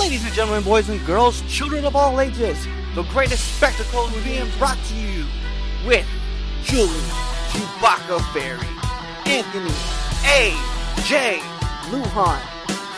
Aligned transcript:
Ladies 0.00 0.24
and 0.24 0.32
gentlemen, 0.32 0.64
boys 0.64 0.88
and 0.88 1.04
girls, 1.04 1.42
children 1.42 1.84
of 1.84 1.94
all 1.94 2.22
ages, 2.22 2.66
the 2.94 3.02
greatest 3.10 3.56
spectacle 3.58 4.06
is 4.06 4.24
being 4.24 4.48
brought 4.56 4.78
to 4.86 4.94
you 4.94 5.26
with 5.86 6.06
Julie, 6.64 6.88
Chewbacca 7.50 8.18
Fairy, 8.32 8.66
Anthony, 9.30 9.70
A, 10.24 10.56
J, 11.04 11.38
Luhan, 11.90 12.40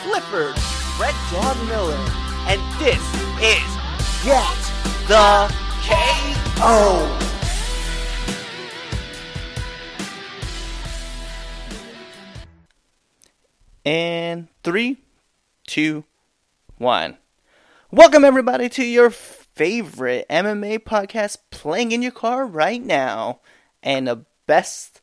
Clifford, 0.05 0.57
Red 1.01 1.15
John 1.29 1.67
Miller, 1.67 1.99
and 2.46 2.61
this 2.79 3.03
is 3.43 3.66
Get 4.23 4.57
the 5.09 5.53
KO. 5.82 7.19
And 13.85 14.46
three, 14.63 14.99
two, 15.67 16.05
one. 16.82 17.17
Welcome 17.93 18.25
everybody 18.25 18.68
to 18.71 18.85
your 18.85 19.09
favorite 19.09 20.27
MMA 20.29 20.81
podcast 20.81 21.39
playing 21.50 21.93
in 21.93 22.03
your 22.03 22.11
car 22.11 22.45
right 22.45 22.82
now, 22.82 23.39
and 23.85 24.08
the 24.08 24.25
best 24.49 25.00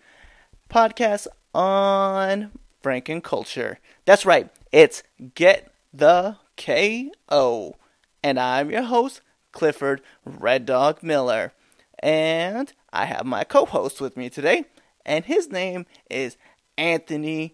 podcast 0.69 1.27
on 1.55 2.51
Franken 2.83 3.23
culture. 3.23 3.79
That's 4.03 4.25
right, 4.25 4.49
it's 4.73 5.03
Get 5.35 5.71
the 5.93 6.35
KO, 6.57 7.75
and 8.21 8.37
I'm 8.37 8.69
your 8.69 8.83
host 8.83 9.21
Clifford 9.53 10.01
Red 10.25 10.65
Dog 10.65 11.01
Miller, 11.01 11.53
and 11.99 12.73
I 12.91 13.05
have 13.05 13.25
my 13.25 13.45
co-host 13.45 14.01
with 14.01 14.17
me 14.17 14.29
today, 14.29 14.65
and 15.05 15.23
his 15.23 15.49
name 15.49 15.85
is 16.09 16.35
Anthony 16.77 17.53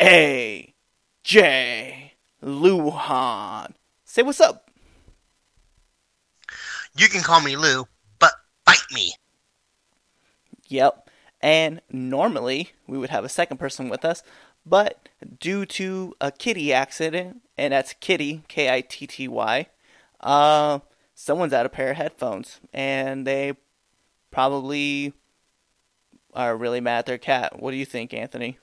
A. 0.00 0.72
Luhan. 2.42 3.72
Say 4.04 4.22
what's 4.22 4.40
up. 4.40 4.70
You 6.96 7.08
can 7.08 7.22
call 7.22 7.40
me 7.40 7.56
Lou, 7.56 7.86
but 8.18 8.32
bite 8.64 8.78
me. 8.92 9.14
Yep. 10.68 11.10
And 11.40 11.80
normally 11.90 12.72
we 12.86 12.98
would 12.98 13.10
have 13.10 13.24
a 13.24 13.28
second 13.28 13.58
person 13.58 13.88
with 13.88 14.04
us, 14.04 14.22
but 14.64 15.08
due 15.38 15.66
to 15.66 16.14
a 16.20 16.32
kitty 16.32 16.72
accident, 16.72 17.42
and 17.56 17.72
that's 17.72 17.92
Kitty, 18.00 18.42
K 18.48 18.72
I 18.72 18.80
T 18.80 19.06
T 19.06 19.28
Y, 19.28 19.66
uh, 20.20 20.80
someone's 21.14 21.52
out 21.52 21.66
a 21.66 21.68
pair 21.68 21.90
of 21.90 21.96
headphones, 21.96 22.60
and 22.72 23.26
they 23.26 23.54
probably 24.30 25.12
are 26.34 26.56
really 26.56 26.80
mad 26.80 27.00
at 27.00 27.06
their 27.06 27.18
cat. 27.18 27.60
What 27.60 27.70
do 27.70 27.76
you 27.76 27.86
think, 27.86 28.12
Anthony? 28.12 28.58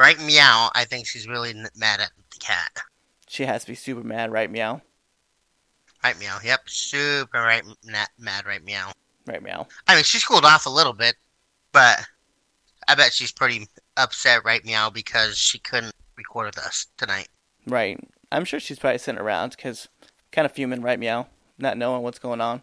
Right 0.00 0.18
meow, 0.18 0.70
I 0.74 0.86
think 0.86 1.06
she's 1.06 1.28
really 1.28 1.52
mad 1.76 2.00
at 2.00 2.10
the 2.30 2.38
cat. 2.38 2.72
She 3.28 3.44
has 3.44 3.64
to 3.64 3.72
be 3.72 3.74
super 3.74 4.02
mad, 4.02 4.32
right, 4.32 4.50
meow? 4.50 4.80
Right 6.02 6.18
meow, 6.18 6.38
yep, 6.42 6.60
super 6.64 7.36
right 7.38 7.62
na- 7.84 8.06
mad 8.18 8.46
right 8.46 8.64
meow. 8.64 8.92
Right, 9.26 9.42
meow. 9.42 9.66
I 9.86 9.94
mean, 9.94 10.04
she's 10.04 10.24
cooled 10.24 10.46
off 10.46 10.64
a 10.64 10.70
little 10.70 10.94
bit, 10.94 11.16
but 11.70 12.00
I 12.88 12.94
bet 12.94 13.12
she's 13.12 13.30
pretty 13.30 13.68
upset 13.98 14.42
right 14.42 14.64
meow 14.64 14.88
because 14.88 15.36
she 15.36 15.58
couldn't 15.58 15.94
record 16.16 16.46
with 16.46 16.64
us 16.64 16.86
tonight. 16.96 17.28
Right. 17.66 18.00
I'm 18.32 18.46
sure 18.46 18.58
she's 18.58 18.78
probably 18.78 18.96
sitting 18.96 19.20
around 19.20 19.50
because 19.50 19.90
kind 20.32 20.46
of 20.46 20.52
fuming, 20.52 20.80
right, 20.80 20.98
meow? 20.98 21.26
Not 21.58 21.76
knowing 21.76 22.02
what's 22.02 22.18
going 22.18 22.40
on 22.40 22.62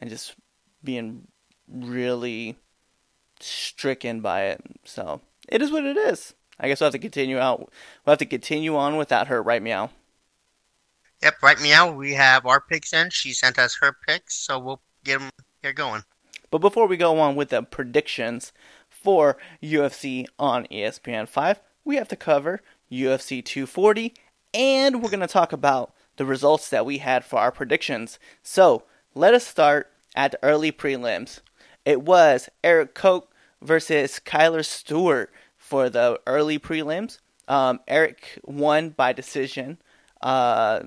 and 0.00 0.08
just 0.08 0.36
being 0.82 1.28
really 1.70 2.56
stricken 3.40 4.22
by 4.22 4.44
it. 4.46 4.62
So 4.84 5.20
it 5.50 5.60
is 5.60 5.70
what 5.70 5.84
it 5.84 5.98
is. 5.98 6.32
I 6.60 6.68
guess 6.68 6.80
we'll 6.80 6.86
have 6.86 6.92
to 6.92 6.98
continue 6.98 7.38
out. 7.38 7.60
We'll 7.60 8.12
have 8.12 8.18
to 8.18 8.26
continue 8.26 8.76
on 8.76 8.96
without 8.96 9.28
her, 9.28 9.42
right, 9.42 9.62
meow? 9.62 9.90
Yep, 11.22 11.42
right 11.42 11.60
meow, 11.60 11.92
we 11.92 12.14
have 12.14 12.46
our 12.46 12.60
picks 12.60 12.92
in. 12.92 13.10
She 13.10 13.32
sent 13.32 13.58
us 13.58 13.78
her 13.80 13.96
picks, 14.06 14.36
so 14.36 14.58
we'll 14.58 14.80
get 15.04 15.18
them 15.18 15.30
get 15.62 15.74
going. 15.74 16.04
But 16.50 16.58
before 16.58 16.86
we 16.86 16.96
go 16.96 17.18
on 17.18 17.36
with 17.36 17.50
the 17.50 17.62
predictions 17.62 18.52
for 18.88 19.36
UFC 19.62 20.26
on 20.38 20.66
ESPN 20.66 21.28
5, 21.28 21.60
we 21.84 21.96
have 21.96 22.08
to 22.08 22.16
cover 22.16 22.60
UFC 22.90 23.44
240 23.44 24.14
and 24.54 25.02
we're 25.02 25.10
going 25.10 25.20
to 25.20 25.26
talk 25.26 25.52
about 25.52 25.92
the 26.16 26.24
results 26.24 26.70
that 26.70 26.86
we 26.86 26.98
had 26.98 27.24
for 27.24 27.38
our 27.38 27.52
predictions. 27.52 28.18
So, 28.42 28.84
let 29.14 29.34
us 29.34 29.46
start 29.46 29.90
at 30.14 30.32
the 30.32 30.38
early 30.42 30.72
prelims. 30.72 31.40
It 31.84 32.02
was 32.02 32.48
Erik 32.64 32.94
Koch 32.94 33.28
versus 33.60 34.20
Kyler 34.24 34.64
Stewart 34.64 35.30
for 35.68 35.90
the 35.90 36.18
early 36.26 36.58
prelims. 36.58 37.18
Um, 37.46 37.80
Erik 37.86 38.40
won 38.44 38.90
by 38.90 39.12
decision. 39.12 39.78
Uh, 40.22 40.80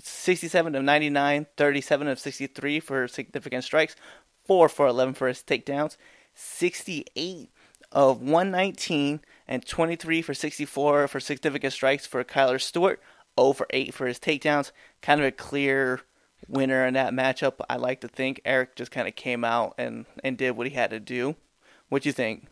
67 0.00 0.74
of 0.74 0.84
99, 0.84 1.46
37 1.56 2.08
of 2.08 2.18
63 2.18 2.80
for 2.80 3.08
significant 3.08 3.64
strikes, 3.64 3.96
4 4.46 4.68
for 4.68 4.86
11 4.86 5.14
for 5.14 5.28
his 5.28 5.42
takedowns, 5.42 5.96
68 6.34 7.50
of 7.90 8.20
119, 8.20 9.20
and 9.46 9.66
23 9.66 10.22
for 10.22 10.34
64 10.34 11.08
for 11.08 11.20
significant 11.20 11.72
strikes 11.72 12.06
for 12.06 12.22
Kyler 12.22 12.60
Stewart, 12.60 13.00
0 13.38 13.52
for 13.52 13.66
8 13.70 13.94
for 13.94 14.06
his 14.06 14.18
takedowns. 14.18 14.72
Kind 15.02 15.20
of 15.20 15.26
a 15.26 15.32
clear 15.32 16.02
winner 16.46 16.86
in 16.86 16.94
that 16.94 17.12
matchup. 17.12 17.54
I 17.68 17.76
like 17.76 18.00
to 18.02 18.08
think 18.08 18.40
Erik 18.44 18.76
just 18.76 18.90
kind 18.90 19.08
of 19.08 19.16
came 19.16 19.44
out 19.44 19.74
and, 19.78 20.06
and 20.22 20.36
did 20.36 20.52
what 20.52 20.66
he 20.66 20.74
had 20.74 20.90
to 20.90 21.00
do. 21.00 21.36
What 21.88 22.02
do 22.02 22.08
you 22.08 22.12
think? 22.12 22.46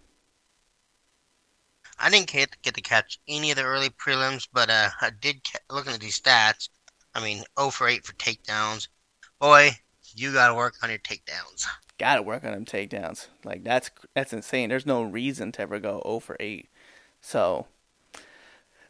I 1.99 2.11
didn't 2.11 2.31
get, 2.31 2.61
get 2.63 2.75
to 2.75 2.81
catch 2.81 3.19
any 3.29 3.51
of 3.51 3.57
the 3.57 3.65
early 3.65 3.89
prelims, 3.91 4.47
but 4.53 4.69
uh, 4.71 4.91
I 5.01 5.11
did 5.21 5.43
ca- 5.45 5.75
looking 5.75 5.93
at 5.93 6.01
these 6.01 6.21
stats. 6.21 6.69
I 7.15 7.23
mean, 7.23 7.43
0 7.59 7.71
for 7.71 7.89
8 7.89 8.05
for 8.05 8.13
takedowns. 8.15 8.89
Boy, 9.41 9.71
you 10.15 10.33
got 10.33 10.49
to 10.49 10.55
work 10.55 10.75
on 10.83 10.91
your 10.91 10.99
takedowns. 10.99 11.67
Got 11.99 12.17
to 12.17 12.23
work 12.23 12.45
on 12.45 12.53
them 12.53 12.67
takedowns. 12.67 13.29
Like 13.45 13.65
that's 13.65 13.91
that's 14.15 14.35
insane. 14.35 14.69
There's 14.69 14.85
no 14.85 15.03
reason 15.03 15.53
to 15.53 15.63
ever 15.63 15.79
go 15.79 16.03
0 16.07 16.21
for 16.21 16.37
8. 16.39 16.69
So 17.23 17.67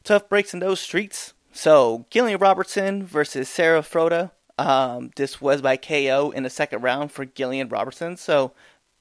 tough 0.02 0.28
breaks 0.28 0.52
in 0.52 0.60
those 0.60 0.80
streets. 0.80 1.32
So 1.52 2.06
Gillian 2.10 2.38
Robertson 2.38 3.04
versus 3.04 3.48
Sarah 3.48 3.82
Frota. 3.82 4.32
Um, 4.58 5.10
this 5.16 5.40
was 5.40 5.62
by 5.62 5.76
KO 5.76 6.32
in 6.34 6.42
the 6.42 6.50
second 6.50 6.82
round 6.82 7.12
for 7.12 7.24
Gillian 7.24 7.68
Robertson. 7.68 8.16
So 8.16 8.52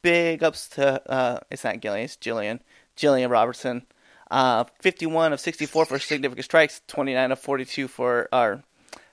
big 0.02 0.44
ups 0.44 0.68
to 0.70 1.02
uh, 1.12 1.40
it's 1.50 1.64
not 1.64 1.80
Gillian, 1.80 2.06
it's 2.06 2.16
Jillian. 2.16 2.60
Jillian 2.96 3.30
Robertson. 3.32 3.86
Uh, 4.32 4.64
51 4.82 5.34
of 5.34 5.40
64 5.40 5.86
for 5.86 6.00
significant 6.00 6.46
strikes, 6.46 6.82
29 6.88 7.32
of 7.32 7.40
42 7.40 7.88
for 7.88 8.28
or 8.34 8.64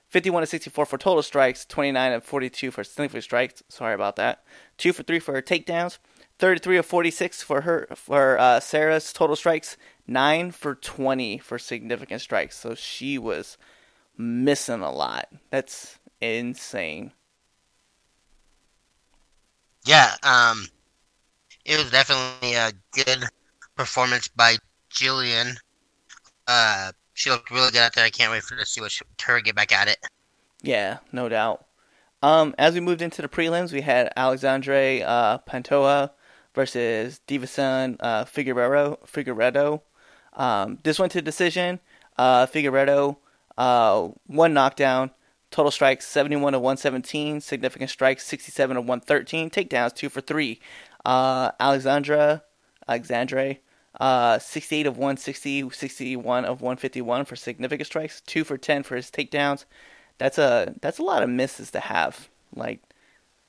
51 0.09 0.43
of 0.43 0.49
64 0.49 0.85
for 0.85 0.97
total 0.97 1.23
strikes, 1.23 1.65
29 1.65 2.13
of 2.13 2.23
42 2.23 2.71
for 2.71 2.83
significant 2.83 3.23
strikes. 3.23 3.63
Sorry 3.69 3.93
about 3.93 4.15
that. 4.17 4.43
Two 4.77 4.93
for 4.93 5.03
three 5.03 5.19
for 5.19 5.33
her 5.33 5.41
takedowns, 5.41 5.97
33 6.39 6.77
of 6.77 6.85
46 6.85 7.43
for 7.43 7.61
her 7.61 7.87
for 7.95 8.37
uh, 8.39 8.59
Sarah's 8.59 9.13
total 9.13 9.35
strikes, 9.35 9.77
nine 10.07 10.51
for 10.51 10.75
20 10.75 11.37
for 11.39 11.57
significant 11.57 12.21
strikes. 12.21 12.57
So 12.57 12.75
she 12.75 13.17
was 13.17 13.57
missing 14.17 14.81
a 14.81 14.91
lot. 14.91 15.29
That's 15.49 15.97
insane. 16.21 17.11
Yeah, 19.85 20.13
um, 20.23 20.67
it 21.65 21.77
was 21.77 21.91
definitely 21.91 22.53
a 22.53 22.71
good 22.93 23.25
performance 23.75 24.27
by 24.27 24.57
Jillian. 24.93 25.57
Uh, 26.47 26.91
she 27.13 27.29
looked 27.29 27.51
really 27.51 27.71
good 27.71 27.81
out 27.81 27.95
there. 27.95 28.05
I 28.05 28.09
can't 28.09 28.31
wait 28.31 28.43
for 28.43 28.55
to 28.55 28.65
see 28.65 28.81
what 28.81 28.91
she, 28.91 29.03
her 29.23 29.41
get 29.41 29.55
back 29.55 29.71
at 29.71 29.87
it. 29.87 29.97
Yeah, 30.61 30.99
no 31.11 31.29
doubt. 31.29 31.65
Um, 32.21 32.55
as 32.57 32.73
we 32.73 32.79
moved 32.79 33.01
into 33.01 33.21
the 33.21 33.27
prelims, 33.27 33.73
we 33.73 33.81
had 33.81 34.11
Alexandre 34.15 35.03
uh, 35.05 35.39
Pantoja 35.39 36.11
versus 36.55 37.19
Deiveson 37.27 37.97
uh, 37.99 38.25
Figueroa. 38.25 38.97
Figueiredo. 39.05 39.81
Um, 40.33 40.79
this 40.83 40.99
went 40.99 41.11
to 41.11 41.21
decision. 41.21 41.79
Uh, 42.17 42.45
Figueiredo, 42.45 43.17
uh, 43.57 44.09
one 44.27 44.53
knockdown, 44.53 45.11
total 45.51 45.71
strikes 45.71 46.07
71 46.07 46.53
of 46.53 46.61
117, 46.61 47.41
significant 47.41 47.89
strikes 47.89 48.25
67 48.25 48.77
of 48.77 48.83
113, 48.83 49.49
takedowns 49.49 49.93
two 49.95 50.09
for 50.09 50.21
three. 50.21 50.59
Uh, 51.03 51.51
Alexandra, 51.59 52.43
Alexandre, 52.87 53.57
uh, 53.99 54.39
68 54.39 54.87
of 54.87 54.97
160, 54.97 55.69
61 55.69 56.45
of 56.45 56.61
151 56.61 57.25
for 57.25 57.35
significant 57.35 57.87
strikes, 57.87 58.21
two 58.21 58.43
for 58.43 58.57
10 58.57 58.83
for 58.83 58.95
his 58.95 59.11
takedowns. 59.11 59.65
That's 60.17 60.37
a 60.37 60.75
that's 60.81 60.99
a 60.99 61.03
lot 61.03 61.23
of 61.23 61.29
misses 61.29 61.71
to 61.71 61.79
have. 61.81 62.29
Like 62.55 62.81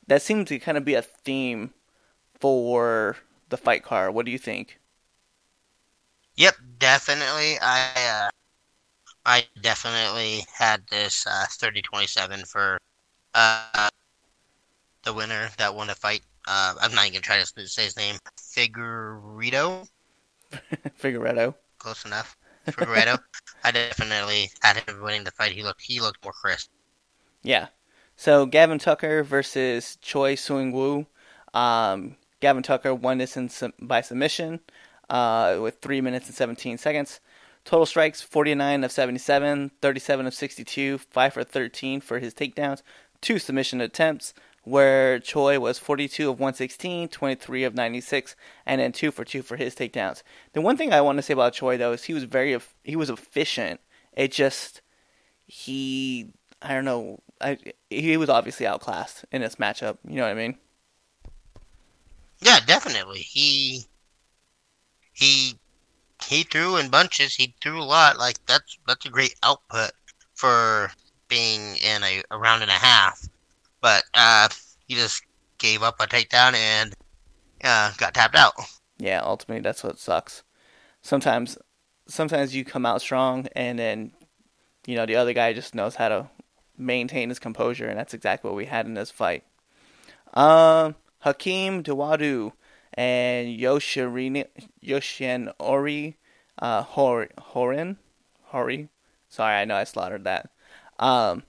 that 0.06 0.22
seems 0.22 0.48
to 0.50 0.58
kind 0.58 0.78
of 0.78 0.84
be 0.84 0.94
a 0.94 1.02
theme 1.02 1.74
for 2.40 3.16
the 3.50 3.56
fight 3.58 3.84
card. 3.84 4.14
What 4.14 4.26
do 4.26 4.32
you 4.32 4.38
think? 4.38 4.80
Yep, 6.36 6.56
definitely. 6.78 7.58
I 7.60 8.26
uh, 8.26 8.30
I 9.26 9.48
definitely 9.60 10.46
had 10.56 10.86
this 10.88 11.26
uh, 11.26 11.46
30-27 11.50 12.46
for 12.46 12.78
uh, 13.34 13.90
the 15.04 15.12
winner 15.12 15.50
that 15.58 15.74
won 15.74 15.86
the 15.86 15.94
fight. 15.94 16.22
Uh, 16.46 16.74
I'm 16.80 16.94
not 16.94 17.02
even 17.06 17.14
gonna 17.14 17.22
try 17.22 17.38
to 17.42 17.68
say 17.68 17.84
his 17.84 17.96
name. 17.96 18.18
Figueiredo. 18.38 19.86
Figueiredo. 21.00 21.54
Close 21.78 22.04
enough. 22.04 22.36
Figueiredo. 22.66 23.18
I 23.62 23.70
definitely 23.70 24.50
had 24.62 24.76
him 24.76 25.02
winning 25.02 25.24
the 25.24 25.30
fight. 25.30 25.52
He 25.52 25.62
looked 25.62 25.82
he 25.82 26.00
looked 26.00 26.22
more 26.24 26.32
crisp. 26.32 26.70
Yeah. 27.42 27.68
So 28.16 28.46
Gavin 28.46 28.78
Tucker 28.78 29.22
versus 29.22 29.96
Choi 30.00 30.34
Seung 30.34 30.72
Woo. 30.72 31.06
Um, 31.52 32.16
Gavin 32.40 32.62
Tucker 32.62 32.94
won 32.94 33.18
this 33.18 33.36
in, 33.36 33.50
by 33.80 34.00
submission 34.00 34.60
uh, 35.08 35.58
with 35.60 35.78
3 35.80 36.00
minutes 36.00 36.26
and 36.26 36.34
17 36.34 36.78
seconds. 36.78 37.20
Total 37.64 37.86
strikes 37.86 38.20
49 38.20 38.84
of 38.84 38.92
77, 38.92 39.70
37 39.80 40.26
of 40.26 40.34
62, 40.34 40.98
5 40.98 41.32
for 41.32 41.44
13 41.44 42.00
for 42.00 42.18
his 42.18 42.34
takedowns, 42.34 42.82
two 43.22 43.38
submission 43.38 43.80
attempts, 43.80 44.34
where 44.64 45.20
Choi 45.20 45.60
was 45.60 45.78
42 45.78 46.30
of 46.30 46.40
116, 46.40 47.08
23 47.08 47.64
of 47.64 47.74
96, 47.74 48.34
and 48.66 48.80
then 48.80 48.92
2 48.92 49.10
for 49.10 49.24
2 49.24 49.42
for 49.42 49.56
his 49.56 49.74
takedowns. 49.74 50.22
The 50.54 50.60
one 50.60 50.76
thing 50.76 50.92
I 50.92 51.00
want 51.00 51.18
to 51.18 51.22
say 51.22 51.34
about 51.34 51.52
Choi 51.52 51.76
though 51.76 51.92
is 51.92 52.04
he 52.04 52.14
was 52.14 52.24
very 52.24 52.58
he 52.82 52.96
was 52.96 53.10
efficient. 53.10 53.80
It 54.14 54.32
just 54.32 54.80
he 55.46 56.32
I 56.62 56.74
don't 56.74 56.86
know, 56.86 57.20
I, 57.40 57.58
he 57.90 58.16
was 58.16 58.30
obviously 58.30 58.66
outclassed 58.66 59.26
in 59.30 59.42
this 59.42 59.56
matchup, 59.56 59.98
you 60.08 60.16
know 60.16 60.22
what 60.22 60.30
I 60.30 60.34
mean? 60.34 60.56
Yeah, 62.40 62.60
definitely. 62.66 63.18
He 63.18 63.84
he 65.12 65.58
he 66.26 66.42
threw 66.42 66.76
in 66.76 66.88
bunches. 66.90 67.34
He 67.34 67.54
threw 67.60 67.80
a 67.80 67.84
lot. 67.84 68.18
Like 68.18 68.44
that's 68.46 68.78
that's 68.86 69.06
a 69.06 69.10
great 69.10 69.34
output 69.42 69.92
for 70.34 70.90
being 71.28 71.76
in 71.76 72.02
a, 72.02 72.22
a 72.30 72.38
round 72.38 72.62
and 72.62 72.70
a 72.70 72.74
half 72.74 73.28
but 73.84 74.02
uh, 74.14 74.48
he 74.88 74.94
just 74.94 75.22
gave 75.58 75.82
up 75.82 76.00
a 76.00 76.06
takedown 76.06 76.54
and 76.54 76.94
uh, 77.62 77.92
got 77.98 78.14
tapped 78.14 78.34
out. 78.34 78.54
Yeah, 78.96 79.20
ultimately 79.22 79.60
that's 79.60 79.84
what 79.84 79.98
sucks. 79.98 80.42
Sometimes, 81.02 81.58
sometimes 82.08 82.54
you 82.54 82.64
come 82.64 82.86
out 82.86 83.02
strong, 83.02 83.46
and 83.54 83.78
then 83.78 84.12
you 84.86 84.96
know 84.96 85.04
the 85.04 85.16
other 85.16 85.34
guy 85.34 85.52
just 85.52 85.74
knows 85.74 85.96
how 85.96 86.08
to 86.08 86.30
maintain 86.78 87.28
his 87.28 87.38
composure, 87.38 87.86
and 87.86 87.98
that's 87.98 88.14
exactly 88.14 88.48
what 88.48 88.56
we 88.56 88.64
had 88.64 88.86
in 88.86 88.94
this 88.94 89.10
fight. 89.10 89.44
Um, 90.32 90.94
Hakeem 91.18 91.82
Dawodu 91.82 92.52
and 92.94 93.48
Yoshirin 93.48 94.46
Yoshin 94.82 95.52
Ori 95.58 96.16
uh, 96.58 96.84
Hor, 96.84 97.28
Horin 97.38 97.98
Hori. 98.44 98.88
Sorry, 99.28 99.56
I 99.56 99.66
know 99.66 99.76
I 99.76 99.84
slaughtered 99.84 100.24
that. 100.24 100.48
Um, 100.98 101.42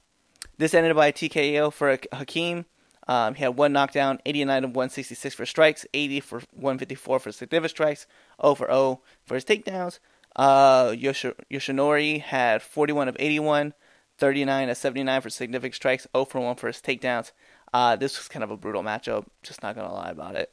this 0.58 0.74
ended 0.74 0.96
by 0.96 1.08
a 1.08 1.14
TKO 1.14 1.72
for 1.72 1.98
Hakeem. 2.14 2.66
Um, 3.08 3.36
he 3.36 3.44
had 3.44 3.56
one 3.56 3.72
knockdown, 3.72 4.20
89 4.26 4.64
of 4.64 4.70
166 4.72 5.36
for 5.36 5.46
strikes, 5.46 5.86
80 5.94 6.20
for 6.22 6.40
154 6.52 7.20
for 7.20 7.32
significant 7.32 7.72
strikes, 7.72 8.08
0 8.42 8.56
for 8.56 8.68
0 8.68 9.02
for 9.26 9.36
his 9.36 9.46
takedowns. 9.46 10.00
Uh, 10.36 10.90
Yoshinori 10.90 12.22
had 12.22 12.62
41 12.62 13.08
of 13.08 13.16
81, 13.20 13.74
39 14.18 14.70
of 14.70 14.78
79 14.78 15.22
for 15.22 15.30
significant 15.30 15.76
strikes, 15.76 16.08
0 16.16 16.26
for 16.26 16.40
1 16.42 16.56
for 16.56 16.68
his 16.68 16.78
takedowns. 16.78 17.32
Uh, 17.74 17.96
this 17.96 18.18
was 18.18 18.28
kind 18.28 18.44
of 18.44 18.52
a 18.52 18.58
brutal 18.58 18.82
matchup. 18.82 19.26
Just 19.44 19.62
not 19.62 19.76
gonna 19.76 19.94
lie 19.94 20.10
about 20.10 20.36
it. 20.36 20.52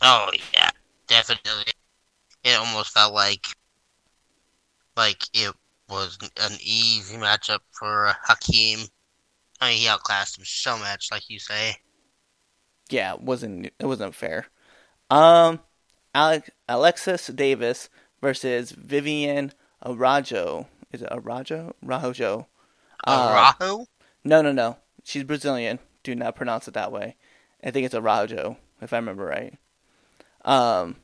Oh 0.00 0.30
yeah, 0.54 0.70
definitely. 1.08 1.72
It 2.44 2.56
almost 2.56 2.92
felt 2.92 3.12
like 3.12 3.46
like 4.96 5.24
it 5.34 5.52
was 5.88 6.18
an 6.22 6.52
easy 6.60 7.16
matchup 7.16 7.60
for 7.70 8.14
Hakeem. 8.22 8.80
I 9.60 9.70
mean, 9.70 9.78
he 9.78 9.88
outclassed 9.88 10.38
him 10.38 10.44
so 10.44 10.76
much, 10.78 11.10
like 11.10 11.28
you 11.28 11.38
say. 11.38 11.76
Yeah, 12.90 13.14
it 13.14 13.20
wasn't 13.20 13.66
it 13.66 13.86
wasn't 13.86 14.14
fair. 14.14 14.46
Um, 15.10 15.60
Alex, 16.14 16.50
Alexis 16.68 17.26
Davis 17.28 17.88
versus 18.20 18.70
Vivian 18.72 19.52
Arajo. 19.84 20.66
Is 20.92 21.02
it 21.02 21.10
Arajo? 21.10 21.72
Rajo. 21.82 22.46
Uh, 23.04 23.52
Arajo? 23.60 23.86
No, 24.24 24.42
no, 24.42 24.52
no. 24.52 24.76
She's 25.04 25.24
Brazilian. 25.24 25.78
Do 26.02 26.14
not 26.14 26.36
pronounce 26.36 26.68
it 26.68 26.74
that 26.74 26.92
way. 26.92 27.16
I 27.62 27.70
think 27.70 27.86
it's 27.86 27.94
Arajo, 27.94 28.56
if 28.80 28.92
I 28.92 28.96
remember 28.96 29.24
right. 29.24 29.54
Um, 30.44 30.96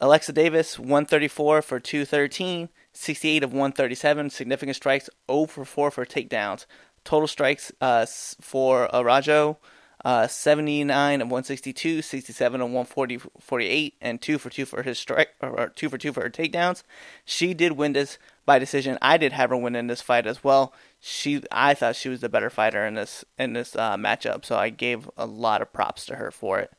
Alexa 0.00 0.32
Davis, 0.32 0.78
134 0.78 1.62
for 1.62 1.80
213. 1.80 2.68
68 2.96 3.44
of 3.44 3.52
137, 3.52 4.30
significant 4.30 4.76
strikes, 4.76 5.10
0 5.30 5.46
for 5.46 5.64
4 5.64 5.90
for 5.90 6.06
takedowns. 6.06 6.66
Total 7.04 7.28
strikes 7.28 7.70
uh, 7.80 8.06
for 8.40 8.88
Arajo, 8.92 9.58
uh, 10.04 10.26
79 10.26 11.20
of 11.20 11.28
162, 11.28 12.02
67 12.02 12.60
of 12.60 12.66
140, 12.66 13.18
48, 13.40 13.94
and 14.00 14.20
2 14.20 14.38
for 14.38 14.50
2 14.50 14.64
for 14.64 14.82
his 14.82 14.98
strike, 14.98 15.28
or 15.40 15.68
2 15.68 15.88
for 15.88 15.98
2 15.98 16.12
for 16.12 16.22
her 16.22 16.30
takedowns. 16.30 16.82
She 17.24 17.54
did 17.54 17.72
win 17.72 17.92
this 17.92 18.18
by 18.44 18.58
decision. 18.58 18.98
I 19.02 19.18
did 19.18 19.32
have 19.32 19.50
her 19.50 19.56
win 19.56 19.76
in 19.76 19.88
this 19.88 20.02
fight 20.02 20.26
as 20.26 20.42
well. 20.42 20.72
She, 21.00 21.42
I 21.52 21.74
thought 21.74 21.96
she 21.96 22.08
was 22.08 22.20
the 22.20 22.28
better 22.28 22.50
fighter 22.50 22.84
in 22.86 22.94
this 22.94 23.24
in 23.38 23.52
this 23.52 23.76
uh, 23.76 23.96
matchup, 23.96 24.44
so 24.44 24.56
I 24.56 24.70
gave 24.70 25.08
a 25.16 25.26
lot 25.26 25.62
of 25.62 25.72
props 25.72 26.06
to 26.06 26.16
her 26.16 26.30
for 26.30 26.58
it. 26.58 26.72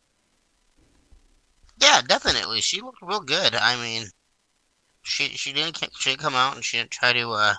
Yeah, 1.80 2.02
definitely. 2.02 2.62
She 2.62 2.82
looked 2.82 3.02
real 3.02 3.20
good. 3.20 3.54
I 3.54 3.76
mean, 3.82 4.08
she 5.08 5.30
she 5.30 5.54
didn't 5.54 5.78
she 5.98 6.10
didn't 6.10 6.22
come 6.22 6.36
out 6.36 6.56
and 6.56 6.64
she 6.66 6.78
didn't 6.78 6.92
try 6.92 7.14
to 7.14 7.32
uh 7.32 7.54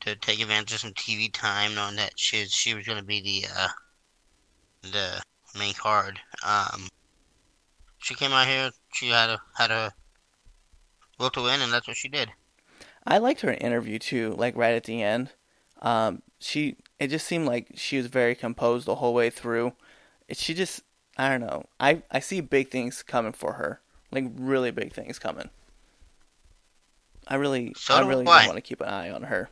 to 0.00 0.16
take 0.16 0.40
advantage 0.40 0.74
of 0.74 0.80
some 0.80 0.92
TV 0.92 1.32
time, 1.32 1.74
knowing 1.74 1.96
that 1.96 2.12
she 2.16 2.44
she 2.44 2.74
was 2.74 2.84
going 2.84 2.98
to 2.98 3.04
be 3.04 3.20
the 3.20 3.48
uh 3.56 3.68
the 4.82 5.22
main 5.58 5.72
card. 5.74 6.18
Um, 6.44 6.88
she 7.98 8.14
came 8.14 8.32
out 8.32 8.46
here. 8.46 8.70
She 8.92 9.08
had 9.08 9.30
a 9.30 9.40
had 9.56 9.70
a 9.70 9.92
will 11.18 11.30
to 11.30 11.42
win, 11.42 11.62
and 11.62 11.72
that's 11.72 11.88
what 11.88 11.96
she 11.96 12.08
did. 12.08 12.30
I 13.06 13.18
liked 13.18 13.40
her 13.40 13.52
interview 13.52 13.98
too. 13.98 14.34
Like 14.36 14.56
right 14.56 14.74
at 14.74 14.84
the 14.84 15.02
end, 15.02 15.30
um, 15.80 16.22
she 16.38 16.76
it 16.98 17.08
just 17.08 17.26
seemed 17.26 17.46
like 17.46 17.70
she 17.76 17.96
was 17.96 18.08
very 18.08 18.34
composed 18.34 18.86
the 18.86 18.96
whole 18.96 19.14
way 19.14 19.30
through. 19.30 19.72
She 20.32 20.52
just 20.52 20.82
I 21.16 21.30
don't 21.30 21.40
know. 21.40 21.64
I 21.80 22.02
I 22.10 22.20
see 22.20 22.40
big 22.40 22.70
things 22.70 23.02
coming 23.02 23.32
for 23.32 23.54
her, 23.54 23.80
like 24.10 24.26
really 24.34 24.70
big 24.70 24.92
things 24.92 25.18
coming. 25.18 25.48
I 27.26 27.36
really, 27.36 27.72
so 27.76 27.94
I 27.94 28.06
really 28.06 28.24
do 28.24 28.30
want 28.30 28.54
to 28.54 28.60
keep 28.60 28.80
an 28.80 28.88
eye 28.88 29.10
on 29.10 29.24
her. 29.24 29.48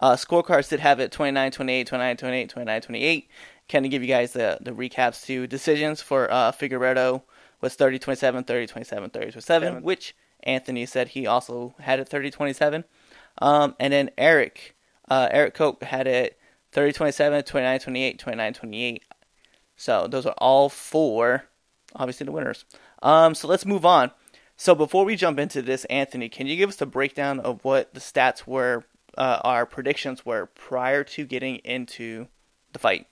Uh, 0.00 0.16
scorecards 0.16 0.68
did 0.68 0.80
have 0.80 1.00
it 1.00 1.12
29 1.12 1.52
28, 1.52 1.86
29 1.86 2.16
28, 2.16 2.48
29 2.48 2.80
28. 2.82 3.28
Kind 3.68 3.84
of 3.84 3.90
give 3.90 4.02
you 4.02 4.08
guys 4.08 4.32
the, 4.32 4.58
the 4.60 4.72
recaps 4.72 5.24
to 5.26 5.46
decisions 5.46 6.02
for 6.02 6.30
uh, 6.30 6.52
Figueiredo 6.52 7.22
was 7.60 7.74
30 7.74 7.98
27, 7.98 8.44
30 8.44 8.66
27, 8.66 9.10
30 9.10 9.30
27, 9.30 9.82
which 9.82 10.14
Anthony 10.42 10.84
said 10.84 11.08
he 11.08 11.26
also 11.26 11.74
had 11.80 12.00
it 12.00 12.08
30 12.08 12.30
27. 12.30 12.84
Um, 13.38 13.74
and 13.80 13.92
then 13.92 14.10
Erik, 14.18 14.76
uh, 15.08 15.28
Erik 15.30 15.54
Koch 15.54 15.82
had 15.82 16.06
it 16.06 16.38
30 16.72 16.92
27, 16.92 17.44
29 17.44 17.80
28, 17.80 18.18
29 18.18 18.54
28. 18.54 19.02
So 19.76 20.06
those 20.06 20.26
are 20.26 20.34
all 20.38 20.68
four, 20.68 21.44
obviously, 21.96 22.26
the 22.26 22.32
winners. 22.32 22.64
Um, 23.02 23.34
so 23.34 23.48
let's 23.48 23.66
move 23.66 23.84
on. 23.84 24.10
So 24.56 24.74
before 24.74 25.04
we 25.04 25.16
jump 25.16 25.38
into 25.38 25.62
this, 25.62 25.84
Anthony, 25.86 26.28
can 26.28 26.46
you 26.46 26.56
give 26.56 26.70
us 26.70 26.80
a 26.80 26.86
breakdown 26.86 27.40
of 27.40 27.64
what 27.64 27.94
the 27.94 28.00
stats 28.00 28.46
were, 28.46 28.84
uh, 29.18 29.40
our 29.42 29.66
predictions 29.66 30.24
were 30.24 30.46
prior 30.46 31.02
to 31.04 31.26
getting 31.26 31.56
into 31.56 32.28
the 32.72 32.78
fight? 32.78 33.06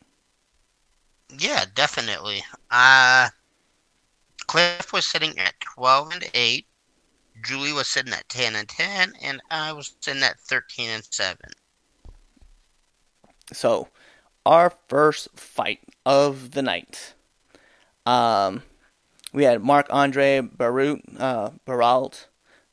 Yeah, 1.38 1.64
definitely. 1.75 2.42
Uh, 2.70 3.28
Cliff 4.46 4.92
was 4.92 5.06
sitting 5.06 5.38
at 5.38 5.58
12 5.61 6.12
and 6.12 6.25
8. 6.34 6.66
Julie 7.44 7.72
was 7.72 7.88
sitting 7.88 8.12
at 8.12 8.28
10 8.28 8.54
and 8.54 8.68
10, 8.68 9.14
and 9.22 9.40
I 9.50 9.72
was 9.72 9.94
sitting 10.00 10.22
at 10.22 10.38
13 10.38 10.90
and 10.90 11.04
7. 11.11 11.37
So, 13.52 13.88
our 14.46 14.72
first 14.88 15.28
fight 15.34 15.80
of 16.06 16.52
the 16.52 16.62
night. 16.62 17.14
Um, 18.06 18.62
we 19.33 19.45
had 19.45 19.62
Marc 19.62 19.87
Andre 19.91 20.41
Barut, 20.41 21.01
uh, 21.19 21.51
Baralt 21.67 22.27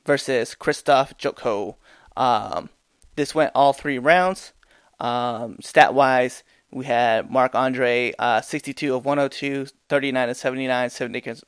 versus 0.05 0.55
Krzysztof 0.59 1.17
Jotko. 1.17 1.75
Um, 2.17 2.69
this 3.15 3.33
went 3.33 3.51
all 3.55 3.73
three 3.73 3.99
rounds. 3.99 4.53
Um, 4.99 5.57
stat 5.61 5.93
wise, 5.93 6.43
we 6.71 6.85
had 6.85 7.31
Marc 7.31 7.55
Andre 7.55 8.13
uh, 8.19 8.41
62 8.41 8.93
of 8.93 9.05
102, 9.05 9.67
39 9.87 10.29
of 10.29 10.37
79, 10.37 10.89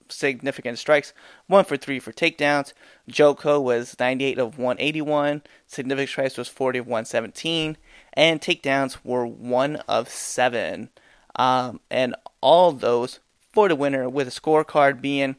significant 0.10 0.80
strikes, 0.80 1.14
1 1.48 1.66
for 1.66 1.78
3 1.78 2.00
for 2.00 2.12
takedowns. 2.12 2.74
Jotko 3.10 3.62
was 3.62 3.96
98 4.00 4.40
of 4.40 4.58
181, 4.58 5.44
significant 5.68 6.10
strikes 6.10 6.38
was 6.38 6.48
40 6.48 6.80
of 6.80 6.88
117, 6.88 7.78
and 8.14 8.42
takedowns 8.42 8.98
were 9.04 9.28
1 9.28 9.76
of 9.88 10.10
7. 10.10 10.90
Um, 11.36 11.80
and 11.92 12.16
all 12.42 12.72
those 12.72 13.20
for 13.52 13.68
the 13.68 13.76
winner 13.76 14.10
with 14.10 14.28
a 14.28 14.32
scorecard 14.32 15.02
being 15.02 15.36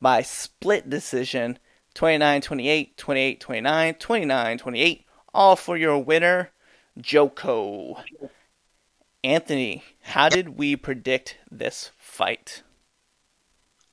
by 0.00 0.22
split 0.22 0.88
decision 0.88 1.58
29 1.94 2.40
28, 2.40 2.96
28 2.96 3.40
29, 3.40 3.94
29 3.94 4.58
28, 4.58 5.04
all 5.34 5.56
for 5.56 5.76
your 5.76 5.98
winner, 5.98 6.50
Jotko. 6.98 8.02
Anthony, 9.24 9.82
how 10.02 10.28
did 10.28 10.56
we 10.56 10.76
predict 10.76 11.38
this 11.50 11.90
fight? 11.98 12.62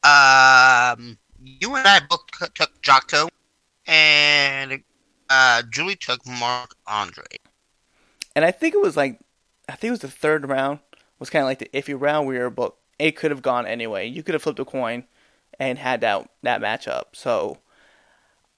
Um, 0.04 1.18
you 1.44 1.76
and 1.76 1.88
I 1.88 2.00
both 2.08 2.54
took 2.54 2.80
Jotko. 2.82 3.30
and 3.88 4.84
uh, 5.30 5.64
Julie 5.72 5.96
took 5.96 6.26
Marc 6.28 6.76
Andre. 6.86 7.26
And 8.36 8.46
I 8.46 8.52
think 8.52 8.76
it 8.76 8.82
was 8.82 8.96
like, 8.96 9.20
I 9.68 9.74
think 9.76 9.90
it 9.90 9.92
was 9.92 10.00
the 10.02 10.10
third 10.10 10.48
round 10.48 10.80
was 11.20 11.30
kind 11.30 11.44
of 11.44 11.48
like 11.48 11.60
the 11.60 11.70
iffy 11.74 12.00
round 12.00 12.28
We 12.28 12.38
were 12.38 12.50
but 12.50 12.76
it 13.00 13.16
could 13.16 13.32
have 13.32 13.42
gone 13.42 13.66
anyway. 13.66 14.08
You 14.08 14.24
could 14.24 14.34
have 14.34 14.44
flipped 14.44 14.60
a 14.60 14.66
coin 14.66 15.06
and 15.60 15.78
had 15.78 16.02
that 16.02 16.30
that 16.44 16.62
matchup. 16.62 17.06
So 17.14 17.60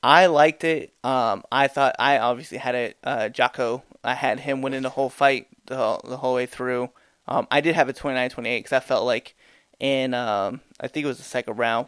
I 0.04 0.28
liked 0.28 0.64
it. 0.64 0.94
Um, 1.04 1.44
I 1.52 1.68
thought 1.68 1.96
I 2.00 2.18
obviously 2.20 2.58
had 2.58 2.76
it. 2.76 2.98
Uh, 3.04 3.30
Jocko, 3.30 3.84
I 4.04 4.14
had 4.14 4.42
him 4.42 4.62
winning 4.62 4.84
the 4.84 4.90
whole 4.90 5.10
fight 5.10 5.48
the, 5.66 6.00
the 6.04 6.18
whole 6.18 6.36
way 6.36 6.46
through. 6.46 6.92
Um, 7.28 7.48
I 7.52 7.62
did 7.62 7.76
have 7.76 7.90
a 7.90 7.94
29-28 7.94 8.60
because 8.60 8.72
I 8.72 8.80
felt 8.80 9.06
like 9.06 9.36
in 9.80 10.14
um, 10.14 10.62
I 10.80 10.88
think 10.88 11.04
it 11.04 11.08
was 11.08 11.18
the 11.18 11.24
second 11.24 11.58
round, 11.58 11.88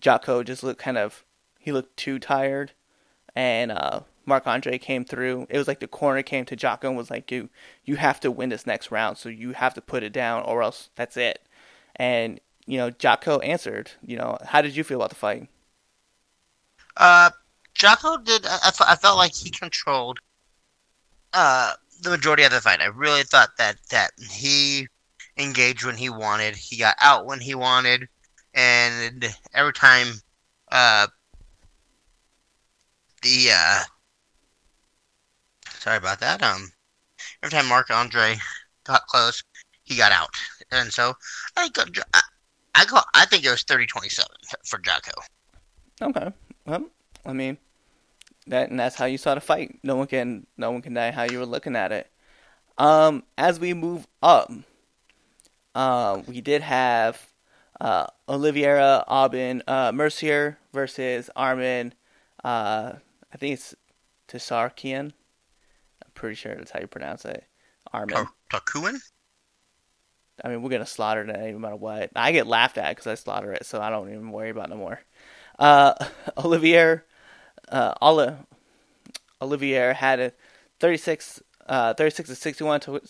Jocko 0.00 0.42
just 0.42 0.62
looked 0.62 0.80
kind 0.80 0.98
of 0.98 1.24
he 1.58 1.72
looked 1.72 1.96
too 1.96 2.18
tired, 2.18 2.72
and 3.34 3.70
uh, 3.70 4.00
Marc 4.24 4.46
Andre 4.46 4.78
came 4.78 5.04
through. 5.04 5.46
It 5.50 5.58
was 5.58 5.68
like 5.68 5.80
the 5.80 5.86
corner 5.86 6.22
came 6.22 6.44
to 6.46 6.56
Jocko 6.56 6.88
and 6.88 6.96
was 6.96 7.10
like, 7.10 7.30
"You 7.30 7.50
you 7.84 7.96
have 7.96 8.20
to 8.20 8.30
win 8.30 8.48
this 8.48 8.66
next 8.66 8.90
round, 8.90 9.18
so 9.18 9.28
you 9.28 9.52
have 9.52 9.74
to 9.74 9.80
put 9.80 10.02
it 10.02 10.12
down, 10.12 10.44
or 10.44 10.62
else 10.62 10.90
that's 10.96 11.16
it." 11.16 11.42
And 11.98 12.40
you 12.66 12.78
know, 12.78 12.90
Jocko 12.90 13.38
answered. 13.40 13.90
You 14.02 14.18
know, 14.18 14.38
how 14.44 14.62
did 14.62 14.76
you 14.76 14.84
feel 14.84 14.98
about 14.98 15.10
the 15.10 15.16
fight? 15.16 15.48
Uh, 16.96 17.30
Jocko 17.74 18.18
did. 18.18 18.44
I, 18.46 18.70
I 18.88 18.96
felt 18.96 19.16
like 19.16 19.34
he 19.34 19.50
controlled 19.50 20.18
uh 21.32 21.72
the 22.02 22.10
majority 22.10 22.42
of 22.44 22.52
the 22.52 22.60
fight. 22.60 22.80
I 22.80 22.86
really 22.86 23.22
thought 23.22 23.50
that 23.58 23.76
that 23.90 24.10
he 24.30 24.88
engaged 25.36 25.84
when 25.84 25.96
he 25.96 26.10
wanted. 26.10 26.56
He 26.56 26.76
got 26.76 26.96
out 27.00 27.26
when 27.26 27.40
he 27.40 27.54
wanted, 27.54 28.08
and 28.54 29.34
every 29.54 29.72
time 29.72 30.08
uh 30.70 31.06
the 33.22 33.48
uh 33.52 33.82
sorry 35.70 35.96
about 35.96 36.20
that 36.20 36.42
um 36.42 36.70
every 37.42 37.50
time 37.56 37.66
Marc 37.68 37.90
Andre 37.90 38.36
got 38.84 39.06
close, 39.06 39.42
he 39.82 39.96
got 39.96 40.12
out, 40.12 40.30
and 40.70 40.92
so 40.92 41.14
I 41.56 41.68
got 41.68 41.88
I 42.14 42.20
I, 42.74 42.84
call, 42.84 43.02
I 43.14 43.24
think 43.24 43.44
it 43.44 43.50
was 43.50 43.64
30-27 43.64 44.24
for 44.64 44.78
Jocko. 44.78 45.10
Okay, 46.00 46.32
well, 46.64 46.84
I 47.26 47.32
mean 47.32 47.58
that 48.48 48.70
and 48.70 48.78
that's 48.78 48.96
how 48.96 49.04
you 49.04 49.18
saw 49.18 49.34
the 49.34 49.40
fight. 49.40 49.78
No 49.82 49.96
one 49.96 50.06
can 50.06 50.46
no 50.56 50.70
one 50.70 50.82
can 50.82 50.94
deny 50.94 51.10
how 51.10 51.24
you 51.24 51.38
were 51.38 51.46
looking 51.46 51.76
at 51.76 51.92
it. 51.92 52.10
Um, 52.76 53.24
as 53.36 53.58
we 53.58 53.74
move 53.74 54.06
up, 54.22 54.52
uh, 55.74 56.22
we 56.26 56.40
did 56.40 56.62
have 56.62 57.26
uh, 57.80 58.06
Oliveira 58.28 59.04
Aubin 59.08 59.62
uh, 59.66 59.92
Mercier 59.92 60.58
versus 60.72 61.30
Armin. 61.36 61.92
Uh, 62.44 62.94
I 63.32 63.36
think 63.36 63.54
it's 63.54 63.74
Tsarukyan. 64.28 65.12
I'm 66.04 66.10
pretty 66.14 66.36
sure 66.36 66.54
that's 66.54 66.70
how 66.70 66.80
you 66.80 66.86
pronounce 66.86 67.24
it. 67.24 67.44
Armin. 67.92 68.26
Takuan? 68.50 69.00
I 70.44 70.48
mean, 70.48 70.62
we're 70.62 70.70
gonna 70.70 70.86
slaughter 70.86 71.22
it 71.22 71.52
no 71.52 71.58
matter 71.58 71.76
what. 71.76 72.10
I 72.14 72.32
get 72.32 72.46
laughed 72.46 72.78
at 72.78 72.90
because 72.90 73.06
I 73.06 73.14
slaughter 73.14 73.52
it, 73.52 73.66
so 73.66 73.80
I 73.80 73.90
don't 73.90 74.08
even 74.08 74.30
worry 74.30 74.50
about 74.50 74.70
no 74.70 74.76
more. 74.76 75.00
Uh, 75.58 75.94
Olivier, 76.38 77.02
uh, 77.68 77.94
Olivier 79.42 79.92
had 79.94 80.20
a 80.20 80.32
36, 80.80 81.42
uh, 81.66 81.94
36 81.94 82.28
to 82.28 82.34
61 82.34 82.80
to 82.80 83.00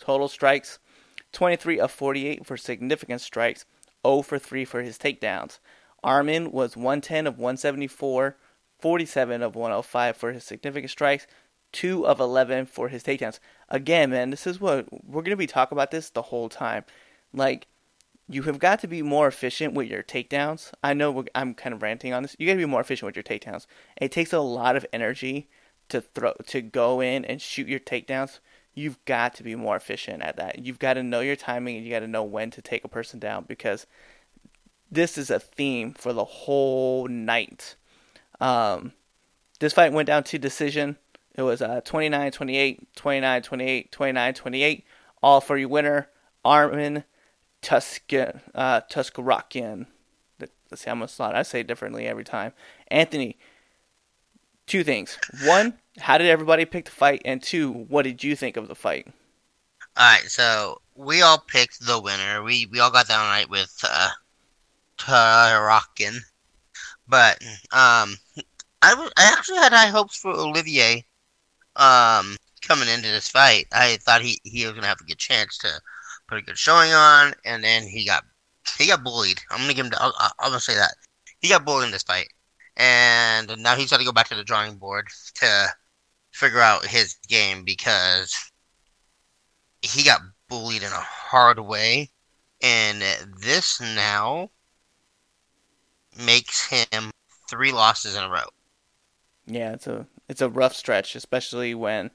total 0.00 0.28
strikes, 0.28 0.78
23 1.32 1.80
of 1.80 1.90
48 1.90 2.46
for 2.46 2.56
significant 2.56 3.20
strikes, 3.20 3.64
0 4.06 4.22
for 4.22 4.38
3 4.38 4.64
for 4.64 4.82
his 4.82 4.98
takedowns. 4.98 5.58
Armin 6.02 6.52
was 6.52 6.76
110 6.76 7.26
of 7.26 7.38
174, 7.38 8.36
47 8.78 9.42
of 9.42 9.54
105 9.54 10.16
for 10.16 10.32
his 10.32 10.44
significant 10.44 10.90
strikes, 10.90 11.26
2 11.74 12.06
of 12.06 12.20
11 12.20 12.66
for 12.66 12.88
his 12.88 13.02
takedowns. 13.02 13.38
Again, 13.68 14.10
man, 14.10 14.30
this 14.30 14.46
is 14.46 14.60
what 14.60 14.86
we're 14.90 15.22
going 15.22 15.30
to 15.30 15.36
be 15.36 15.46
talking 15.46 15.76
about 15.76 15.90
this 15.90 16.08
the 16.08 16.22
whole 16.22 16.48
time. 16.48 16.84
Like, 17.32 17.66
you 18.28 18.42
have 18.42 18.58
got 18.58 18.78
to 18.80 18.86
be 18.86 19.02
more 19.02 19.26
efficient 19.26 19.74
with 19.74 19.88
your 19.88 20.02
takedowns. 20.02 20.72
I 20.82 20.94
know 20.94 21.24
I'm 21.34 21.52
kind 21.52 21.74
of 21.74 21.82
ranting 21.82 22.14
on 22.14 22.22
this. 22.22 22.36
You 22.38 22.46
got 22.46 22.54
to 22.54 22.58
be 22.58 22.64
more 22.64 22.80
efficient 22.80 23.06
with 23.06 23.16
your 23.16 23.22
takedowns. 23.22 23.66
It 24.00 24.12
takes 24.12 24.32
a 24.32 24.38
lot 24.38 24.76
of 24.76 24.86
energy 24.92 25.48
to 25.90 26.00
throw 26.00 26.32
to 26.46 26.62
go 26.62 27.00
in 27.00 27.24
and 27.26 27.42
shoot 27.42 27.68
your 27.68 27.80
takedowns. 27.80 28.38
You've 28.72 29.04
got 29.04 29.34
to 29.34 29.42
be 29.42 29.54
more 29.54 29.76
efficient 29.76 30.22
at 30.22 30.36
that. 30.36 30.60
You've 30.60 30.78
got 30.78 30.94
to 30.94 31.02
know 31.02 31.20
your 31.20 31.36
timing 31.36 31.76
and 31.76 31.84
you 31.84 31.90
got 31.90 32.00
to 32.00 32.08
know 32.08 32.24
when 32.24 32.50
to 32.52 32.62
take 32.62 32.84
a 32.84 32.88
person 32.88 33.20
down 33.20 33.44
because 33.46 33.86
this 34.90 35.18
is 35.18 35.30
a 35.30 35.38
theme 35.38 35.92
for 35.92 36.12
the 36.12 36.24
whole 36.24 37.06
night. 37.08 37.76
Um, 38.40 38.92
this 39.60 39.72
fight 39.72 39.92
went 39.92 40.06
down 40.06 40.24
to 40.24 40.38
decision. 40.38 40.96
It 41.34 41.42
was 41.42 41.60
uh, 41.62 41.80
29 41.84 42.32
28, 42.32 42.94
29 42.94 43.42
28, 43.42 43.92
29 43.92 44.34
28. 44.34 44.84
All 45.22 45.40
for 45.40 45.56
your 45.56 45.68
winner, 45.68 46.08
Armin 46.44 47.04
Tuscan, 47.62 48.40
uh. 48.54 48.80
Let's 50.70 50.82
see, 50.82 50.90
I'm 50.90 50.98
gonna 50.98 51.08
slot. 51.08 51.34
I 51.34 51.42
say 51.42 51.62
differently 51.62 52.06
every 52.06 52.24
time. 52.24 52.52
Anthony, 52.88 53.38
two 54.66 54.84
things. 54.84 55.18
One, 55.44 55.74
how 55.98 56.18
did 56.18 56.28
everybody 56.28 56.64
pick 56.64 56.86
the 56.86 56.90
fight? 56.90 57.22
And 57.24 57.42
two, 57.42 57.72
what 57.72 58.02
did 58.02 58.24
you 58.24 58.36
think 58.36 58.56
of 58.56 58.68
the 58.68 58.74
fight? 58.74 59.06
All 59.96 60.04
right, 60.04 60.24
so 60.24 60.80
we 60.96 61.22
all 61.22 61.38
picked 61.38 61.84
the 61.86 62.00
winner. 62.00 62.42
We 62.42 62.66
we 62.66 62.80
all 62.80 62.90
got 62.90 63.08
that 63.08 63.16
right 63.16 63.48
with 63.48 63.84
uh, 63.88 64.10
but 67.08 67.42
um, 67.72 68.16
I, 68.82 68.94
was, 68.94 69.12
I 69.16 69.32
actually 69.32 69.58
had 69.58 69.72
high 69.72 69.86
hopes 69.86 70.16
for 70.16 70.30
Olivier 70.32 71.04
um, 71.76 72.36
coming 72.62 72.88
into 72.88 73.08
this 73.08 73.28
fight. 73.28 73.66
I 73.72 73.96
thought 74.02 74.22
he, 74.22 74.40
he 74.44 74.64
was 74.64 74.74
gonna 74.74 74.86
have 74.86 75.00
a 75.00 75.04
good 75.04 75.18
chance 75.18 75.58
to 75.58 75.80
put 76.28 76.38
a 76.38 76.42
good 76.42 76.58
showing 76.58 76.92
on, 76.92 77.34
and 77.44 77.62
then 77.62 77.84
he 77.84 78.04
got 78.04 78.24
he 78.78 78.86
got 78.86 79.04
bullied. 79.04 79.40
I'm 79.50 79.60
gonna 79.60 79.74
give 79.74 79.86
him. 79.86 79.92
i 79.98 80.30
I'm 80.40 80.50
gonna 80.50 80.60
say 80.60 80.74
that 80.74 80.94
he 81.40 81.48
got 81.48 81.64
bullied 81.64 81.86
in 81.86 81.92
this 81.92 82.02
fight, 82.02 82.28
and 82.76 83.50
now 83.58 83.76
he's 83.76 83.90
got 83.90 83.98
to 83.98 84.04
go 84.04 84.12
back 84.12 84.28
to 84.28 84.34
the 84.34 84.44
drawing 84.44 84.76
board 84.76 85.06
to 85.34 85.68
figure 86.32 86.60
out 86.60 86.86
his 86.86 87.16
game 87.28 87.64
because 87.64 88.34
he 89.82 90.02
got 90.02 90.20
bullied 90.48 90.82
in 90.82 90.88
a 90.88 91.00
hard 91.00 91.58
way, 91.58 92.08
and 92.62 93.02
this 93.40 93.80
now 93.80 94.50
makes 96.24 96.66
him 96.66 97.10
three 97.50 97.72
losses 97.72 98.16
in 98.16 98.22
a 98.22 98.28
row. 98.28 98.46
Yeah, 99.46 99.72
it's 99.72 99.86
a 99.86 100.06
it's 100.28 100.40
a 100.40 100.48
rough 100.48 100.74
stretch, 100.74 101.14
especially 101.14 101.74
when 101.74 102.10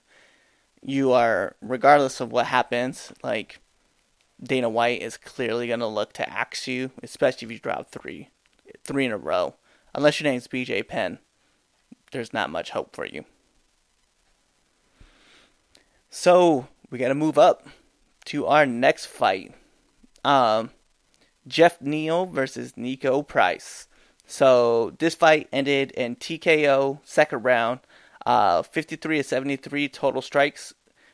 you 0.81 1.11
are 1.11 1.55
regardless 1.61 2.19
of 2.19 2.31
what 2.31 2.47
happens, 2.47 3.11
like 3.23 3.59
Dana 4.41 4.69
White 4.69 5.01
is 5.01 5.17
clearly 5.17 5.67
going 5.67 5.79
to 5.81 5.87
look 5.87 6.13
to 6.13 6.29
axe 6.29 6.67
you, 6.67 6.91
especially 7.03 7.45
if 7.47 7.51
you 7.51 7.59
drop 7.59 7.91
three, 7.91 8.29
three 8.83 9.05
in 9.05 9.11
a 9.11 9.17
row. 9.17 9.55
Unless 9.93 10.19
your 10.19 10.31
name's 10.31 10.47
BJ 10.47 10.87
Penn, 10.87 11.19
there's 12.11 12.33
not 12.33 12.49
much 12.49 12.71
hope 12.71 12.95
for 12.95 13.05
you. 13.05 13.25
So 16.09 16.67
we 16.89 16.97
got 16.97 17.09
to 17.09 17.15
move 17.15 17.37
up 17.37 17.67
to 18.25 18.45
our 18.47 18.65
next 18.65 19.05
fight. 19.05 19.53
Um, 20.23 20.71
Geoff 21.47 21.81
Neal 21.81 22.25
versus 22.25 22.73
Niko 22.73 23.27
Price. 23.27 23.87
So 24.25 24.91
this 24.99 25.15
fight 25.15 25.49
ended 25.51 25.91
in 25.91 26.15
TKO 26.15 26.99
second 27.03 27.43
round. 27.43 27.79
Uh, 28.25 28.61
53 28.61 29.19
of 29.19 29.25
73 29.25 29.89
total 29.89 30.21
strikes 30.21 30.73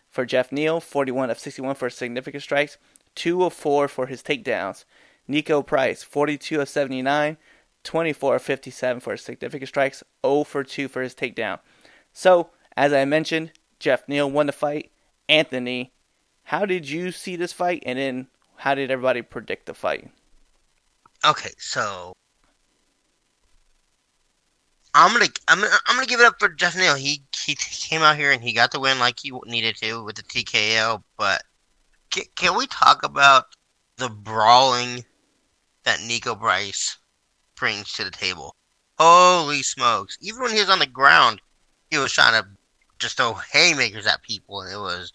for 0.10 0.26
Geoff 0.26 0.52
Neal, 0.52 0.80
41 0.80 1.30
of 1.30 1.40
61 1.40 1.76
for 1.76 1.90
significant 1.90 2.44
strikes, 2.44 2.78
2 3.16 3.44
of 3.44 3.54
4 3.54 3.88
for 3.88 4.08
his 4.08 4.22
takedowns. 4.24 4.86
Niko 5.30 5.66
Price, 5.66 6.04
42 6.04 6.62
of 6.62 6.70
79, 6.70 7.38
24 7.84 8.36
of 8.36 8.42
57 8.42 9.00
for 9.00 9.12
his 9.12 9.22
significant 9.22 9.70
strikes, 9.70 10.04
0 10.26 10.44
for 10.44 10.64
2 10.64 10.88
for 10.88 11.02
his 11.02 11.16
takedown. 11.16 11.60
So, 12.14 12.50
as 12.78 12.94
I 12.94 13.06
mentioned, 13.06 13.52
Geoff 13.80 14.08
Neal 14.08 14.30
won 14.30 14.46
the 14.46 14.52
fight. 14.52 14.92
Anthony, 15.28 15.92
how 16.44 16.66
did 16.66 16.90
you 16.90 17.12
see 17.12 17.36
this 17.36 17.54
fight? 17.54 17.84
And 17.86 17.98
then 17.98 18.28
how 18.58 18.76
did 18.76 18.92
everybody 18.92 19.22
predict 19.22 19.66
the 19.66 19.74
fight? 19.74 20.10
Okay, 21.26 21.52
so 21.58 22.14
I'm 24.98 25.12
gonna 25.12 25.28
I'm 25.50 25.62
I'm 25.62 25.96
gonna 25.98 26.08
give 26.08 26.22
it 26.22 26.26
up 26.26 26.40
for 26.40 26.48
Geoff 26.48 26.78
Neal. 26.78 26.96
He 26.96 27.22
he 27.46 27.56
came 27.56 28.02
out 28.02 28.16
here 28.16 28.32
and 28.32 28.42
he 28.42 28.54
got 28.54 28.72
the 28.72 28.80
win 28.80 28.98
like 28.98 29.20
he 29.20 29.32
needed 29.46 29.76
to 29.78 30.02
with 30.06 30.16
the 30.16 30.24
TKO, 30.24 31.04
but 31.18 31.44
can, 32.12 32.24
can 32.38 32.58
we 32.58 32.66
talk 32.68 33.04
about 33.04 33.44
the 33.98 34.08
brawling 34.08 35.04
that 35.84 36.00
Niko 36.00 36.40
Price 36.40 36.98
brings 37.58 37.92
to 37.94 38.06
the 38.06 38.12
table? 38.12 38.56
Holy 38.98 39.64
smokes! 39.64 40.18
Even 40.22 40.44
when 40.44 40.54
he 40.54 40.62
was 40.62 40.70
on 40.70 40.80
the 40.80 40.86
ground, 40.86 41.42
he 41.92 41.98
was 41.98 42.14
trying 42.14 42.42
to 42.42 42.48
just 42.98 43.18
throw 43.18 43.34
haymakers 43.34 44.08
at 44.08 44.24
people, 44.24 44.62
and 44.62 44.72
it 44.72 44.78
was, 44.78 45.12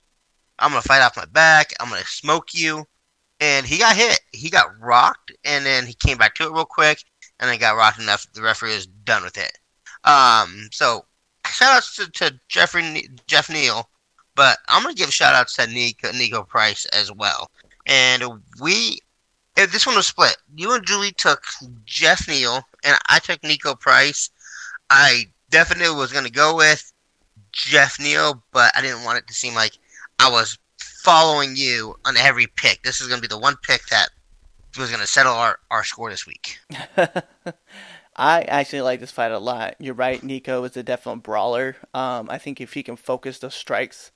"I'm 0.59 0.73
gonna 0.73 0.83
fight 0.83 1.01
off 1.01 1.17
my 1.17 1.25
back. 1.25 1.73
I'm 1.81 1.89
gonna 1.89 2.05
smoke 2.05 2.53
you." 2.53 2.87
And 3.41 3.65
he 3.65 3.79
got 3.79 3.97
hit. 3.97 4.21
He 4.33 4.51
got 4.51 4.79
rocked, 4.79 5.33
and 5.43 5.65
then 5.65 5.87
he 5.87 5.95
came 5.95 6.19
back 6.19 6.35
to 6.35 6.43
it 6.45 6.53
real 6.53 6.67
quick, 6.67 7.03
and 7.39 7.49
then 7.49 7.59
got 7.59 7.77
rocked 7.77 7.99
enough. 7.99 8.27
The 8.35 8.43
referee 8.43 8.75
was 8.75 8.87
done 8.87 9.25
with 9.25 9.39
it. 9.39 9.57
Um, 10.05 10.69
so 10.73 11.05
shout 11.47 11.77
outs 11.77 11.97
to, 11.97 12.11
to 12.11 12.39
Jeffrey 12.49 13.09
Geoff 13.27 13.51
Neal, 13.51 13.89
but 14.35 14.59
I'm 14.69 14.83
gonna 14.83 14.95
give 14.95 15.13
shout 15.13 15.35
outs 15.35 15.57
to 15.57 15.63
Niko, 15.63 16.13
Niko 16.13 16.47
Price 16.47 16.87
as 16.87 17.13
well. 17.13 17.51
And 17.87 18.25
we, 18.61 19.01
if 19.57 19.73
this 19.73 19.87
one 19.87 19.97
was 19.97 20.07
split. 20.07 20.37
You 20.55 20.75
and 20.75 20.87
Julie 20.87 21.13
took 21.13 21.43
Geoff 21.85 22.29
Neal, 22.29 22.63
and 22.85 22.97
I 23.09 23.19
took 23.19 23.41
Niko 23.43 23.79
Price. 23.79 24.31
I 24.89 25.25
definitely 25.51 25.95
was 25.95 26.13
gonna 26.13 26.31
go 26.31 26.57
with 26.57 26.93
Geoff 27.53 27.99
Neal, 27.99 28.43
but 28.53 28.73
I 28.77 28.83
didn't 28.83 29.05
want 29.05 29.19
it 29.19 29.27
to 29.27 29.35
seem 29.35 29.55
like 29.55 29.77
I 30.19 30.31
was 30.31 30.59
following 31.03 31.57
you 31.57 31.97
on 32.05 32.17
every 32.17 32.47
pick. 32.47 32.83
This 32.83 33.01
is 33.01 33.09
gonna 33.09 33.21
be 33.21 33.29
the 33.29 33.39
one 33.39 33.57
pick 33.63 33.87
that 33.87 34.11
was 34.79 34.91
gonna 34.91 35.07
settle 35.07 35.33
our, 35.33 35.59
our 35.71 35.85
score 35.85 36.11
this 36.11 36.27
week. 36.27 36.59
I 38.17 38.43
actually 38.43 38.83
like 38.83 39.01
this 39.01 39.11
fight 39.11 39.33
a 39.33 39.39
lot. 39.39 39.77
You're 39.79 39.95
right, 39.95 40.21
Niko 40.21 40.69
is 40.69 40.77
a 40.77 40.83
definite 40.83 41.23
brawler. 41.23 41.77
Um, 41.95 42.29
I 42.31 42.39
think 42.39 42.61
if 42.61 42.75
he 42.75 42.83
can 42.83 42.97
focus 42.97 43.39
the 43.39 43.51
strikes 43.51 44.11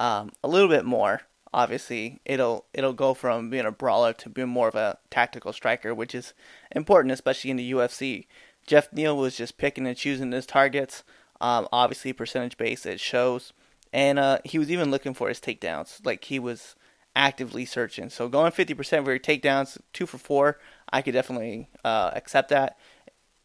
um, 0.00 0.32
a 0.42 0.48
little 0.48 0.68
bit 0.68 0.84
more, 0.84 1.22
obviously 1.52 2.20
it'll 2.24 2.64
it'll 2.74 2.92
go 2.92 3.14
from 3.14 3.48
being 3.48 3.64
a 3.64 3.70
brawler 3.70 4.12
to 4.12 4.28
being 4.28 4.48
more 4.48 4.68
of 4.68 4.74
a 4.74 4.98
tactical 5.10 5.52
striker, 5.52 5.94
which 5.94 6.14
is 6.14 6.34
important, 6.72 7.12
especially 7.12 7.50
in 7.50 7.56
the 7.56 7.72
UFC. 7.72 8.26
Geoff 8.66 8.92
Neal 8.92 9.16
was 9.16 9.36
just 9.36 9.58
picking 9.58 9.86
and 9.86 9.96
choosing 9.96 10.32
his 10.32 10.46
targets. 10.46 11.04
Um, 11.40 11.68
obviously, 11.72 12.12
percentage 12.12 12.56
base 12.56 12.86
it 12.86 12.98
shows, 13.00 13.52
and 13.92 14.18
uh, 14.18 14.38
he 14.44 14.58
was 14.58 14.70
even 14.70 14.90
looking 14.90 15.14
for 15.14 15.28
his 15.28 15.40
takedowns. 15.40 16.04
Like 16.04 16.24
he 16.24 16.38
was 16.38 16.74
actively 17.16 17.64
searching. 17.64 18.10
So 18.10 18.28
going 18.28 18.52
50% 18.52 19.04
for 19.04 19.10
your 19.10 19.18
takedowns, 19.20 19.78
two 19.92 20.06
for 20.06 20.18
four, 20.18 20.58
I 20.92 21.02
could 21.02 21.14
definitely 21.14 21.68
uh, 21.84 22.10
accept 22.14 22.48
that. 22.48 22.76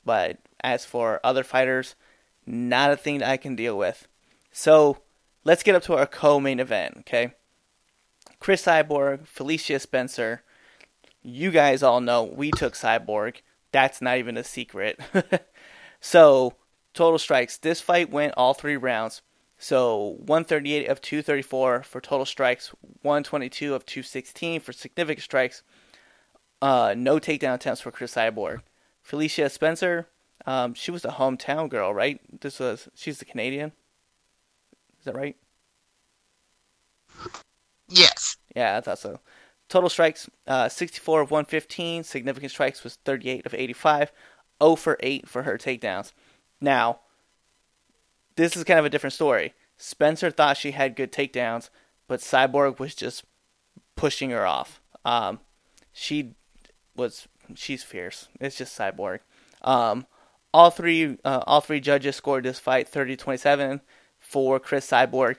But 0.10 0.40
as 0.64 0.86
for 0.86 1.20
other 1.24 1.44
fighters, 1.44 1.94
not 2.44 2.90
a 2.90 2.98
thing 2.98 3.20
that 3.20 3.30
I 3.30 3.38
can 3.38 3.56
deal 3.56 3.78
with. 3.78 4.08
So 4.52 5.04
let's 5.44 5.62
get 5.62 5.76
up 5.76 5.84
to 5.84 5.94
our 5.94 6.08
co-main 6.08 6.60
event, 6.60 6.96
okay? 7.02 7.36
Cris 8.40 8.66
Cyborg, 8.66 9.28
Felicia 9.28 9.80
Spencer. 9.80 10.42
You 11.22 11.52
guys 11.52 11.84
all 11.84 12.02
know 12.02 12.24
we 12.24 12.50
took 12.50 12.74
Cyborg. 12.74 13.42
That's 13.72 14.02
not 14.02 14.18
even 14.18 14.36
a 14.36 14.44
secret. 14.44 15.00
so, 16.02 16.56
total 16.96 17.20
strikes. 17.20 17.58
This 17.60 17.80
fight 17.80 18.10
went 18.10 18.34
all 18.36 18.56
three 18.56 18.78
rounds. 18.78 19.22
So, 19.60 20.16
138 20.26 20.88
of 20.88 21.02
234 21.02 21.84
for 21.84 22.02
total 22.02 22.26
strikes, 22.26 22.74
122 23.04 23.76
of 23.76 23.86
216 23.86 24.62
for 24.62 24.74
significant 24.74 25.24
strikes. 25.24 25.62
Uh, 26.64 26.96
no 26.98 27.20
takedown 27.20 27.54
attempts 27.54 27.82
for 27.82 27.92
Cris 27.92 28.16
Cyborg. 28.16 28.62
Felicia 29.10 29.50
Spencer, 29.50 30.08
um, 30.46 30.76
she 30.76 30.92
was 30.92 31.04
a 31.04 31.10
hometown 31.10 31.68
girl, 31.68 31.92
right? 31.92 32.22
This 32.42 32.60
was 32.60 32.88
she's 32.94 33.18
the 33.18 33.26
Canadian. 33.26 33.72
Is 35.00 35.06
that 35.06 35.16
right? 35.16 35.36
Yes. 37.88 38.38
Yeah, 38.56 38.78
I 38.78 38.82
thought 38.82 39.00
so. 39.00 39.20
Total 39.68 39.90
strikes, 39.90 40.30
uh, 40.46 40.70
64 40.70 41.22
of 41.22 41.32
115. 41.32 42.04
Significant 42.04 42.52
strikes 42.52 42.84
was 42.84 43.00
38 43.04 43.48
of 43.48 43.56
85. 43.56 44.12
0 44.62 44.76
for 44.76 44.96
8 45.00 45.28
for 45.28 45.42
her 45.42 45.58
takedowns. 45.58 46.14
Now, 46.62 47.00
this 48.36 48.56
is 48.56 48.64
kind 48.64 48.80
of 48.80 48.86
a 48.86 48.92
different 48.92 49.14
story. 49.14 49.56
Spencer 49.76 50.30
thought 50.30 50.56
she 50.56 50.70
had 50.70 50.96
good 50.96 51.12
takedowns, 51.12 51.72
but 52.08 52.20
Cyborg 52.20 52.78
was 52.78 52.94
just 52.94 53.24
pushing 53.96 54.30
her 54.30 54.46
off. 54.46 54.82
Um, 55.04 55.40
she 55.92 56.36
was 56.96 57.28
she's 57.56 57.84
fierce. 57.84 58.28
It's 58.40 58.58
just 58.58 58.78
Cyborg. 58.78 59.20
Um, 59.62 60.06
all 60.54 60.72
three 60.72 61.18
uh, 61.24 61.44
all 61.46 61.62
three 61.62 61.80
judges 61.80 62.16
scored 62.16 62.44
this 62.44 62.60
fight 62.60 62.92
30-27 62.92 63.82
for 64.20 64.60
Cris 64.60 64.90
Cyborg. 64.90 65.38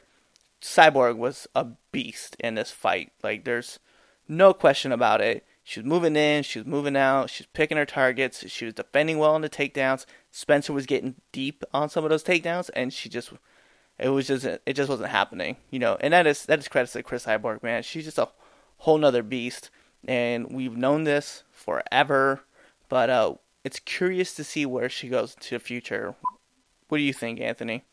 Cyborg 0.61 1.17
was 1.17 1.47
a 1.55 1.67
beast 1.93 2.37
in 2.39 2.55
this 2.55 2.71
fight. 2.71 3.13
Like 3.23 3.45
there's 3.45 3.79
no 4.29 4.53
question 4.53 4.93
about 4.93 5.21
it. 5.21 5.45
She 5.63 5.81
was 5.81 5.87
moving 5.87 6.17
in, 6.17 6.43
she 6.43 6.59
was 6.59 6.67
moving 6.67 6.97
out, 6.97 7.31
she 7.31 7.43
was 7.43 7.49
picking 7.53 7.77
her 7.77 7.87
targets, 7.87 8.49
she 8.49 8.65
was 8.65 8.75
defending 8.75 9.19
well 9.19 9.35
on 9.35 9.43
the 9.43 9.49
takedowns. 9.49 10.05
Spencer 10.31 10.73
was 10.73 10.87
getting 10.87 11.17
deep 11.33 11.63
on 11.73 11.89
some 11.89 12.05
of 12.05 12.11
those 12.11 12.25
takedowns, 12.25 12.71
and 12.75 12.93
she 12.93 13.09
just 13.09 13.33
it 13.99 14.09
was 14.09 14.27
just 14.27 14.45
it 14.45 14.73
just 14.75 14.89
wasn't 14.89 15.11
happening, 15.11 15.57
you 15.71 15.79
know. 15.79 15.97
And 16.01 16.13
that 16.13 16.27
is 16.27 16.47
that 16.47 16.59
is 16.59 16.69
credit 16.69 16.91
to 16.93 17.03
Cris 17.03 17.27
Cyborg, 17.27 17.63
man. 17.63 17.83
She's 17.83 18.05
just 18.05 18.19
a 18.19 18.29
whole 18.79 18.99
nother 18.99 19.23
beast, 19.23 19.71
and 20.07 20.51
we've 20.51 20.77
known 20.77 21.05
this 21.05 21.45
forever. 21.51 22.41
But 22.89 23.11
uh, 23.11 23.35
it's 23.65 23.79
curious 23.81 24.35
to 24.35 24.45
see 24.45 24.67
where 24.67 24.89
she 24.89 25.09
goes 25.09 25.35
to 25.35 25.51
the 25.57 25.61
future. 25.61 26.15
What 26.89 26.99
do 26.99 27.05
you 27.05 27.13
think, 27.13 27.41
Anthony? 27.41 27.85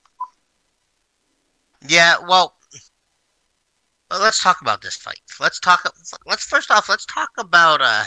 Yeah, 1.87 2.15
well, 2.27 2.55
let's 4.09 4.41
talk 4.41 4.61
about 4.61 4.81
this 4.81 4.95
fight. 4.95 5.21
Let's 5.39 5.59
talk. 5.59 5.83
Let's 6.25 6.45
first 6.45 6.71
off, 6.71 6.89
let's 6.89 7.05
talk 7.05 7.29
about. 7.37 7.81
Uh, 7.81 8.05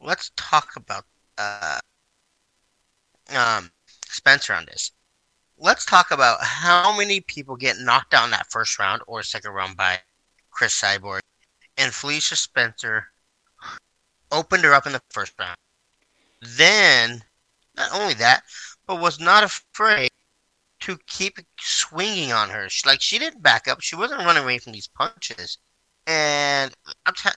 let's 0.00 0.32
talk 0.36 0.70
about 0.76 1.04
uh, 1.38 1.78
um, 3.34 3.70
Spencer 4.06 4.54
on 4.54 4.66
this. 4.66 4.92
Let's 5.56 5.84
talk 5.84 6.10
about 6.10 6.38
how 6.42 6.96
many 6.96 7.20
people 7.20 7.56
get 7.56 7.78
knocked 7.78 8.10
down 8.10 8.30
that 8.30 8.50
first 8.50 8.78
round 8.78 9.02
or 9.06 9.22
second 9.22 9.52
round 9.52 9.76
by 9.76 10.00
Cris 10.50 10.80
Cyborg, 10.80 11.20
and 11.76 11.92
Felicia 11.92 12.36
Spencer 12.36 13.06
opened 14.30 14.64
her 14.64 14.74
up 14.74 14.86
in 14.86 14.92
the 14.92 15.02
first 15.10 15.32
round. 15.38 15.56
Then, 16.40 17.22
not 17.76 17.92
only 17.92 18.14
that, 18.14 18.42
but 18.86 19.00
was 19.00 19.20
not 19.20 19.44
afraid 19.44 20.10
to 20.80 20.98
keep 21.06 21.38
swinging 21.58 22.32
on 22.32 22.50
her. 22.50 22.68
She, 22.68 22.86
like 22.86 23.00
she 23.00 23.18
didn't 23.18 23.42
back 23.42 23.68
up. 23.68 23.80
She 23.80 23.96
wasn't 23.96 24.20
running 24.24 24.42
away 24.42 24.58
from 24.58 24.72
these 24.72 24.88
punches. 24.88 25.58
And 26.06 26.74
I'm 27.06 27.14
t- 27.14 27.30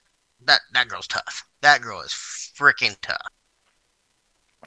that 0.44 0.60
that 0.72 0.88
girl's 0.88 1.06
tough. 1.06 1.48
That 1.62 1.80
girl 1.80 2.02
is 2.02 2.12
freaking 2.12 2.96
tough. 3.00 3.32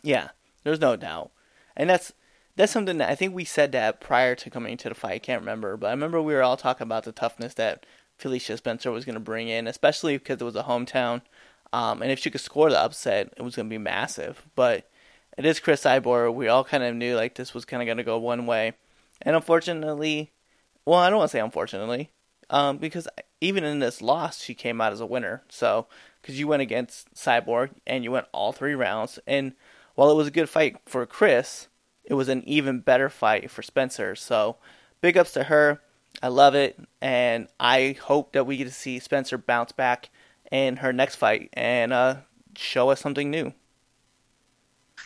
Yeah, 0.01 0.29
there's 0.63 0.79
no 0.79 0.95
doubt. 0.95 1.31
And 1.77 1.89
that's 1.89 2.13
that's 2.55 2.71
something 2.71 2.97
that 2.97 3.10
I 3.10 3.15
think 3.15 3.36
we 3.36 3.45
said 3.45 3.71
that 3.73 4.01
prior 4.01 4.36
to 4.36 4.49
coming 4.49 4.77
to 4.77 4.89
the 4.89 4.95
fight. 4.95 5.13
I 5.13 5.19
can't 5.19 5.41
remember, 5.41 5.77
but 5.77 5.88
I 5.88 5.91
remember 5.91 6.21
we 6.21 6.34
were 6.34 6.43
all 6.43 6.57
talking 6.57 6.86
about 6.86 7.03
the 7.03 7.12
toughness 7.12 7.53
that 7.55 7.86
Felicia 8.21 8.55
Spencer 8.55 8.91
was 8.91 9.03
going 9.03 9.15
to 9.15 9.19
bring 9.19 9.47
in, 9.49 9.67
especially 9.67 10.17
because 10.17 10.39
it 10.39 10.45
was 10.45 10.55
a 10.55 10.63
hometown. 10.63 11.21
Um, 11.73 12.01
and 12.01 12.12
if 12.12 12.19
she 12.19 12.29
could 12.29 12.41
score 12.41 12.69
the 12.69 12.79
upset, 12.79 13.34
it 13.36 13.41
was 13.41 13.55
going 13.55 13.67
to 13.67 13.73
be 13.73 13.77
massive. 13.77 14.43
But 14.55 14.89
it 15.38 15.45
is 15.45 15.60
Cris 15.60 15.84
Cyborg. 15.84 16.36
We 16.36 16.47
all 16.47 16.63
kind 16.63 16.84
of 16.84 16.95
knew 16.95 17.15
like 17.15 17.36
this 17.36 17.53
was 17.53 17.65
kind 17.65 17.81
of 17.81 17.88
going 17.88 17.97
to 17.97 18.03
go 18.03 18.17
one 18.19 18.45
way, 18.45 18.73
and 19.21 19.36
unfortunately, 19.36 20.31
well, 20.86 20.99
I 20.99 21.10
don't 21.10 21.19
want 21.19 21.31
to 21.31 21.38
say 21.38 21.41
unfortunately, 21.41 22.12
um, 22.49 22.77
because 22.77 23.07
even 23.39 23.63
in 23.63 23.79
this 23.79 24.01
loss, 24.01 24.41
she 24.41 24.53
came 24.53 24.81
out 24.81 24.93
as 24.93 24.99
a 24.99 25.05
winner. 25.05 25.41
So 25.49 25.88
because 26.21 26.39
you 26.39 26.47
went 26.47 26.62
against 26.62 27.13
Cyborg 27.15 27.71
and 27.88 28.03
you 28.03 28.12
went 28.12 28.27
all 28.31 28.51
three 28.51 28.75
rounds, 28.75 29.19
and 29.25 29.53
while 29.95 30.12
it 30.12 30.15
was 30.15 30.27
a 30.27 30.31
good 30.31 30.49
fight 30.49 30.77
for 30.86 31.05
Cris, 31.05 31.67
it 32.03 32.13
was 32.13 32.29
an 32.29 32.43
even 32.45 32.81
better 32.81 33.10
fight 33.10 33.49
for 33.49 33.62
Spencer. 33.62 34.15
So 34.15 34.57
big 35.01 35.17
ups 35.17 35.34
to 35.34 35.45
her. 35.45 35.81
I 36.23 36.27
love 36.27 36.55
it, 36.55 36.79
and 37.01 37.47
I 37.60 37.97
hope 38.01 38.34
that 38.34 38.45
we 38.45 38.57
get 38.57 38.65
to 38.65 38.73
see 38.73 38.99
Spencer 38.99 39.38
bounce 39.38 39.71
back 39.71 40.10
in 40.51 40.77
her 40.77 40.93
next 40.93 41.15
fight 41.15 41.49
and 41.53 41.91
uh, 41.91 42.17
show 42.55 42.89
us 42.89 42.99
something 42.99 43.31
new. 43.31 43.53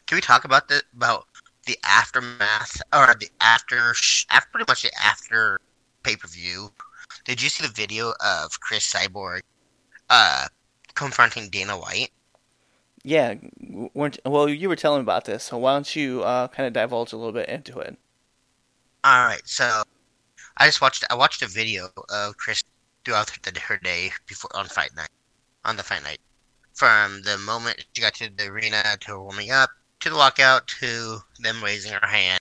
Can 0.08 0.18
we 0.18 0.22
talk 0.22 0.44
about 0.44 0.68
the 0.68 0.84
about 0.94 1.28
the 1.66 1.78
aftermath 1.84 2.82
or 2.94 3.16
the 3.20 3.30
after, 3.42 3.94
after 4.30 4.50
pretty 4.52 4.66
much 4.68 4.84
the 4.84 4.92
after 5.02 5.60
pay 6.04 6.16
per 6.16 6.28
view? 6.28 6.72
Did 7.24 7.42
you 7.42 7.50
see 7.50 7.66
the 7.66 7.74
video 7.74 8.14
of 8.24 8.60
Cris 8.60 8.92
Cyborg 8.92 9.42
uh, 10.10 10.48
confronting 10.96 11.50
Dana 11.50 11.78
White? 11.78 12.12
Yeah, 13.04 13.36
well, 14.26 14.50
you 14.50 14.68
were 14.68 14.76
telling 14.76 15.02
about 15.02 15.26
this, 15.26 15.44
so 15.44 15.60
why 15.60 15.74
don't 15.74 15.96
you 15.96 16.24
uh, 16.24 16.48
kind 16.48 16.66
of 16.66 16.74
divulge 16.74 17.14
a 17.14 17.18
little 17.18 17.32
bit 17.32 17.48
into 17.48 17.80
it? 17.80 17.96
All 19.04 19.26
right, 19.26 19.42
so 19.46 19.84
I 20.58 20.68
just 20.68 20.82
watched 20.82 21.04
I 21.10 21.16
watched 21.16 21.42
a 21.42 21.48
video 21.48 21.90
of 22.10 22.38
Cris 22.38 22.64
throughout 23.04 23.30
her 23.58 23.78
day 23.78 24.12
before 24.28 24.56
on 24.56 24.68
fight 24.68 24.96
night, 24.96 25.10
on 25.64 25.76
the 25.76 25.84
fight 25.84 26.04
night, 26.04 26.20
from 26.74 27.22
the 27.24 27.38
moment 27.38 27.86
she 27.94 28.02
got 28.02 28.16
to 28.16 28.30
the 28.30 28.48
arena 28.48 28.84
to 29.02 29.08
her 29.12 29.22
warming 29.22 29.52
up 29.52 29.70
to 30.00 30.10
the 30.10 30.16
lockout 30.16 30.68
to 30.68 31.20
them 31.40 31.64
raising 31.64 31.92
her 31.92 32.08
hand 32.08 32.40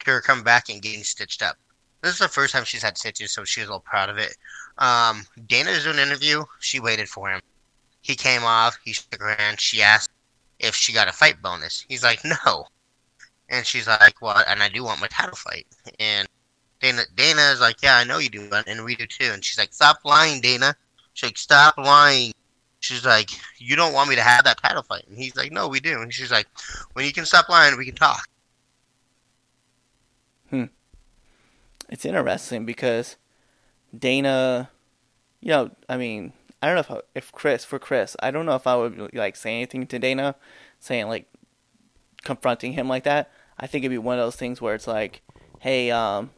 to 0.00 0.10
her 0.10 0.20
coming 0.20 0.44
back 0.44 0.68
and 0.68 0.82
getting 0.82 1.04
stitched 1.04 1.42
up. 1.42 1.56
This 2.02 2.14
is 2.14 2.18
the 2.18 2.28
first 2.28 2.52
time 2.52 2.64
she's 2.64 2.82
had 2.82 2.98
stitches, 2.98 3.32
so 3.32 3.44
she 3.44 3.60
was 3.60 3.70
all 3.70 3.80
proud 3.80 4.08
of 4.08 4.18
it. 4.18 4.36
Um, 4.78 5.24
Dana's 5.46 5.84
doing 5.84 5.98
an 5.98 6.08
interview. 6.08 6.42
She 6.58 6.80
waited 6.80 7.08
for 7.08 7.30
him. 7.30 7.40
He 8.00 8.16
came 8.16 8.42
off. 8.42 8.76
He 8.84 8.92
shook 8.92 9.20
her 9.20 9.36
hand. 9.36 9.60
She 9.60 9.82
asked 9.82 10.10
if 10.58 10.74
she 10.74 10.92
got 10.92 11.08
a 11.08 11.12
fight 11.12 11.40
bonus. 11.40 11.84
He's 11.88 12.02
like, 12.02 12.24
no. 12.24 12.66
And 13.48 13.64
she's 13.64 13.86
like, 13.86 14.20
well, 14.20 14.42
and 14.48 14.62
I 14.62 14.68
do 14.68 14.82
want 14.82 15.00
my 15.00 15.06
title 15.06 15.36
fight. 15.36 15.66
And 16.00 16.26
Dana, 16.82 17.02
Dana 17.14 17.42
is 17.52 17.60
like, 17.60 17.76
yeah, 17.80 17.96
I 17.96 18.04
know 18.04 18.18
you 18.18 18.28
do, 18.28 18.50
and 18.66 18.84
we 18.84 18.96
do 18.96 19.06
too. 19.06 19.30
And 19.32 19.44
she's 19.44 19.56
like, 19.56 19.72
stop 19.72 20.00
lying, 20.04 20.40
Dana. 20.40 20.74
She's 21.14 21.28
like, 21.28 21.38
stop 21.38 21.78
lying. 21.78 22.32
She's 22.80 23.06
like, 23.06 23.30
you 23.58 23.76
don't 23.76 23.92
want 23.92 24.10
me 24.10 24.16
to 24.16 24.22
have 24.22 24.42
that 24.44 24.60
title 24.60 24.82
fight. 24.82 25.04
And 25.08 25.16
he's 25.16 25.36
like, 25.36 25.52
no, 25.52 25.68
we 25.68 25.78
do. 25.78 26.02
And 26.02 26.12
she's 26.12 26.32
like, 26.32 26.48
when 26.94 27.06
you 27.06 27.12
can 27.12 27.24
stop 27.24 27.48
lying, 27.48 27.78
we 27.78 27.86
can 27.86 27.94
talk. 27.94 28.28
Hmm. 30.50 30.64
it's 31.88 32.04
interesting 32.04 32.66
because 32.66 33.16
Dana, 33.96 34.68
you 35.40 35.48
know, 35.48 35.70
I 35.88 35.96
mean, 35.96 36.32
I 36.60 36.66
don't 36.66 36.88
know 36.88 36.96
if 37.14 37.26
if 37.26 37.32
Cris 37.32 37.64
for 37.64 37.78
Cris, 37.78 38.16
I 38.20 38.30
don't 38.30 38.44
know 38.44 38.56
if 38.56 38.66
I 38.66 38.76
would 38.76 39.14
like 39.14 39.36
say 39.36 39.54
anything 39.54 39.86
to 39.86 39.98
Dana, 39.98 40.34
saying 40.78 41.08
like 41.08 41.26
confronting 42.22 42.72
him 42.74 42.88
like 42.88 43.04
that. 43.04 43.30
I 43.58 43.66
think 43.66 43.84
it'd 43.84 43.94
be 43.94 43.98
one 43.98 44.18
of 44.18 44.24
those 44.24 44.36
things 44.36 44.60
where 44.60 44.74
it's 44.74 44.86
like, 44.86 45.22
hey, 45.60 45.90
um, 45.90 46.30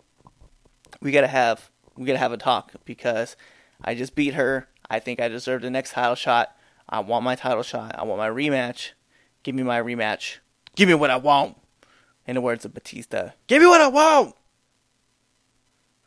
we 1.05 1.13
gotta 1.13 1.29
have 1.29 1.71
we 1.97 2.07
gotta 2.07 2.19
have 2.19 2.33
a 2.33 2.37
talk 2.37 2.73
because 2.85 3.37
I 3.85 3.95
just 3.95 4.17
beat 4.17 4.35
her. 4.35 4.67
I 4.91 4.99
think 4.99 5.21
I 5.21 5.29
deserve 5.29 5.63
the 5.63 5.71
next 5.71 5.93
title 5.93 6.17
shot. 6.17 6.57
I 6.89 7.01
want 7.01 7.25
my 7.25 7.37
title 7.37 7.63
shot. 7.63 7.95
I 7.97 8.03
want 8.05 8.19
my 8.19 8.29
rematch. 8.29 8.91
Give 9.45 9.55
me 9.55 9.63
my 9.63 9.81
rematch. 9.81 10.39
Give 10.75 10.89
me 10.89 10.95
what 10.95 11.11
I 11.11 11.17
want. 11.17 11.57
In 12.27 12.37
the 12.37 12.41
words 12.41 12.65
of 12.65 12.73
Batista, 12.73 13.33
give 13.49 13.61
me 13.61 13.69
what 13.69 13.83
I 13.83 13.89
want. 13.89 14.35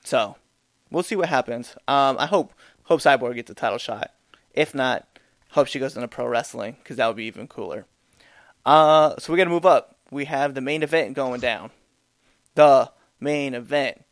So, 0.04 0.36
we'll 0.90 1.04
see 1.04 1.16
what 1.16 1.30
happens. 1.30 1.76
Um, 1.88 2.18
I 2.18 2.26
hope 2.26 2.54
hope 2.86 3.02
Cyborg 3.02 3.36
gets 3.36 3.52
a 3.52 3.54
title 3.54 3.78
shot. 3.78 4.16
If 4.52 4.74
not, 4.74 5.08
hope 5.52 5.68
she 5.68 5.78
goes 5.78 5.96
into 5.96 6.08
pro 6.08 6.26
wrestling 6.26 6.78
because 6.82 6.98
that 6.98 7.06
would 7.06 7.18
be 7.18 7.26
even 7.26 7.48
cooler. 7.48 7.86
Uh, 8.66 9.14
so 9.20 9.32
we're 9.32 9.38
gonna 9.38 9.52
move 9.52 9.68
up. 9.68 9.98
We 10.10 10.26
have 10.26 10.56
the 10.56 10.62
main 10.62 10.82
event 10.82 11.14
going 11.14 11.40
down. 11.40 11.70
The 12.56 12.92
main 13.20 13.54
event: 13.54 14.04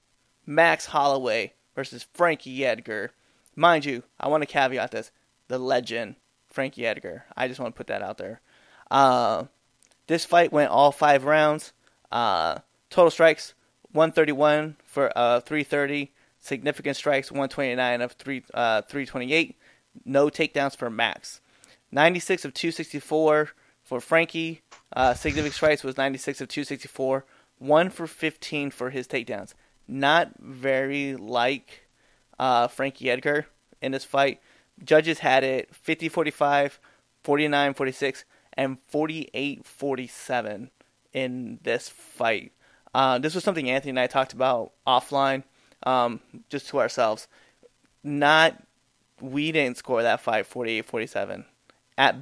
Max 0.46 0.88
Holloway 0.88 1.54
versus 1.76 2.06
Frankie 2.14 2.66
Edgar. 2.66 3.12
Mind 3.56 3.86
you, 3.86 4.04
I 4.20 4.28
want 4.28 4.42
to 4.42 4.48
caveat 4.48 4.92
this: 4.92 5.12
the 5.48 5.60
legend 5.60 6.16
Frankie 6.50 6.86
Edgar. 6.86 7.26
I 7.36 7.48
just 7.48 7.60
want 7.60 7.76
to 7.76 7.78
put 7.78 7.88
that 7.88 8.02
out 8.02 8.18
there. 8.18 8.42
Uh, 8.90 9.46
this 10.08 10.26
fight 10.26 10.52
went 10.52 10.72
all 10.72 10.92
five 10.92 11.24
rounds. 11.24 11.74
Uh, 12.12 12.60
total 12.90 13.12
strikes 13.12 13.54
131 13.92 14.78
for 14.86 15.12
uh, 15.18 15.40
330. 15.42 16.12
Significant 16.40 16.96
strikes 16.96 17.32
129 17.32 18.02
of 18.02 18.12
three 18.14 18.44
uh, 18.54 18.82
328. 18.84 19.58
No 20.04 20.28
takedowns 20.28 20.76
for 20.76 20.90
Max. 20.90 21.42
96 21.92 22.46
of 22.46 22.54
264 22.54 23.50
for 23.84 24.02
Frankie. 24.02 24.62
Uh, 24.94 25.14
significant 25.14 25.56
strikes 25.56 25.84
was 25.84 25.98
96 25.98 26.42
of 26.42 26.48
264. 26.48 27.26
One 27.58 27.90
for 27.90 28.06
15 28.06 28.72
for 28.72 28.90
his 28.90 29.08
takedowns. 29.08 29.54
Not 29.88 30.32
very 30.40 31.16
like 31.16 31.88
uh, 32.40 32.68
Frankie 32.68 33.10
Edgar 33.10 33.48
in 33.82 33.92
this 33.92 34.04
fight. 34.04 34.42
Judges 34.84 35.20
had 35.20 35.44
it 35.44 35.74
50 35.74 36.10
45, 36.10 36.80
49 37.24 37.74
46, 37.74 38.26
and 38.54 38.78
48 38.88 39.66
47 39.66 40.72
in 41.14 41.60
this 41.64 41.90
fight. 41.90 42.52
Uh, 42.94 43.18
this 43.20 43.36
was 43.36 43.44
something 43.44 43.70
Anthony 43.70 43.90
and 43.90 44.00
I 44.00 44.08
talked 44.08 44.34
about 44.34 44.72
offline, 44.88 45.44
um, 45.84 46.20
just 46.50 46.68
to 46.70 46.80
ourselves. 46.80 47.28
Not, 48.04 48.62
we 49.22 49.52
didn't 49.52 49.78
score 49.78 50.02
that 50.02 50.22
fight 50.22 50.46
48 50.46 50.86
47. 50.86 51.46
At 51.98 52.16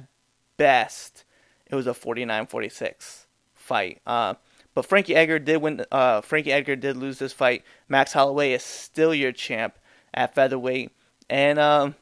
best, 0.56 1.24
it 1.66 1.74
was 1.74 1.86
a 1.86 1.94
49 1.94 2.46
46 2.46 3.26
fight. 3.54 4.00
Uh, 4.06 4.34
but 4.74 4.84
Frankie 4.84 5.14
Edgar 5.14 5.38
did 5.38 5.58
win. 5.58 5.84
Uh, 5.90 6.20
Frankie 6.20 6.52
Edgar 6.52 6.76
did 6.76 6.96
lose 6.96 7.18
this 7.18 7.32
fight. 7.32 7.64
Max 7.88 8.12
Holloway 8.12 8.52
is 8.52 8.62
still 8.62 9.14
your 9.14 9.32
champ 9.32 9.78
at 10.12 10.34
featherweight, 10.34 10.90
and 11.30 11.58
um, 11.58 11.94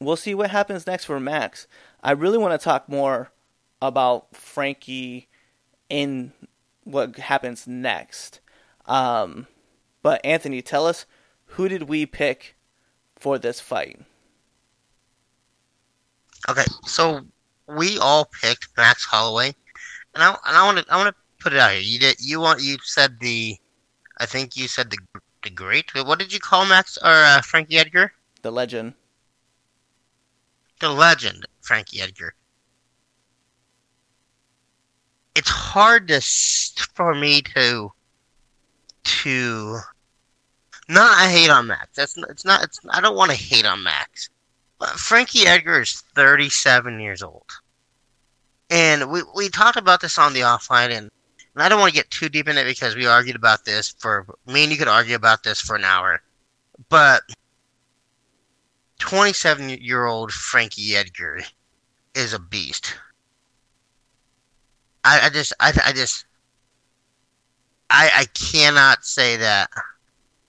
we'll 0.00 0.16
see 0.16 0.34
what 0.34 0.50
happens 0.50 0.86
next 0.86 1.04
for 1.04 1.20
Max. 1.20 1.66
I 2.02 2.12
really 2.12 2.38
want 2.38 2.58
to 2.58 2.62
talk 2.62 2.88
more 2.88 3.30
about 3.80 4.34
Frankie 4.34 5.28
in 5.88 6.32
what 6.84 7.16
happens 7.16 7.66
next. 7.66 8.40
Um, 8.86 9.46
but 10.02 10.20
Anthony, 10.24 10.62
tell 10.62 10.86
us 10.86 11.06
who 11.46 11.68
did 11.68 11.84
we 11.84 12.06
pick 12.06 12.56
for 13.16 13.38
this 13.38 13.60
fight? 13.60 14.00
Okay, 16.48 16.64
so 16.84 17.24
we 17.66 17.98
all 17.98 18.26
picked 18.42 18.68
Max 18.76 19.04
Holloway, 19.04 19.54
and 20.14 20.22
I 20.22 20.28
and 20.28 20.56
I 20.56 20.64
want 20.64 20.78
to 20.78 20.92
I 20.92 20.96
want 20.96 21.14
to 21.14 21.23
put 21.44 21.52
it 21.52 21.58
out 21.58 21.72
here. 21.72 21.80
You 21.80 21.98
did 21.98 22.16
you 22.18 22.40
want 22.40 22.62
you 22.62 22.78
said 22.82 23.20
the, 23.20 23.56
I 24.18 24.26
think 24.26 24.56
you 24.56 24.66
said 24.66 24.90
the 24.90 24.98
the 25.42 25.50
great. 25.50 25.90
What 25.94 26.18
did 26.18 26.32
you 26.32 26.40
call 26.40 26.64
Max 26.64 26.96
or 26.96 27.12
uh, 27.12 27.42
Frankie 27.42 27.76
Edgar? 27.76 28.12
The 28.40 28.50
legend. 28.50 28.94
The 30.80 30.88
legend, 30.88 31.46
Frankie 31.60 32.00
Edgar. 32.00 32.34
It's 35.34 35.50
hard 35.50 36.08
to 36.08 36.20
for 36.94 37.14
me 37.14 37.42
to 37.54 37.92
to 39.04 39.78
not 40.88 41.18
I 41.18 41.28
hate 41.28 41.50
on 41.50 41.66
Max. 41.66 41.88
That's 41.94 42.16
it's 42.16 42.44
not. 42.44 42.64
It's 42.64 42.80
I 42.90 43.02
don't 43.02 43.16
want 43.16 43.30
to 43.30 43.36
hate 43.36 43.66
on 43.66 43.82
Max. 43.82 44.30
Frankie 44.96 45.46
Edgar 45.46 45.80
is 45.80 46.02
37 46.14 47.00
years 47.00 47.22
old. 47.22 47.46
And 48.70 49.10
we, 49.10 49.22
we 49.36 49.48
talked 49.48 49.76
about 49.76 50.00
this 50.00 50.18
on 50.18 50.32
the 50.32 50.40
offline, 50.40 50.90
and, 50.90 51.10
and 51.54 51.62
I 51.62 51.68
don't 51.68 51.80
want 51.80 51.92
to 51.92 51.96
get 51.96 52.10
too 52.10 52.28
deep 52.28 52.48
in 52.48 52.58
it 52.58 52.64
because 52.64 52.94
we 52.94 53.06
argued 53.06 53.36
about 53.36 53.64
this 53.64 53.94
for 53.98 54.26
me 54.46 54.64
and 54.64 54.72
you 54.72 54.78
could 54.78 54.88
argue 54.88 55.16
about 55.16 55.42
this 55.42 55.60
for 55.60 55.76
an 55.76 55.84
hour. 55.84 56.20
But 56.88 57.22
27 58.98 59.68
year 59.68 60.06
old 60.06 60.32
Frankie 60.32 60.96
Edgar 60.96 61.40
is 62.14 62.32
a 62.32 62.38
beast. 62.38 62.94
I, 65.04 65.26
I 65.26 65.28
just, 65.30 65.52
I, 65.60 65.72
I 65.86 65.92
just, 65.92 66.24
I, 67.90 68.10
I 68.14 68.24
cannot 68.34 69.04
say 69.04 69.36
that. 69.36 69.70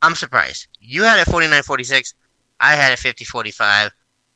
I'm 0.02 0.16
surprised. 0.16 0.68
You 0.80 1.04
had 1.04 1.20
it 1.20 1.26
49 1.26 1.64
46. 1.64 2.14
I 2.60 2.76
had 2.76 2.94
it 2.94 3.00
50 3.00 3.26
45 3.26 3.92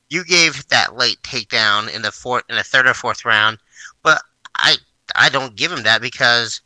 you 0.10 0.24
gave 0.24 0.68
that 0.68 0.98
late 0.98 1.22
takedown 1.22 1.94
in 1.94 2.02
the 2.02 2.12
fourth, 2.12 2.44
in 2.50 2.56
the 2.56 2.64
third 2.64 2.88
or 2.88 2.94
fourth 2.94 3.26
round, 3.26 3.60
but 4.04 4.22
I 4.56 4.76
I 5.16 5.30
don't 5.30 5.56
give 5.56 5.72
him 5.72 5.84
that 5.84 6.02
because 6.02 6.62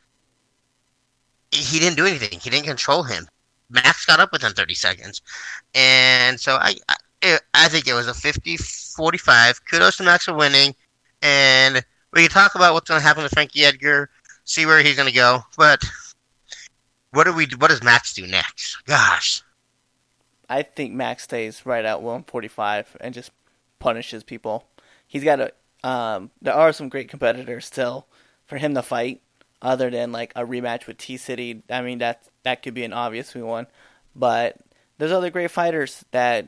he 1.51 1.79
didn't 1.79 1.97
do 1.97 2.06
anything. 2.06 2.39
He 2.39 2.49
didn't 2.49 2.65
control 2.65 3.03
him. 3.03 3.27
Max 3.69 4.06
got 4.06 4.19
up 4.19 4.32
within 4.32 4.53
30 4.53 4.73
seconds, 4.75 5.21
and 5.73 6.39
so 6.39 6.56
I 6.56 6.75
I, 7.23 7.39
I 7.53 7.67
think 7.69 7.88
it 7.88 7.93
was 7.93 8.08
a 8.08 8.12
50-45. 8.12 9.62
Kudos 9.69 9.97
to 9.97 10.03
Max 10.03 10.25
for 10.25 10.34
winning, 10.34 10.75
and 11.21 11.84
we 12.12 12.21
can 12.21 12.29
talk 12.29 12.56
about 12.56 12.73
what's 12.73 12.89
going 12.89 12.99
to 12.99 13.08
happen 13.08 13.23
to 13.23 13.29
Frankie 13.29 13.63
Edgar, 13.63 14.10
see 14.43 14.65
where 14.65 14.82
he's 14.84 14.95
going 14.95 15.08
to 15.08 15.15
go, 15.15 15.39
but. 15.58 15.84
What 17.13 17.25
do 17.25 17.34
we? 17.34 17.45
What 17.60 17.69
does 17.69 17.84
Max 17.84 18.12
do 18.13 18.25
next? 18.25 18.84
Gosh, 18.86 19.43
I 20.49 20.63
think 20.63 20.93
Max 20.93 21.23
stays 21.23 21.63
right 21.63 21.86
at 21.86 22.01
145 22.01 22.97
and 22.99 23.13
just 23.13 23.32
punishes 23.77 24.23
people. 24.23 24.65
He's 25.08 25.23
got 25.23 25.39
a. 25.39 25.51
Um, 25.88 26.32
there 26.41 26.56
are 26.56 26.73
some 26.73 26.89
great 26.89 27.10
competitors 27.10 27.65
still 27.67 28.08
for 28.53 28.59
him 28.59 28.75
to 28.75 28.83
fight, 28.83 29.19
other 29.63 29.89
than 29.89 30.11
like 30.11 30.31
a 30.35 30.45
rematch 30.45 30.85
with 30.85 30.99
T 30.99 31.17
City. 31.17 31.63
I 31.71 31.81
mean 31.81 31.97
that 31.97 32.27
that 32.43 32.61
could 32.61 32.75
be 32.75 32.83
an 32.83 32.93
obvious 32.93 33.33
one, 33.33 33.65
but 34.15 34.57
there's 34.99 35.11
other 35.11 35.31
great 35.31 35.49
fighters 35.49 36.05
that 36.11 36.45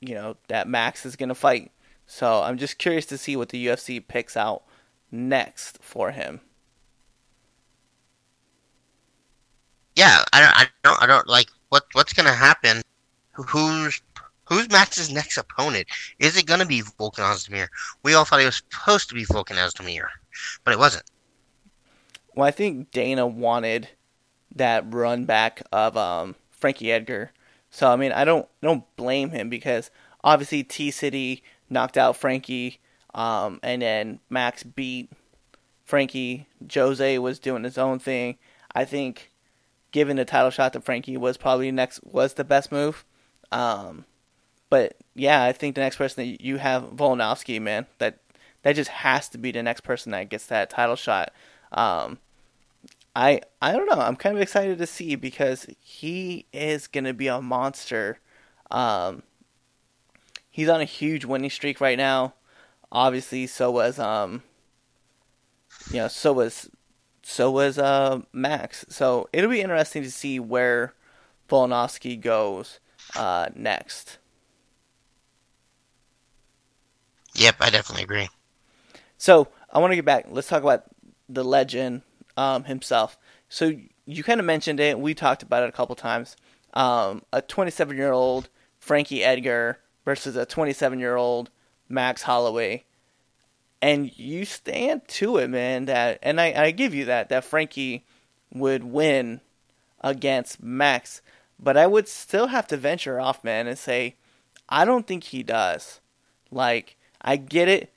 you 0.00 0.14
know 0.16 0.36
that 0.48 0.66
Max 0.66 1.06
is 1.06 1.14
gonna 1.14 1.36
fight. 1.36 1.70
So 2.08 2.42
I'm 2.42 2.58
just 2.58 2.78
curious 2.78 3.06
to 3.06 3.18
see 3.18 3.36
what 3.36 3.50
the 3.50 3.64
UFC 3.64 4.06
picks 4.06 4.36
out 4.36 4.64
next 5.12 5.78
for 5.80 6.10
him. 6.10 6.40
Yeah, 9.94 10.24
I 10.32 10.40
don't, 10.40 10.56
I 10.56 10.66
don't, 10.82 11.02
I 11.02 11.06
don't 11.06 11.28
like 11.28 11.46
what 11.68 11.84
what's 11.92 12.12
gonna 12.12 12.32
happen 12.34 12.82
who's 13.34 14.02
who's 14.46 14.68
Max's 14.68 15.12
next 15.12 15.36
opponent? 15.38 15.86
Is 16.18 16.36
it 16.36 16.46
going 16.46 16.60
to 16.60 16.66
be 16.66 16.82
Volkan 16.82 17.24
Ozdemir? 17.24 17.68
We 18.02 18.14
all 18.14 18.24
thought 18.24 18.40
it 18.40 18.46
was 18.46 18.62
supposed 18.70 19.08
to 19.10 19.14
be 19.14 19.26
Volkan 19.26 19.56
Ozdemir, 19.56 20.06
but 20.64 20.72
it 20.72 20.78
wasn't. 20.78 21.04
Well, 22.36 22.46
I 22.46 22.50
think 22.50 22.90
Dana 22.90 23.26
wanted 23.26 23.88
that 24.54 24.92
run 24.92 25.24
back 25.24 25.62
of 25.72 25.96
um, 25.96 26.36
Frankie 26.50 26.92
Edgar. 26.92 27.32
So 27.70 27.90
I 27.90 27.96
mean, 27.96 28.12
I 28.12 28.24
don't 28.24 28.46
don't 28.62 28.84
blame 28.96 29.30
him 29.30 29.48
because 29.48 29.90
obviously 30.22 30.62
T 30.62 30.90
City 30.90 31.42
knocked 31.68 31.96
out 31.96 32.16
Frankie, 32.16 32.78
um, 33.14 33.58
and 33.62 33.82
then 33.82 34.20
Max 34.30 34.62
beat 34.62 35.10
Frankie. 35.84 36.46
Jose 36.72 37.18
was 37.18 37.38
doing 37.38 37.64
his 37.64 37.78
own 37.78 37.98
thing. 37.98 38.36
I 38.74 38.84
think 38.84 39.32
giving 39.90 40.16
the 40.16 40.24
title 40.26 40.50
shot 40.50 40.74
to 40.74 40.80
Frankie 40.80 41.16
was 41.16 41.38
probably 41.38 41.72
next 41.72 42.00
was 42.04 42.34
the 42.34 42.44
best 42.44 42.70
move. 42.70 43.04
Um, 43.50 44.04
but 44.68 44.96
yeah, 45.14 45.42
I 45.42 45.52
think 45.52 45.74
the 45.74 45.80
next 45.80 45.96
person 45.96 46.22
that 46.22 46.44
you 46.44 46.58
have 46.58 46.84
Volkanovski, 46.94 47.60
man, 47.62 47.86
that 47.96 48.18
that 48.62 48.76
just 48.76 48.90
has 48.90 49.30
to 49.30 49.38
be 49.38 49.52
the 49.52 49.62
next 49.62 49.80
person 49.82 50.12
that 50.12 50.28
gets 50.28 50.46
that 50.46 50.68
title 50.68 50.96
shot. 50.96 51.32
Um, 51.72 52.18
I 53.16 53.40
I 53.62 53.72
don't 53.72 53.86
know. 53.86 53.98
I'm 53.98 54.14
kind 54.14 54.36
of 54.36 54.42
excited 54.42 54.76
to 54.76 54.86
see 54.86 55.14
because 55.16 55.66
he 55.80 56.44
is 56.52 56.86
gonna 56.86 57.14
be 57.14 57.28
a 57.28 57.40
monster. 57.40 58.18
Um, 58.70 59.22
he's 60.50 60.68
on 60.68 60.82
a 60.82 60.84
huge 60.84 61.24
winning 61.24 61.48
streak 61.48 61.80
right 61.80 61.96
now. 61.96 62.34
Obviously, 62.92 63.46
so 63.46 63.70
was 63.70 63.98
um, 63.98 64.42
you 65.90 65.96
know, 65.96 66.08
so 66.08 66.34
was 66.34 66.68
so 67.22 67.50
was 67.50 67.78
uh 67.78 68.20
Max. 68.34 68.84
So 68.90 69.30
it'll 69.32 69.50
be 69.50 69.62
interesting 69.62 70.02
to 70.02 70.10
see 70.10 70.38
where 70.38 70.92
Volkanovski 71.48 72.20
goes 72.20 72.80
uh, 73.16 73.48
next. 73.54 74.18
Yep, 77.34 77.56
I 77.60 77.70
definitely 77.70 78.04
agree. 78.04 78.28
So 79.16 79.48
I 79.72 79.78
want 79.78 79.92
to 79.92 79.96
get 79.96 80.04
back. 80.04 80.26
Let's 80.28 80.48
talk 80.48 80.62
about 80.62 80.84
the 81.28 81.44
legend 81.44 82.02
um, 82.36 82.64
himself. 82.64 83.18
So 83.48 83.72
you 84.06 84.22
kind 84.22 84.40
of 84.40 84.46
mentioned 84.46 84.80
it. 84.80 84.98
We 84.98 85.14
talked 85.14 85.42
about 85.42 85.62
it 85.62 85.68
a 85.68 85.72
couple 85.72 85.94
times. 85.94 86.36
Um, 86.74 87.22
a 87.32 87.42
27 87.42 87.96
year 87.96 88.12
old 88.12 88.48
Frankie 88.78 89.24
Edgar 89.24 89.78
versus 90.04 90.36
a 90.36 90.46
27 90.46 90.98
year 90.98 91.16
old 91.16 91.50
Max 91.88 92.22
Holloway. 92.22 92.84
And 93.82 94.16
you 94.18 94.44
stand 94.44 95.06
to 95.08 95.36
it, 95.36 95.48
man. 95.48 95.84
That 95.84 96.18
and 96.22 96.40
I, 96.40 96.64
I 96.64 96.70
give 96.70 96.94
you 96.94 97.04
that 97.06 97.28
that 97.28 97.44
Frankie 97.44 98.06
would 98.52 98.84
win 98.84 99.40
against 100.00 100.62
Max, 100.62 101.20
but 101.58 101.76
I 101.76 101.86
would 101.86 102.08
still 102.08 102.46
have 102.48 102.66
to 102.68 102.76
venture 102.76 103.20
off, 103.20 103.44
man, 103.44 103.66
and 103.66 103.78
say 103.78 104.16
I 104.68 104.84
don't 104.84 105.06
think 105.06 105.24
he 105.24 105.42
does. 105.42 106.00
Like 106.50 106.96
I 107.20 107.36
get 107.36 107.68
it. 107.68 107.92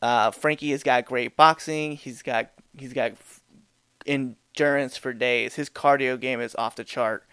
Uh, 0.00 0.30
Frankie 0.30 0.70
has 0.70 0.82
got 0.82 1.04
great 1.04 1.36
boxing. 1.36 1.96
He's 1.96 2.22
got 2.22 2.50
he's 2.76 2.92
got 2.92 3.12
endurance 4.06 4.96
for 4.96 5.12
days. 5.12 5.54
His 5.54 5.70
cardio 5.70 6.18
game 6.18 6.40
is 6.40 6.54
off 6.56 6.76
the 6.76 6.84
chart. 6.84 7.24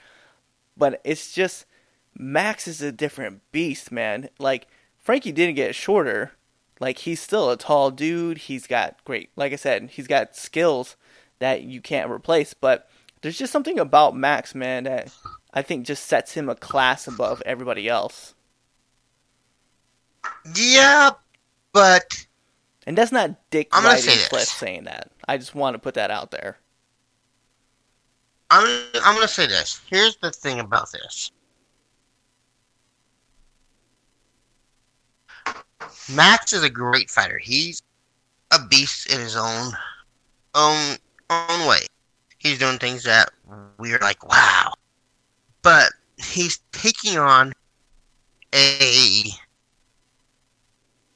But 0.77 1.01
it's 1.03 1.33
just 1.33 1.65
Max 2.17 2.67
is 2.67 2.81
a 2.81 2.91
different 2.91 3.41
beast, 3.51 3.91
man. 3.91 4.29
Like 4.39 4.67
Frankie 4.99 5.31
didn't 5.31 5.55
get 5.55 5.75
shorter. 5.75 6.31
Like 6.79 6.99
he's 6.99 7.21
still 7.21 7.49
a 7.49 7.57
tall 7.57 7.91
dude. 7.91 8.39
He's 8.39 8.67
got 8.67 9.03
great, 9.05 9.29
like 9.35 9.53
I 9.53 9.57
said, 9.57 9.91
he's 9.91 10.07
got 10.07 10.35
skills 10.35 10.95
that 11.39 11.63
you 11.63 11.79
can't 11.81 12.09
replace. 12.09 12.53
But 12.53 12.89
there's 13.21 13.37
just 13.37 13.53
something 13.53 13.77
about 13.77 14.15
Max, 14.15 14.55
man, 14.55 14.85
that 14.85 15.13
I 15.53 15.61
think 15.61 15.85
just 15.85 16.05
sets 16.05 16.33
him 16.33 16.49
a 16.49 16.55
class 16.55 17.07
above 17.07 17.41
everybody 17.45 17.87
else. 17.87 18.33
Yeah, 20.55 21.11
but 21.71 22.25
and 22.87 22.97
that's 22.97 23.11
not 23.11 23.35
Dick 23.51 23.69
I'm 23.71 23.83
gonna 23.83 23.97
say 23.97 24.27
Cliff 24.27 24.41
this. 24.41 24.51
saying 24.51 24.85
that. 24.85 25.10
I 25.31 25.37
just 25.37 25.55
want 25.55 25.75
to 25.75 25.79
put 25.79 25.93
that 25.93 26.11
out 26.11 26.31
there. 26.31 26.57
I'm 28.49 28.83
I'm 28.95 29.15
gonna 29.15 29.29
say 29.29 29.47
this. 29.47 29.79
Here's 29.89 30.17
the 30.17 30.29
thing 30.29 30.59
about 30.59 30.91
this. 30.91 31.31
Max 36.13 36.51
is 36.51 36.63
a 36.63 36.69
great 36.69 37.09
fighter. 37.09 37.37
He's 37.37 37.81
a 38.51 38.59
beast 38.67 39.09
in 39.09 39.21
his 39.21 39.37
own 39.37 39.71
own 40.53 40.97
own 41.29 41.65
way. 41.65 41.79
He's 42.37 42.59
doing 42.59 42.77
things 42.77 43.05
that 43.05 43.31
we're 43.77 43.99
like, 43.99 44.27
wow. 44.27 44.73
But 45.61 45.93
he's 46.17 46.59
taking 46.73 47.17
on 47.17 47.53
a 48.53 49.29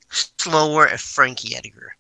slower 0.10 0.88
Frankie 0.88 1.58
Edgar. 1.58 1.95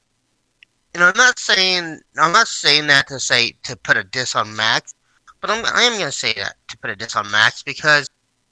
And 0.95 1.03
I'm 1.03 1.17
not 1.17 1.37
saying 1.37 1.99
I'm 2.17 2.31
not 2.31 2.47
saying 2.47 2.87
that 2.87 3.07
to 3.09 3.19
say 3.19 3.57
to 3.63 3.75
put 3.75 3.97
a 3.97 4.03
diss 4.05 4.33
on 4.33 4.55
Max, 4.55 4.95
but 5.41 5.49
I'm 5.49 5.65
I 5.65 5.83
am 5.83 5.99
gonna 5.99 6.09
say 6.09 6.31
that 6.35 6.55
to 6.69 6.77
put 6.77 6.89
a 6.89 6.95
diss 6.95 7.17
on 7.17 7.29
Max 7.29 7.61
because 7.61 8.09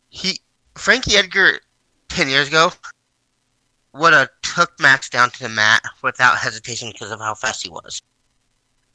he 0.10 0.41
Frankie 0.75 1.15
Edgar 1.15 1.62
ten 2.10 2.27
years 2.27 2.49
ago 2.49 2.73
would 3.93 4.12
have 4.12 4.27
took 4.41 4.77
Max 4.77 5.10
down 5.10 5.29
to 5.29 5.43
the 5.43 5.47
mat 5.47 5.84
without 6.01 6.38
hesitation 6.38 6.89
because 6.91 7.12
of 7.12 7.21
how 7.21 7.34
fast 7.34 7.63
he 7.63 7.69
was, 7.69 8.01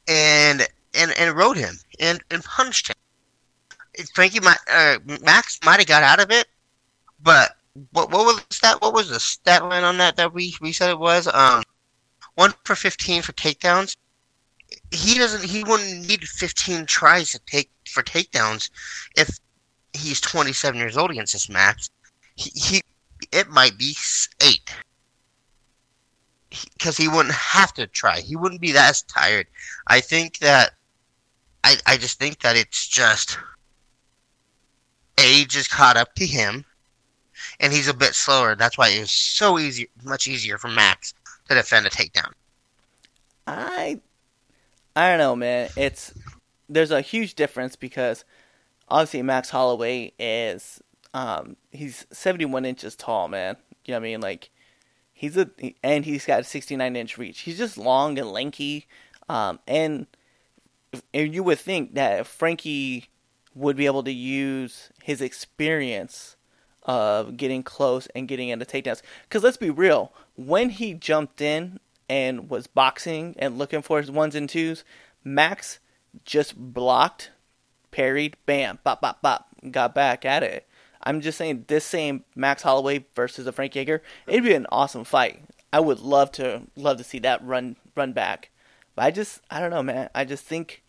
and 0.07 0.67
and 0.93 1.11
and 1.17 1.35
rode 1.35 1.57
him 1.57 1.73
and 1.99 2.21
and 2.29 2.43
punched 2.43 2.89
him. 2.89 4.05
Frankie 4.13 4.41
might 4.41 4.59
uh, 4.71 4.99
Max 5.23 5.57
might 5.65 5.79
have 5.79 5.87
got 5.87 6.03
out 6.03 6.19
of 6.19 6.29
it, 6.29 6.45
but 7.23 7.55
what 7.93 8.11
what 8.11 8.27
was 8.27 8.35
the 8.35 8.53
stat? 8.53 8.79
What 8.79 8.93
was 8.93 9.09
the 9.09 9.19
stat 9.19 9.65
line 9.65 9.83
on 9.83 9.97
that 9.97 10.17
that 10.17 10.35
we 10.35 10.53
we 10.61 10.71
said 10.71 10.91
it 10.91 10.99
was? 10.99 11.27
Um, 11.27 11.63
one 12.39 12.53
for 12.63 12.73
fifteen 12.73 13.21
for 13.21 13.33
takedowns. 13.33 13.97
He 14.91 15.15
doesn't. 15.15 15.43
He 15.43 15.61
wouldn't 15.65 16.07
need 16.07 16.23
fifteen 16.23 16.85
tries 16.85 17.31
to 17.33 17.39
take 17.39 17.69
for 17.85 18.01
takedowns 18.01 18.69
if 19.17 19.29
he's 19.91 20.21
twenty 20.21 20.53
seven 20.53 20.79
years 20.79 20.95
old 20.95 21.11
against 21.11 21.33
this 21.33 21.49
Max. 21.49 21.89
He, 22.35 22.49
he 22.55 22.81
it 23.33 23.49
might 23.49 23.77
be 23.77 23.93
eight 24.41 24.73
because 26.49 26.95
he 26.95 27.09
wouldn't 27.09 27.35
have 27.35 27.73
to 27.73 27.87
try. 27.87 28.21
He 28.21 28.37
wouldn't 28.37 28.61
be 28.61 28.71
that 28.71 29.03
tired. 29.09 29.47
I 29.87 29.99
think 29.99 30.37
that 30.37 30.75
I 31.65 31.75
I 31.85 31.97
just 31.97 32.19
think 32.19 32.39
that 32.39 32.55
it's 32.55 32.87
just 32.87 33.37
age 35.19 35.57
is 35.57 35.67
caught 35.67 35.97
up 35.97 36.15
to 36.15 36.25
him, 36.25 36.63
and 37.59 37.73
he's 37.73 37.89
a 37.89 37.93
bit 37.93 38.15
slower. 38.15 38.55
That's 38.55 38.77
why 38.77 38.87
it 38.87 39.01
was 39.01 39.11
so 39.11 39.59
easy, 39.59 39.89
much 40.05 40.25
easier 40.25 40.57
for 40.57 40.69
Max 40.69 41.13
to 41.49 41.55
defend 41.55 41.85
a 41.85 41.89
takedown. 41.89 42.31
I 43.47 43.99
I 44.95 45.09
don't 45.09 45.17
know, 45.17 45.35
man. 45.35 45.69
It's 45.75 46.13
there's 46.67 46.91
a 46.91 47.01
huge 47.01 47.35
difference 47.35 47.75
because 47.75 48.23
obviously 48.87 49.21
Max 49.21 49.49
Holloway 49.49 50.13
is 50.19 50.81
um 51.13 51.57
he's 51.71 52.05
71 52.11 52.65
inches 52.65 52.95
tall, 52.95 53.27
man. 53.27 53.57
You 53.85 53.93
know 53.93 53.99
what 53.99 54.05
I 54.05 54.09
mean? 54.09 54.21
Like 54.21 54.49
he's 55.13 55.37
a 55.37 55.49
and 55.83 56.05
he's 56.05 56.25
got 56.25 56.41
a 56.41 56.43
69 56.43 56.95
inch 56.95 57.17
reach. 57.17 57.41
He's 57.41 57.57
just 57.57 57.77
long 57.77 58.17
and 58.19 58.31
lanky, 58.31 58.87
um, 59.27 59.59
and 59.67 60.07
and 61.13 61.33
you 61.33 61.43
would 61.43 61.59
think 61.59 61.95
that 61.95 62.25
Frankie 62.25 63.09
would 63.55 63.75
be 63.75 63.85
able 63.85 64.03
to 64.03 64.11
use 64.11 64.89
his 65.03 65.21
experience 65.21 66.35
of 66.83 67.37
getting 67.37 67.63
close 67.63 68.07
and 68.15 68.27
getting 68.27 68.49
into 68.49 68.65
takedowns. 68.65 69.01
Because 69.23 69.43
let's 69.43 69.57
be 69.57 69.69
real, 69.69 70.13
when 70.35 70.69
he 70.69 70.93
jumped 70.93 71.41
in 71.41 71.79
and 72.09 72.49
was 72.49 72.67
boxing 72.67 73.35
and 73.37 73.57
looking 73.57 73.81
for 73.81 73.99
his 73.99 74.11
ones 74.11 74.35
and 74.35 74.49
twos, 74.49 74.83
Max 75.23 75.79
just 76.25 76.57
blocked, 76.57 77.31
parried, 77.91 78.35
bam, 78.45 78.79
bop, 78.83 79.01
bop, 79.01 79.21
bop, 79.21 79.47
got 79.71 79.93
back 79.93 80.25
at 80.25 80.43
it. 80.43 80.67
I'm 81.01 81.21
just 81.21 81.37
saying 81.37 81.65
this 81.67 81.85
same 81.85 82.25
Max 82.35 82.63
Holloway 82.63 83.05
versus 83.15 83.47
a 83.47 83.51
Frankie 83.51 83.79
Edgar, 83.79 84.01
it'd 84.27 84.43
be 84.43 84.53
an 84.53 84.67
awesome 84.71 85.03
fight. 85.03 85.41
I 85.71 85.79
would 85.79 85.99
love 85.99 86.31
to 86.33 86.63
love 86.75 86.97
to 86.97 87.03
see 87.03 87.19
that 87.19 87.43
run 87.45 87.75
run 87.95 88.11
back. 88.13 88.49
But 88.95 89.05
I 89.05 89.11
just 89.11 89.41
I 89.49 89.59
don't 89.59 89.69
know, 89.69 89.83
man. 89.83 90.09
I 90.13 90.25
just 90.25 90.43
think 90.43 90.83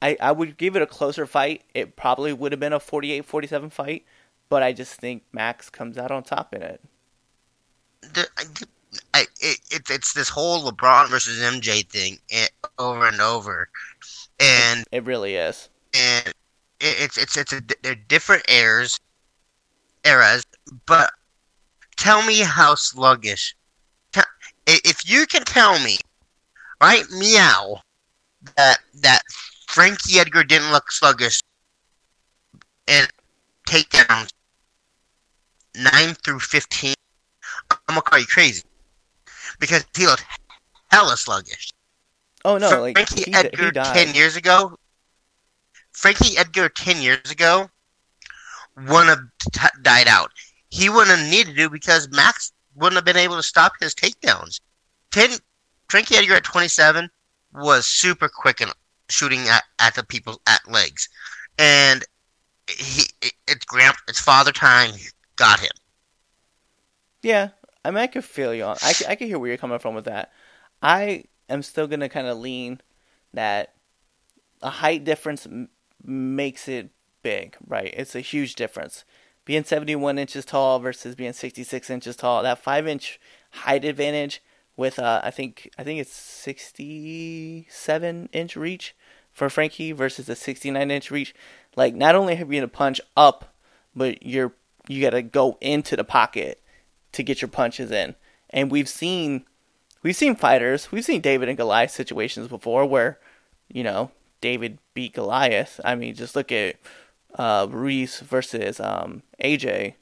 I, 0.00 0.16
I 0.20 0.32
would 0.32 0.58
give 0.58 0.76
it 0.76 0.82
a 0.82 0.86
closer 0.86 1.26
fight. 1.26 1.62
It 1.74 1.96
probably 1.96 2.32
would 2.32 2.52
have 2.52 2.60
been 2.60 2.72
a 2.72 2.80
48-47 2.80 3.70
fight, 3.72 4.04
but 4.52 4.62
I 4.62 4.74
just 4.74 5.00
think 5.00 5.22
Max 5.32 5.70
comes 5.70 5.96
out 5.96 6.10
on 6.10 6.24
top 6.24 6.52
in 6.52 6.60
it. 6.60 6.78
The, 8.02 8.28
I, 9.14 9.22
it, 9.40 9.58
it, 9.70 9.82
it's 9.88 10.12
this 10.12 10.28
whole 10.28 10.70
LeBron 10.70 11.08
versus 11.08 11.40
MJ 11.40 11.88
thing 11.88 12.18
eh, 12.30 12.48
over 12.78 13.06
and 13.08 13.18
over, 13.18 13.70
and 14.38 14.84
It 14.92 15.04
really 15.04 15.36
is. 15.36 15.70
and 15.94 16.28
it, 16.80 16.96
it's 17.00 17.16
it's 17.16 17.38
it's 17.38 17.54
a, 17.54 17.62
they're 17.82 17.94
different 17.94 18.42
eras, 18.50 19.00
eras. 20.04 20.44
But 20.84 21.10
tell 21.96 22.22
me 22.22 22.40
how 22.40 22.74
sluggish. 22.74 23.56
If 24.66 25.08
you 25.08 25.24
can 25.24 25.44
tell 25.44 25.82
me, 25.82 25.96
right, 26.78 27.04
meow, 27.10 27.80
that 28.56 28.80
that 29.00 29.22
Frankie 29.66 30.20
Edgar 30.20 30.44
didn't 30.44 30.72
look 30.72 30.92
sluggish, 30.92 31.40
and 32.86 33.08
takedowns 33.66 34.28
nine 35.76 36.14
through 36.14 36.40
fifteen, 36.40 36.94
I'm 37.70 37.78
gonna 37.88 38.02
call 38.02 38.18
you 38.18 38.26
crazy 38.26 38.62
because 39.58 39.84
he 39.96 40.06
looked 40.06 40.24
hella 40.90 41.16
sluggish. 41.16 41.70
Oh 42.44 42.58
no, 42.58 42.80
like 42.80 42.96
Frankie 42.96 43.30
he, 43.30 43.34
Edgar 43.34 43.66
he 43.66 43.70
died. 43.70 43.94
ten 43.94 44.14
years 44.14 44.36
ago. 44.36 44.76
Frankie 45.92 46.36
Edgar 46.36 46.68
ten 46.68 47.00
years 47.00 47.30
ago 47.30 47.68
wouldn't 48.76 49.08
have 49.08 49.20
t- 49.52 49.80
died 49.82 50.08
out. 50.08 50.30
He 50.70 50.88
wouldn't 50.88 51.18
have 51.18 51.30
needed 51.30 51.56
to 51.56 51.68
because 51.68 52.08
Max 52.10 52.52
wouldn't 52.74 52.96
have 52.96 53.04
been 53.04 53.16
able 53.16 53.36
to 53.36 53.42
stop 53.42 53.74
his 53.78 53.94
takedowns. 53.94 54.60
Ten 55.10 55.30
Frankie 55.88 56.16
Edgar 56.16 56.36
at 56.36 56.44
twenty 56.44 56.68
seven 56.68 57.10
was 57.52 57.86
super 57.86 58.28
quick 58.28 58.60
and 58.60 58.72
shooting 59.10 59.40
at, 59.48 59.62
at 59.78 59.94
the 59.94 60.02
people 60.02 60.40
at 60.46 60.70
legs, 60.70 61.08
and 61.58 62.04
he 62.66 63.04
it, 63.20 63.32
it's 63.46 63.64
grand 63.66 63.94
it's 64.08 64.20
father 64.20 64.52
time 64.52 64.92
got 65.42 65.60
him. 65.60 65.70
Yeah, 67.22 67.50
I 67.84 67.90
mean, 67.90 67.98
I 67.98 68.06
could 68.06 68.24
feel 68.24 68.54
you 68.54 68.64
on. 68.64 68.78
I, 68.80 68.94
I 69.08 69.16
can 69.16 69.26
hear 69.26 69.38
where 69.38 69.48
you're 69.48 69.58
coming 69.58 69.78
from 69.78 69.94
with 69.94 70.04
that. 70.04 70.32
I 70.82 71.24
am 71.48 71.62
still 71.62 71.86
gonna 71.86 72.08
kind 72.08 72.28
of 72.28 72.38
lean 72.38 72.80
that 73.32 73.74
a 74.60 74.70
height 74.70 75.04
difference 75.04 75.46
m- 75.46 75.68
makes 76.04 76.68
it 76.68 76.90
big, 77.22 77.56
right? 77.66 77.92
It's 77.96 78.14
a 78.14 78.20
huge 78.20 78.54
difference. 78.54 79.04
Being 79.44 79.64
71 79.64 80.18
inches 80.18 80.44
tall 80.44 80.78
versus 80.78 81.16
being 81.16 81.32
66 81.32 81.90
inches 81.90 82.14
tall, 82.16 82.44
that 82.44 82.62
five 82.62 82.86
inch 82.86 83.18
height 83.50 83.84
advantage 83.84 84.40
with 84.76 85.00
uh, 85.00 85.20
I 85.24 85.32
think 85.32 85.68
I 85.76 85.82
think 85.82 86.00
it's 86.00 86.12
67 86.12 88.28
inch 88.32 88.56
reach 88.56 88.94
for 89.32 89.50
Frankie 89.50 89.90
versus 89.92 90.28
a 90.28 90.36
69 90.36 90.90
inch 90.90 91.10
reach. 91.10 91.34
Like 91.74 91.96
not 91.96 92.14
only 92.14 92.36
have 92.36 92.52
you 92.52 92.60
to 92.60 92.68
punch 92.68 93.00
up, 93.16 93.56
but 93.94 94.24
you're 94.24 94.54
you 94.88 95.00
got 95.00 95.10
to 95.10 95.22
go 95.22 95.58
into 95.60 95.96
the 95.96 96.04
pocket 96.04 96.60
to 97.12 97.22
get 97.22 97.40
your 97.40 97.48
punches 97.48 97.90
in. 97.90 98.14
And 98.50 98.70
we've 98.70 98.88
seen 98.88 99.44
we've 100.02 100.16
seen 100.16 100.36
fighters, 100.36 100.90
we've 100.90 101.04
seen 101.04 101.20
David 101.20 101.48
and 101.48 101.56
Goliath 101.56 101.90
situations 101.90 102.48
before 102.48 102.84
where 102.86 103.18
you 103.68 103.82
know 103.82 104.10
David 104.40 104.78
beat 104.94 105.14
Goliath. 105.14 105.80
I 105.84 105.94
mean, 105.94 106.14
just 106.14 106.36
look 106.36 106.52
at 106.52 106.76
uh, 107.34 107.66
Ruiz 107.70 108.20
versus 108.20 108.80
um, 108.80 109.22
AJ. 109.42 109.94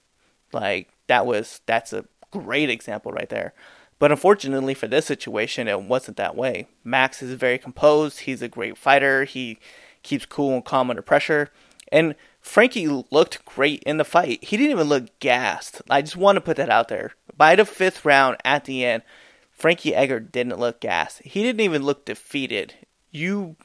Like 0.53 0.89
that 1.07 1.27
was 1.27 1.61
that's 1.67 1.93
a 1.93 2.05
great 2.31 2.71
example 2.71 3.13
right 3.13 3.29
there. 3.29 3.53
But 3.99 4.11
unfortunately 4.11 4.75
for 4.75 4.89
this 4.89 5.05
situation, 5.05 5.69
it 5.69 5.83
wasn't 5.83 6.17
that 6.17 6.35
way. 6.35 6.67
Max 6.83 7.23
is 7.23 7.35
very 7.35 7.59
composed. 7.59 8.21
He's 8.21 8.41
a 8.41 8.49
great 8.49 8.79
fighter. 8.79 9.25
He 9.25 9.59
keeps 10.03 10.25
cool 10.25 10.55
and 10.55 10.65
calm 10.65 10.89
under 10.89 11.03
pressure. 11.03 11.51
And 11.93 12.15
Frankie 12.41 12.89
looked 12.89 13.45
great 13.45 13.83
in 13.85 13.99
the 13.99 14.05
fight. 14.05 14.43
He 14.43 14.57
didn't 14.57 14.73
even 14.73 14.89
look 14.89 15.19
gassed. 15.21 15.83
I 15.91 16.03
just 16.03 16.17
want 16.17 16.37
to 16.37 16.41
put 16.41 16.57
that 16.57 16.71
out 16.71 16.89
there. 16.89 17.13
By 17.37 17.55
the 17.55 17.65
fifth 17.65 18.05
round 18.05 18.39
at 18.45 18.65
the 18.65 18.85
end, 18.85 19.03
Frankie 19.51 19.95
Edgar 19.95 20.21
didn't 20.21 20.59
look 20.59 20.81
gassed. 20.81 21.21
He 21.23 21.43
didn't 21.43 21.61
even 21.61 21.83
look 21.83 22.07
defeated. 22.07 22.75
You 23.11 23.57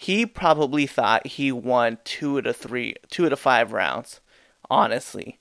he 0.00 0.26
probably 0.26 0.86
thought 0.86 1.26
he 1.26 1.50
won 1.50 1.98
two 2.04 2.38
of 2.38 2.44
the 2.44 2.54
three 2.54 2.94
two 3.10 3.24
of 3.24 3.30
the 3.30 3.36
five 3.36 3.72
rounds, 3.72 4.20
honestly. 4.70 5.40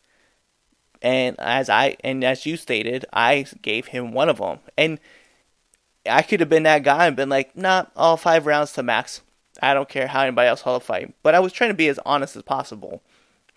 And 0.99 1.39
as 1.39 1.69
I 1.69 1.95
and 2.03 2.23
as 2.23 2.47
you 2.47 2.57
stated, 2.57 3.05
I 3.13 3.45
gave 3.61 3.87
him 3.87 4.13
one 4.13 4.29
of 4.29 4.39
them. 4.39 4.59
And 4.75 4.99
I 6.09 6.23
could 6.23 6.39
have 6.39 6.49
been 6.49 6.63
that 6.63 6.81
guy 6.81 7.05
and 7.05 7.15
been 7.15 7.29
like, 7.29 7.55
nah, 7.55 7.85
all 7.95 8.17
five 8.17 8.47
rounds 8.47 8.71
to 8.73 8.83
Max. 8.83 9.21
I 9.61 9.73
don't 9.73 9.89
care 9.89 10.07
how 10.07 10.21
anybody 10.21 10.47
else 10.47 10.61
held 10.61 10.81
a 10.81 10.85
fight. 10.85 11.13
But 11.23 11.35
I 11.35 11.39
was 11.39 11.53
trying 11.53 11.69
to 11.69 11.75
be 11.75 11.87
as 11.87 11.99
honest 12.05 12.35
as 12.35 12.43
possible. 12.43 13.01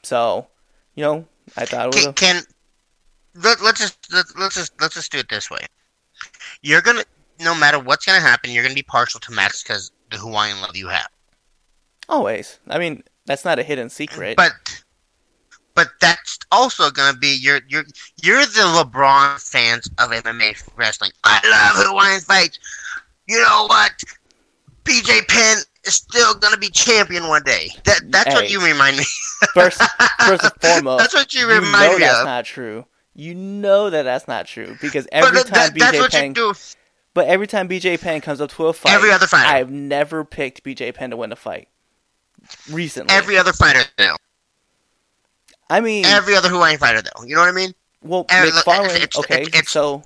So, 0.03 0.47
you 0.95 1.03
know, 1.03 1.27
I 1.57 1.65
thought 1.65 1.87
it 1.87 1.95
was. 1.95 2.05
Can, 2.05 2.37
a... 2.37 2.43
can 2.43 2.43
let, 3.35 3.61
let's 3.63 3.81
just 3.81 4.13
let, 4.13 4.27
let's 4.39 4.55
just 4.55 4.81
let's 4.81 4.95
just 4.95 5.13
do 5.13 5.19
it 5.19 5.29
this 5.29 5.51
way. 5.51 5.65
You're 6.63 6.81
gonna, 6.81 7.05
no 7.41 7.55
matter 7.55 7.79
what's 7.79 8.05
gonna 8.05 8.21
happen, 8.21 8.51
you're 8.51 8.63
gonna 8.63 8.75
be 8.75 8.83
partial 8.83 9.21
to 9.21 9.33
Max 9.33 9.63
because 9.63 9.93
the 10.11 10.19
Hawaiian 10.19 10.61
love 10.61 10.77
you 10.77 10.89
have. 10.89 11.09
Always. 12.09 12.59
I 12.69 12.79
mean, 12.79 13.05
that's 13.27 13.45
not 13.45 13.59
a 13.59 13.63
hidden 13.63 13.89
secret. 13.89 14.37
But 14.37 14.53
but 15.75 15.89
that's 16.01 16.39
also 16.51 16.91
gonna 16.91 17.17
be 17.17 17.39
you're 17.41 17.61
you're 17.69 17.85
you're 18.23 18.45
the 18.45 18.85
LeBron 18.85 19.41
fans 19.41 19.89
of 19.99 20.11
MMA 20.11 20.69
wrestling. 20.77 21.13
I 21.25 21.41
love 21.45 21.87
Hawaiian 21.87 22.21
fights. 22.21 22.59
You 23.27 23.41
know 23.43 23.67
what? 23.69 23.93
BJ 24.85 25.27
Penn 25.29 25.59
is 25.85 25.95
still 25.95 26.35
gonna 26.35 26.57
be 26.57 26.69
champion 26.69 27.29
one 27.29 27.43
day. 27.43 27.71
That 27.85 28.01
that's 28.11 28.29
hey, 28.29 28.35
what 28.35 28.51
you 28.51 28.65
remind 28.65 28.97
me. 28.97 29.05
first, 29.55 29.81
first 30.27 30.45
and 30.45 30.53
foremost, 30.61 30.99
that's 30.99 31.15
what 31.15 31.35
you 31.35 31.49
remind 31.49 31.65
you 31.65 31.71
know 31.71 31.93
me 31.99 32.05
that's 32.05 32.19
of. 32.21 32.25
not 32.27 32.45
true. 32.45 32.87
You 33.15 33.35
know 33.35 33.91
that 33.91 34.03
that's 34.03 34.29
not 34.29 34.47
true 34.47 34.77
because 34.81 35.07
every 35.13 35.33
but 35.33 35.47
time 35.47 35.71
that, 35.75 35.95
BJ 35.95 36.11
Penn, 36.11 36.55
but 37.13 37.27
every 37.27 37.47
time 37.47 37.69
BJ 37.69 38.01
Penn 38.01 38.21
comes 38.21 38.41
up 38.41 38.51
to 38.53 38.67
a 38.67 38.73
fight, 38.73 38.93
every 38.93 39.11
other 39.11 39.27
fighter, 39.27 39.49
I've 39.49 39.71
never 39.71 40.25
picked 40.25 40.63
BJ 40.65 40.95
Penn 40.95 41.11
to 41.11 41.17
win 41.17 41.33
a 41.33 41.37
fight. 41.37 41.69
Recently, 42.71 43.15
every 43.15 43.37
other 43.37 43.53
fighter 43.53 43.83
though. 43.97 44.17
I 45.71 45.81
mean, 45.81 46.05
every 46.05 46.35
other 46.35 46.49
Hawaiian 46.49 46.79
fighter, 46.79 47.01
though. 47.01 47.25
You 47.25 47.37
know 47.37 47.43
what 47.43 47.49
I 47.49 47.53
mean? 47.53 47.73
Well, 48.03 48.27
every, 48.29 48.51
Macfarlane. 48.51 49.03
It's, 49.03 49.17
okay, 49.17 49.43
it's, 49.43 49.59
it's, 49.61 49.71
so 49.71 50.03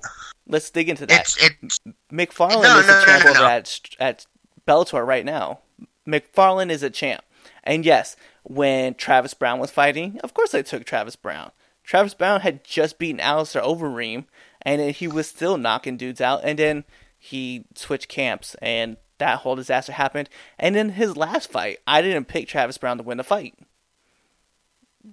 let's 0.47 0.69
dig 0.69 0.89
into 0.89 1.07
that. 1.07 1.35
It's, 1.39 1.79
Macfarlane 2.11 2.61
no, 2.61 2.79
is 2.79 2.87
no, 2.87 3.01
a 3.01 3.05
champ 3.05 3.25
no, 3.25 3.33
no, 3.33 3.45
at 3.45 3.79
at 3.99 4.27
Bellator 4.67 5.05
right 5.05 5.25
now. 5.25 5.59
Macfarlane 6.05 6.71
is 6.71 6.83
a 6.83 6.89
champ, 6.89 7.23
and 7.63 7.85
yes, 7.85 8.15
when 8.43 8.93
Travis 8.93 9.33
Browne 9.33 9.59
was 9.59 9.71
fighting, 9.71 10.19
of 10.23 10.33
course 10.33 10.53
I 10.53 10.61
took 10.61 10.85
Travis 10.85 11.15
Browne. 11.15 11.51
Travis 11.83 12.13
Browne 12.13 12.41
had 12.41 12.63
just 12.63 12.97
beaten 12.97 13.19
Alistair 13.19 13.61
Overeem, 13.61 14.25
and 14.61 14.81
he 14.91 15.07
was 15.07 15.27
still 15.27 15.57
knocking 15.57 15.97
dudes 15.97 16.21
out, 16.21 16.41
and 16.43 16.59
then 16.59 16.83
he 17.17 17.65
switched 17.75 18.07
camps, 18.07 18.55
and 18.61 18.97
that 19.17 19.39
whole 19.39 19.55
disaster 19.55 19.93
happened. 19.93 20.29
And 20.59 20.75
then 20.75 20.89
his 20.89 21.15
last 21.15 21.49
fight, 21.49 21.79
I 21.87 22.01
didn't 22.01 22.27
pick 22.27 22.47
Travis 22.47 22.77
Browne 22.77 22.97
to 22.97 23.03
win 23.03 23.17
the 23.17 23.23
fight 23.23 23.55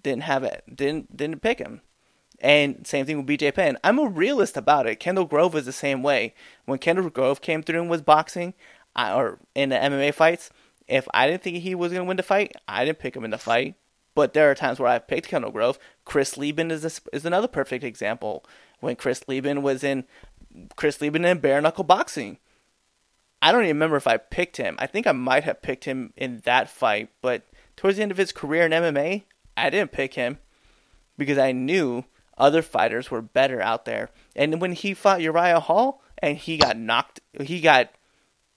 didn't 0.01 0.25
have 0.25 0.45
it. 0.45 0.65
Didn't 0.75 1.17
didn't 1.17 1.43
pick 1.43 1.59
him. 1.59 1.83
And 2.41 2.87
same 2.87 3.07
thing 3.07 3.19
with 3.19 3.27
BJ 3.27 3.55
Penn. 3.55 3.79
I'm 3.85 3.99
a 3.99 4.09
realist 4.09 4.57
about 4.57 4.87
it. 4.87 4.99
Kendall 4.99 5.27
Grove 5.27 5.55
was 5.55 5.65
the 5.65 5.73
same 5.73 6.03
way. 6.03 6.35
When 6.65 6.79
Kendall 6.79 7.09
Grove 7.11 7.41
came 7.41 7.63
through 7.63 7.81
and 7.81 7.91
was 7.91 8.03
boxing, 8.03 8.55
I, 8.97 9.13
or 9.15 9.39
in 9.55 9.69
the 9.69 9.77
MMA 9.77 10.13
fights, 10.13 10.51
if 10.93 11.09
I 11.15 11.27
didn't 11.27 11.43
think 11.43 11.59
he 11.59 11.75
was 11.75 11.93
going 11.93 12.05
to 12.05 12.09
win 12.09 12.17
the 12.17 12.23
fight, 12.23 12.53
I 12.69 12.85
didn't 12.85 12.99
pick 12.99 13.17
him 13.17 13.25
in 13.25 13.31
the 13.31 13.39
fight. 13.39 13.75
But 14.15 14.35
there 14.35 14.51
are 14.51 14.55
times 14.55 14.79
where 14.79 14.91
I've 14.91 15.09
picked 15.09 15.29
Kendall 15.29 15.51
Grove. 15.51 15.79
Chris 16.05 16.37
Leben 16.37 16.71
is 16.71 17.01
is 17.13 17.25
another 17.25 17.49
perfect 17.49 17.83
example. 17.83 18.45
When 18.81 18.97
Chris 18.97 19.27
Leben 19.27 19.63
was 19.63 19.83
in 19.83 20.05
Chris 20.77 21.01
Leben 21.01 21.25
in 21.25 21.39
bare 21.39 21.63
knuckle 21.63 21.85
boxing, 21.85 22.37
I 23.41 23.53
don't 23.53 23.63
even 23.63 23.77
remember 23.77 23.97
if 23.97 24.07
I 24.07 24.19
picked 24.19 24.59
him. 24.59 24.77
I 24.79 24.87
think 24.87 25.07
I 25.07 25.13
might 25.13 25.45
have 25.45 25.63
picked 25.63 25.85
him 25.85 26.13
in 26.17 26.43
that 26.45 26.69
fight, 26.69 27.09
but 27.23 27.45
towards 27.75 27.97
the 27.97 28.03
end 28.03 28.13
of 28.13 28.19
his 28.19 28.33
career 28.33 28.67
in 28.67 28.73
MMA, 28.73 29.23
I 29.57 29.71
didn't 29.71 29.93
pick 29.93 30.15
him 30.15 30.39
because 31.17 31.39
I 31.39 31.53
knew 31.53 32.05
other 32.37 32.61
fighters 32.61 33.11
were 33.11 33.23
better 33.23 33.63
out 33.63 33.87
there. 33.87 34.11
And 34.37 34.61
when 34.61 34.73
he 34.73 34.93
fought 34.93 35.23
Uriah 35.23 35.61
Hall 35.61 36.03
and 36.19 36.37
he 36.37 36.59
got 36.59 36.77
knocked, 36.77 37.21
he 37.41 37.61
got 37.61 37.91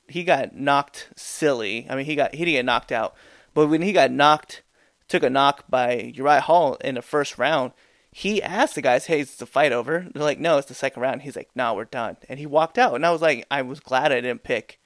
he 0.08 0.24
got 0.24 0.56
knocked 0.56 1.10
silly. 1.16 1.88
I 1.90 1.96
mean, 1.96 2.06
he 2.06 2.16
got 2.16 2.34
he 2.36 2.46
didn't 2.46 2.58
get 2.60 2.66
knocked 2.66 2.92
out, 2.92 3.16
but 3.54 3.68
when 3.68 3.82
he 3.82 3.92
got 3.92 4.12
knocked, 4.12 4.62
took 5.08 5.24
a 5.24 5.30
knock 5.30 5.66
by 5.70 6.12
Uriah 6.16 6.42
Hall 6.42 6.76
in 6.76 6.96
the 6.96 7.02
first 7.02 7.38
round, 7.38 7.72
he 8.12 8.42
asked 8.42 8.76
the 8.76 8.82
guys, 8.82 9.08
"Hey, 9.08 9.20
is 9.20 9.36
the 9.36 9.46
fight 9.46 9.72
over?" 9.72 10.08
They're 10.14 10.24
like, 10.24 10.40
"No, 10.40 10.58
it's 10.58 10.68
the 10.68 10.74
second 10.74 11.02
round." 11.02 11.24
He's 11.24 11.36
like, 11.36 11.50
"No, 11.54 11.74
we're 11.74 11.86
done," 11.86 12.18
and 12.30 12.40
he 12.40 12.46
walked 12.46 12.78
out. 12.78 12.96
And 12.96 13.06
I 13.06 13.12
was 13.12 13.22
like, 13.22 13.46
I 13.52 13.62
was 13.62 13.80
glad 13.80 14.12
I 14.12 14.22
didn't 14.22 14.44
pick 14.44 14.80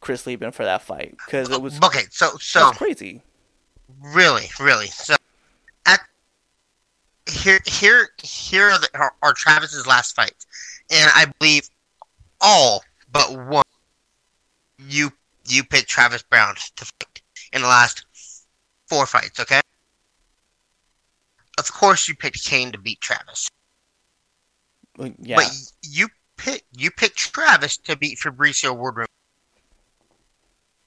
Chris 0.00 0.26
Leben 0.26 0.52
for 0.52 0.64
that 0.64 0.82
fight 0.82 1.16
because 1.24 1.50
it 1.50 1.62
was 1.62 1.80
okay. 1.82 2.02
So 2.10 2.36
so 2.38 2.70
crazy. 2.72 3.22
Really, 4.00 4.50
really. 4.60 4.88
So 4.88 5.14
at 5.86 6.00
here 7.30 7.60
here 7.66 8.10
here 8.22 8.70
are, 8.70 8.78
the, 8.78 8.88
are, 8.94 9.14
are 9.22 9.32
Travis's 9.32 9.86
last 9.86 10.14
fights, 10.14 10.46
and 10.90 11.10
I 11.14 11.32
believe 11.38 11.70
all 12.40 12.84
but 13.10 13.30
one 13.46 13.62
you 14.88 15.12
you 15.46 15.64
picked 15.64 15.88
Travis 15.88 16.22
Browne 16.22 16.54
to 16.76 16.84
fight 16.84 17.22
in 17.52 17.62
the 17.62 17.68
last 17.68 18.04
four 18.88 19.06
fights. 19.06 19.40
Okay, 19.40 19.60
of 21.58 21.72
course 21.72 22.08
you 22.08 22.14
picked 22.14 22.44
Cain 22.44 22.72
to 22.72 22.78
beat 22.78 23.00
Travis. 23.00 23.48
Yeah, 25.18 25.36
but 25.36 25.50
you 25.82 26.08
pick 26.36 26.64
you 26.76 26.90
picked 26.90 27.16
Travis 27.16 27.76
to 27.78 27.96
beat 27.96 28.18
Fabricio 28.18 28.76
Werdum. 28.76 29.06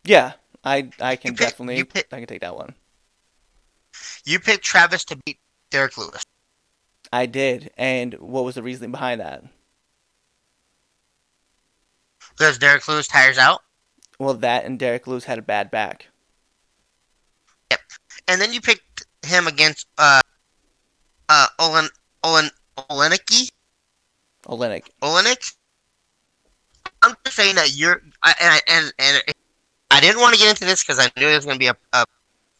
Yeah, 0.03 0.33
I 0.63 0.89
I 0.99 1.15
can 1.15 1.31
You 1.31 1.37
pick- 1.37 1.47
definitely 1.49 1.77
you 1.77 1.85
pick- 1.85 2.13
I 2.13 2.19
can 2.19 2.27
take 2.27 2.41
that 2.41 2.55
one. 2.55 2.75
You 4.25 4.39
picked 4.39 4.63
Travis 4.63 5.03
to 5.05 5.15
beat 5.25 5.39
Derrick 5.71 5.97
Lewis. 5.97 6.23
I 7.13 7.25
did, 7.27 7.71
and 7.77 8.13
what 8.15 8.43
was 8.43 8.55
the 8.55 8.63
reasoning 8.63 8.91
behind 8.91 9.21
that? 9.21 9.43
Because 12.37 12.57
Derrick 12.57 12.87
Lewis 12.87 13.07
tires 13.07 13.37
out. 13.37 13.61
Well, 14.19 14.33
that 14.35 14.65
and 14.65 14.79
Derrick 14.79 15.07
Lewis 15.07 15.25
had 15.25 15.37
a 15.37 15.43
bad 15.43 15.71
back. 15.71 16.07
Yep. 17.71 17.79
And 18.27 18.41
then 18.41 18.53
you 18.53 18.61
picked 18.61 19.05
him 19.25 19.47
against 19.47 19.87
uh 19.97 20.21
uh 21.29 21.47
Olen 21.59 21.89
Olen 22.23 22.49
Olenicki 22.77 23.51
Olenek. 24.47 24.83
Olenek. 25.01 25.55
I'm 27.01 27.15
just 27.23 27.35
saying 27.35 27.55
that 27.55 27.75
you're 27.75 28.01
I, 28.23 28.33
and 28.39 28.53
I, 28.53 28.59
and 28.67 28.93
and 28.99 29.35
I 29.91 29.99
didn't 29.99 30.21
want 30.21 30.33
to 30.33 30.39
get 30.39 30.49
into 30.49 30.65
this 30.65 30.83
because 30.83 30.99
I 30.99 31.05
knew 31.17 31.25
there 31.27 31.35
was 31.35 31.45
going 31.45 31.55
to 31.55 31.59
be 31.59 31.67
a, 31.67 31.77
a 31.93 32.05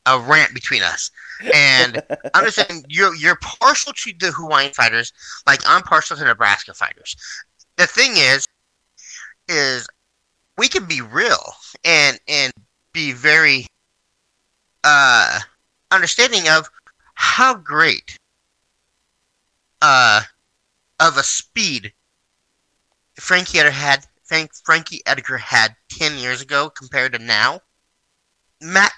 a 0.06 0.20
rant 0.20 0.54
between 0.54 0.84
us. 0.84 1.12
And 1.54 2.02
I'm 2.34 2.46
just 2.46 2.56
saying 2.56 2.86
you're 2.88 3.16
you're 3.16 3.38
partial 3.42 3.94
to 3.94 4.14
the 4.20 4.32
Hawaiian 4.32 4.74
fighters, 4.74 5.14
like 5.48 5.62
I'm 5.68 5.82
partial 5.82 6.18
to 6.18 6.24
Nebraska 6.24 6.74
fighters. 6.74 7.16
The 7.78 7.88
thing 7.88 8.14
is, 8.16 8.46
is 9.48 9.88
we 10.58 10.68
can 10.68 10.86
be 10.86 11.02
real 11.02 11.54
and 11.84 12.20
and 12.28 12.54
be 12.94 13.12
very 13.12 13.68
uh 14.84 15.40
understanding 15.92 16.48
of 16.48 16.70
how 17.16 17.54
great 17.56 18.18
uh 19.82 20.22
of 21.00 21.18
a 21.18 21.24
speed 21.24 21.94
Frankie 23.20 23.60
Edgar 23.60 23.72
had 23.72 24.06
Frank, 24.24 24.52
Frankie 24.64 25.02
Edgar 25.06 25.38
had 25.38 25.76
ten 25.90 26.18
years 26.18 26.42
ago 26.42 26.70
compared 26.70 27.14
to 27.14 27.20
now. 27.20 27.62
Matt 28.62 28.94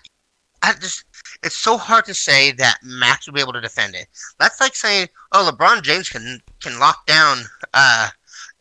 I 0.62 0.74
just 0.74 1.04
it's 1.44 1.58
so 1.58 1.78
hard 1.78 2.06
to 2.06 2.14
say 2.14 2.52
that 2.54 2.80
Max 2.84 3.28
will 3.28 3.34
be 3.34 3.42
able 3.42 3.54
to 3.54 3.62
defend 3.62 3.96
it. 3.96 4.08
That's 4.40 4.60
like 4.60 4.76
saying, 4.76 5.10
"Oh, 5.32 5.50
LeBron 5.52 5.84
James 5.84 6.10
can 6.10 6.42
can 6.62 6.80
lock 6.80 7.06
down 7.06 7.44
uh, 7.74 8.10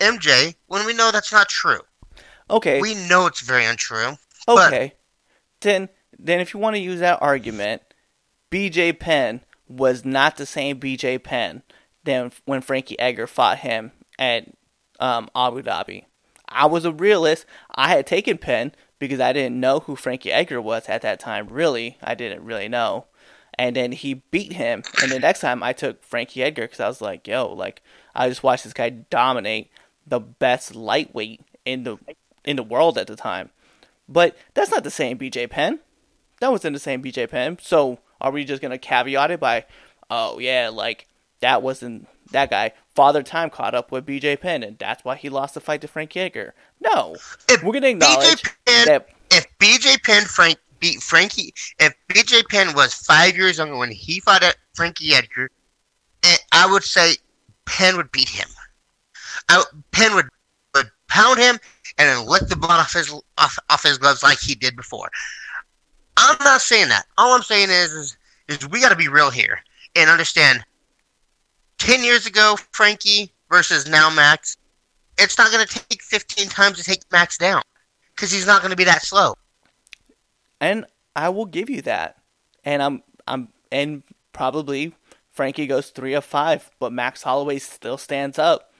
MJ," 0.00 0.56
when 0.66 0.84
we 0.84 0.92
know 0.92 1.10
that's 1.10 1.32
not 1.32 1.48
true. 1.48 1.80
Okay. 2.50 2.80
We 2.80 2.94
know 3.08 3.26
it's 3.26 3.40
very 3.40 3.64
untrue. 3.64 4.16
okay. 4.48 4.94
Then 5.60 5.88
then 6.18 6.40
if 6.40 6.54
you 6.54 6.60
want 6.60 6.76
to 6.76 6.80
use 6.80 7.00
that 7.00 7.20
argument, 7.20 7.82
BJ 8.50 8.98
Penn 8.98 9.42
was 9.68 10.04
not 10.04 10.36
the 10.36 10.46
same 10.46 10.78
BJ 10.78 11.22
Penn 11.22 11.62
than 12.04 12.32
when 12.44 12.60
Frankie 12.60 12.98
Edgar 12.98 13.26
fought 13.26 13.58
him 13.58 13.92
at 14.18 14.46
um, 15.00 15.28
Abu 15.34 15.62
Dhabi. 15.62 16.04
I 16.48 16.66
was 16.66 16.84
a 16.84 16.92
realist. 16.92 17.44
I 17.74 17.88
had 17.88 18.06
taken 18.06 18.38
Penn 18.38 18.72
because 18.98 19.20
I 19.20 19.32
didn't 19.32 19.60
know 19.60 19.80
who 19.80 19.96
Frankie 19.96 20.32
Edgar 20.32 20.60
was 20.60 20.88
at 20.88 21.02
that 21.02 21.20
time. 21.20 21.48
Really, 21.48 21.98
I 22.02 22.14
didn't 22.14 22.44
really 22.44 22.68
know. 22.68 23.06
And 23.58 23.74
then 23.74 23.92
he 23.92 24.14
beat 24.30 24.52
him. 24.52 24.82
And 25.02 25.10
the 25.10 25.18
next 25.18 25.40
time 25.40 25.62
I 25.62 25.72
took 25.72 26.04
Frankie 26.04 26.42
Edgar 26.42 26.62
because 26.62 26.80
I 26.80 26.88
was 26.88 27.00
like, 27.00 27.26
yo, 27.26 27.52
like 27.52 27.82
I 28.14 28.28
just 28.28 28.42
watched 28.42 28.64
this 28.64 28.72
guy 28.72 28.90
dominate 28.90 29.70
the 30.06 30.20
best 30.20 30.74
lightweight 30.74 31.40
in 31.64 31.82
the 31.82 31.98
in 32.46 32.56
the 32.56 32.62
world 32.62 32.96
at 32.96 33.06
the 33.06 33.16
time. 33.16 33.50
But 34.08 34.36
that's 34.54 34.70
not 34.70 34.84
the 34.84 34.90
same 34.90 35.18
BJ 35.18 35.50
Penn. 35.50 35.80
That 36.40 36.52
wasn't 36.52 36.74
the 36.74 36.80
same 36.80 37.02
BJ 37.02 37.28
Penn. 37.28 37.58
So 37.60 37.98
are 38.20 38.30
we 38.30 38.44
just 38.44 38.62
gonna 38.62 38.78
caveat 38.78 39.30
it 39.30 39.40
by, 39.40 39.64
oh 40.08 40.38
yeah, 40.38 40.70
like 40.72 41.06
that 41.40 41.62
wasn't 41.62 42.08
that 42.30 42.50
guy. 42.50 42.72
Father 42.94 43.22
Time 43.22 43.50
caught 43.50 43.74
up 43.74 43.92
with 43.92 44.06
BJ 44.06 44.40
Penn, 44.40 44.62
and 44.62 44.78
that's 44.78 45.04
why 45.04 45.16
he 45.16 45.28
lost 45.28 45.54
the 45.54 45.60
fight 45.60 45.80
to 45.82 45.88
Frank 45.88 46.16
Edgar. 46.16 46.54
No, 46.80 47.16
If 47.48 47.62
we're 47.62 47.72
gonna 47.72 47.88
acknowledge 47.88 48.42
BJ 48.42 48.54
Penn, 48.66 48.86
that 48.86 49.08
if 49.30 49.46
BJ 49.58 50.02
Penn 50.02 50.24
Frank 50.24 50.58
beat 50.80 51.02
Frankie, 51.02 51.52
if 51.78 51.94
BJ 52.08 52.46
Penn 52.48 52.74
was 52.74 52.94
five 52.94 53.36
years 53.36 53.58
younger 53.58 53.76
when 53.76 53.90
he 53.90 54.20
fought 54.20 54.42
at 54.42 54.56
Frankie 54.74 55.14
Edgar, 55.14 55.50
eh, 56.22 56.36
I 56.52 56.70
would 56.70 56.84
say 56.84 57.16
Penn 57.64 57.96
would 57.96 58.12
beat 58.12 58.28
him. 58.28 58.48
I, 59.48 59.64
Penn 59.92 60.14
would, 60.14 60.28
would 60.74 60.90
pound 61.08 61.38
him 61.38 61.58
and 61.98 62.08
then 62.08 62.26
lick 62.26 62.48
the 62.48 62.56
blood 62.56 62.80
off 62.80 62.92
his 62.92 63.12
off, 63.38 63.58
off 63.70 63.82
his 63.82 63.98
gloves 63.98 64.22
like 64.22 64.38
he 64.40 64.54
did 64.54 64.76
before. 64.76 65.10
I'm 66.16 66.36
not 66.40 66.60
saying 66.62 66.88
that. 66.88 67.06
All 67.18 67.34
I'm 67.34 67.42
saying 67.42 67.70
is 67.70 67.92
is, 67.92 68.16
is 68.48 68.68
we 68.68 68.80
got 68.80 68.90
to 68.90 68.96
be 68.96 69.08
real 69.08 69.30
here 69.30 69.60
and 69.94 70.10
understand. 70.10 70.64
Ten 71.78 72.02
years 72.04 72.26
ago, 72.26 72.56
Frankie 72.72 73.32
versus 73.50 73.88
now 73.88 74.10
Max, 74.10 74.56
it's 75.18 75.38
not 75.38 75.52
going 75.52 75.66
to 75.66 75.74
take 75.88 76.02
15 76.02 76.48
times 76.48 76.78
to 76.78 76.84
take 76.84 77.00
Max 77.12 77.38
down 77.38 77.62
because 78.14 78.32
he's 78.32 78.46
not 78.46 78.62
going 78.62 78.70
to 78.70 78.76
be 78.76 78.84
that 78.84 79.02
slow. 79.02 79.34
and 80.60 80.86
I 81.14 81.28
will 81.30 81.46
give 81.46 81.70
you 81.70 81.82
that. 81.82 82.16
And 82.64 82.82
I'm 82.82 83.02
I'm 83.26 83.48
and 83.72 84.02
probably 84.32 84.94
Frankie 85.30 85.66
goes 85.66 85.90
three 85.90 86.14
of 86.14 86.24
five, 86.24 86.70
but 86.78 86.92
Max 86.92 87.22
Holloway 87.22 87.58
still 87.58 87.98
stands 87.98 88.38
up. 88.38 88.72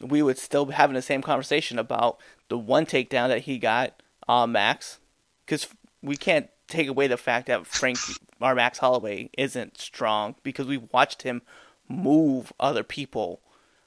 We 0.00 0.22
would 0.22 0.38
still 0.38 0.66
be 0.66 0.74
having 0.74 0.94
the 0.94 1.02
same 1.02 1.22
conversation 1.22 1.78
about 1.78 2.18
the 2.50 2.58
one 2.58 2.84
takedown 2.84 3.28
that 3.28 3.42
he 3.42 3.56
got 3.58 4.02
on 4.28 4.52
Max, 4.52 4.98
because 5.46 5.68
we 6.02 6.16
can't 6.16 6.50
take 6.68 6.88
away 6.88 7.06
the 7.06 7.16
fact 7.16 7.46
that 7.46 7.66
Frank 7.66 7.98
or 8.40 8.54
Max 8.54 8.78
Holloway 8.78 9.30
isn't 9.38 9.78
strong 9.78 10.34
because 10.42 10.66
we 10.66 10.76
watched 10.76 11.22
him 11.22 11.42
move 11.88 12.52
other 12.60 12.82
people 12.82 13.40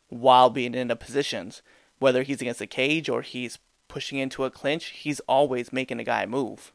while 0.07 0.49
being 0.49 0.74
in 0.74 0.88
the 0.88 0.95
positions. 0.95 1.61
Whether 1.99 2.24
he's 2.24 2.41
against 2.41 2.61
a 2.61 2.68
cage 2.68 3.09
or 3.09 3.22
he's 3.22 3.59
pushing 3.88 4.18
into 4.18 4.43
a 4.43 4.49
clinch, 4.49 4.86
he's 4.88 5.20
always 5.22 5.72
making 5.72 5.99
a 5.99 6.03
guy 6.03 6.26
move. 6.26 6.74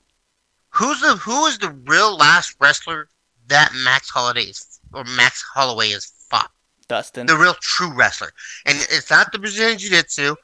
Who's 0.71 1.01
the 1.01 1.17
who 1.17 1.47
is 1.47 1.59
the 1.59 1.71
real 1.71 2.17
last 2.17 2.57
wrestler 2.61 3.09
that 3.49 3.73
Max 3.75 4.11
Holloway 4.11 4.43
is 4.43 4.81
or 4.93 5.05
Max 5.05 5.43
Holloway 5.55 5.89
is 5.89 6.13
fought? 6.31 6.51
Dustin. 6.89 7.27
The 7.27 7.37
real 7.37 7.55
true 7.61 7.93
wrestler, 7.93 8.31
and 8.65 8.79
it's 8.91 9.11
not 9.11 9.31
the 9.31 9.39
Brazilian 9.39 9.79
Jiu 9.79 9.91
Jitsu 9.91 10.35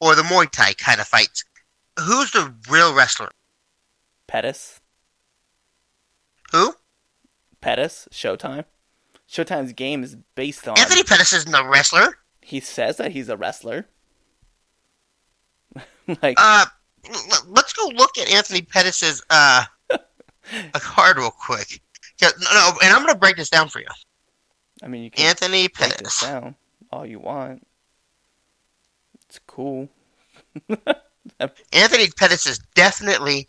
or 0.00 0.14
the 0.14 0.22
Muay 0.22 0.50
Thai 0.50 0.74
kind 0.74 1.00
of 1.00 1.06
fights. 1.06 1.44
Who's 1.98 2.30
the 2.32 2.54
real 2.70 2.94
wrestler? 2.94 3.30
Pettis. 4.26 4.80
Who? 6.52 6.74
Pettis. 7.60 8.08
Showtime. 8.10 8.64
Showtime's 9.28 9.72
game 9.72 10.02
is 10.02 10.16
based 10.34 10.66
on. 10.66 10.78
Anthony 10.78 11.02
Pettis 11.04 11.32
isn't 11.32 11.54
a 11.54 11.68
wrestler. 11.68 12.18
He 12.40 12.58
says 12.60 12.96
that 12.96 13.12
he's 13.12 13.28
a 13.28 13.36
wrestler. 13.36 13.86
like, 16.22 16.34
Uh, 16.38 16.66
l- 17.08 17.44
let's 17.48 17.72
go 17.72 17.86
look 17.94 18.18
at 18.18 18.28
Anthony 18.30 18.62
Pettis's 18.62 19.22
uh 19.30 19.64
a 19.90 20.80
card 20.80 21.16
real 21.18 21.30
quick. 21.30 21.80
Yeah, 22.20 22.30
no, 22.40 22.50
no, 22.52 22.72
and 22.82 22.92
I'm 22.92 23.04
gonna 23.06 23.18
break 23.18 23.36
this 23.36 23.50
down 23.50 23.68
for 23.68 23.78
you. 23.80 23.86
I 24.82 24.88
mean, 24.88 25.04
you 25.04 25.10
can 25.10 25.26
Anthony 25.26 25.68
break 25.68 25.90
this 25.90 25.96
Pettis. 25.98 26.20
down 26.22 26.54
all 26.90 27.06
you 27.06 27.20
want. 27.20 27.66
Cool. 29.50 29.88
Anthony 31.72 32.06
Pettis 32.16 32.46
is 32.46 32.60
definitely 32.76 33.48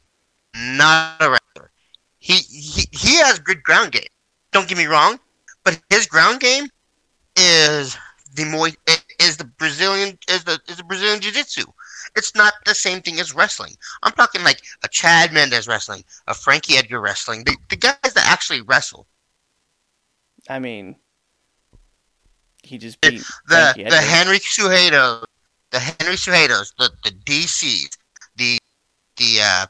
not 0.56 1.22
a 1.22 1.30
wrestler. 1.30 1.72
He 2.18 2.34
he 2.34 2.88
he 2.92 3.18
has 3.18 3.38
good 3.38 3.62
ground 3.62 3.92
game. 3.92 4.10
Don't 4.52 4.68
get 4.68 4.80
me 4.80 4.88
wrong, 4.88 5.20
but 5.64 5.80
his 5.92 6.08
ground 6.08 6.40
game 6.40 6.70
is 7.38 7.96
the 8.34 8.44
Muay 8.44 8.76
is 9.22 9.38
the 9.38 9.44
Brazilian 9.46 10.18
is 10.28 10.44
the 10.44 10.60
is 10.68 10.78
the 10.78 10.84
Brazilian 10.84 11.22
Jiu 11.22 11.32
Jitsu. 11.32 11.66
It's 12.16 12.34
not 12.36 12.54
the 12.66 12.74
same 12.74 13.02
thing 13.02 13.20
as 13.20 13.36
wrestling. 13.36 13.76
I'm 14.02 14.14
talking 14.14 14.44
like 14.44 14.64
a 14.84 14.88
Chad 14.88 15.32
Mendes 15.32 15.68
wrestling, 15.68 16.04
a 16.28 16.34
Frankie 16.34 16.78
Edgar 16.78 17.00
wrestling, 17.00 17.44
the, 17.44 17.56
the 17.70 17.76
guys 17.76 18.14
that 18.16 18.26
actually 18.26 18.62
wrestle. 18.62 19.06
I 20.50 20.58
mean, 20.58 20.96
he 22.64 22.80
just 22.80 23.00
beat 23.02 23.24
The 23.48 23.76
the. 23.78 23.98
Henry 23.98 24.40
Cejudo, 24.40 25.24
the 25.72 25.80
Henry 25.80 26.16
Cejudos, 26.16 26.74
the 26.78 26.92
the 27.04 27.12
DCs, 27.12 27.98
the 28.36 28.58
the 29.18 29.40
uh 29.42 29.66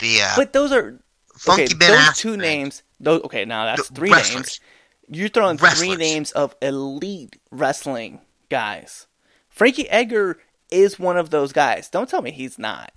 the 0.00 0.22
uh 0.22 0.32
But 0.36 0.52
those 0.52 0.72
are 0.72 1.00
Funky 1.36 1.64
okay. 1.64 1.74
Ben 1.74 1.90
those 1.92 1.98
Askren. 2.00 2.16
two 2.16 2.36
names. 2.36 2.82
Those 3.00 3.22
okay. 3.22 3.44
Now 3.44 3.64
that's 3.64 3.88
The 3.88 3.94
three 3.94 4.10
wrestlers. 4.10 4.34
names. 4.34 4.60
You're 5.08 5.28
throwing 5.28 5.58
three 5.58 5.96
names 5.96 6.30
of 6.32 6.54
elite 6.62 7.40
wrestling 7.50 8.20
guys. 8.48 9.06
Frankie 9.48 9.88
Edgar 9.90 10.38
is 10.70 10.98
one 11.00 11.16
of 11.16 11.30
those 11.30 11.52
guys. 11.52 11.88
Don't 11.88 12.08
tell 12.08 12.22
me 12.22 12.30
he's 12.30 12.58
not. 12.58 12.92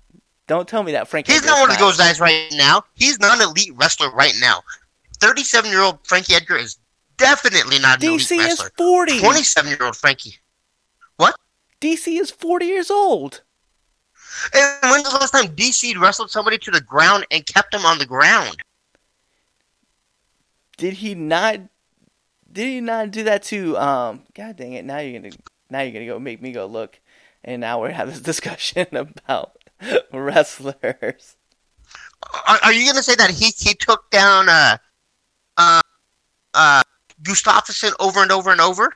Don't 0.46 0.68
tell 0.68 0.82
me 0.82 0.92
that 0.92 1.08
Frankie. 1.08 1.32
He's 1.32 1.40
Edgar's 1.40 1.50
not 1.56 1.60
one 1.62 1.70
of 1.72 1.78
those 1.78 1.96
guys 1.96 2.20
right 2.20 2.48
now. 2.52 2.84
He's 2.94 3.18
not 3.18 3.40
an 3.40 3.48
elite 3.48 3.72
wrestler 3.74 4.10
right 4.10 4.34
now. 4.40 4.62
37 5.20 5.70
year 5.70 5.80
old 5.80 5.98
Frankie 6.06 6.34
Edgar 6.34 6.56
is 6.56 6.76
definitely 7.16 7.78
not 7.78 8.02
an 8.02 8.10
DC 8.10 8.32
elite 8.32 8.46
is 8.52 8.58
wrestler. 8.60 8.70
forty. 8.76 9.18
27 9.20 9.70
year 9.70 9.78
old 9.82 9.96
Frankie. 9.96 10.36
DC 11.84 12.18
is 12.18 12.30
forty 12.30 12.64
years 12.64 12.90
old. 12.90 13.42
And 14.54 14.90
when's 14.90 15.04
the 15.04 15.18
last 15.18 15.32
time 15.32 15.54
DC 15.54 15.98
wrestled 16.00 16.30
somebody 16.30 16.56
to 16.58 16.70
the 16.70 16.80
ground 16.80 17.26
and 17.30 17.44
kept 17.44 17.74
him 17.74 17.84
on 17.84 17.98
the 17.98 18.06
ground? 18.06 18.56
Did 20.78 20.94
he 20.94 21.14
not? 21.14 21.60
Did 22.50 22.66
he 22.66 22.80
not 22.80 23.10
do 23.10 23.24
that 23.24 23.42
to? 23.44 23.76
Um. 23.76 24.22
God 24.34 24.56
dang 24.56 24.72
it! 24.72 24.86
Now 24.86 24.98
you're 24.98 25.20
gonna. 25.20 25.34
Now 25.68 25.82
you're 25.82 25.92
gonna 25.92 26.06
go 26.06 26.18
make 26.18 26.40
me 26.40 26.52
go 26.52 26.64
look, 26.64 26.98
and 27.44 27.60
now 27.60 27.80
we're 27.80 27.90
having 27.90 28.14
this 28.14 28.22
discussion 28.32 28.86
about 28.96 29.58
wrestlers. 30.10 31.36
Are, 32.48 32.58
are 32.62 32.72
you 32.72 32.90
to 32.94 33.02
say 33.02 33.14
that 33.16 33.30
he, 33.30 33.50
he 33.56 33.74
took 33.74 34.10
down 34.10 34.48
uh, 34.48 34.78
uh, 35.58 35.82
uh, 36.54 36.82
Gustafsson 37.22 37.92
over 38.00 38.22
and 38.22 38.32
over 38.32 38.50
and 38.50 38.62
over? 38.62 38.94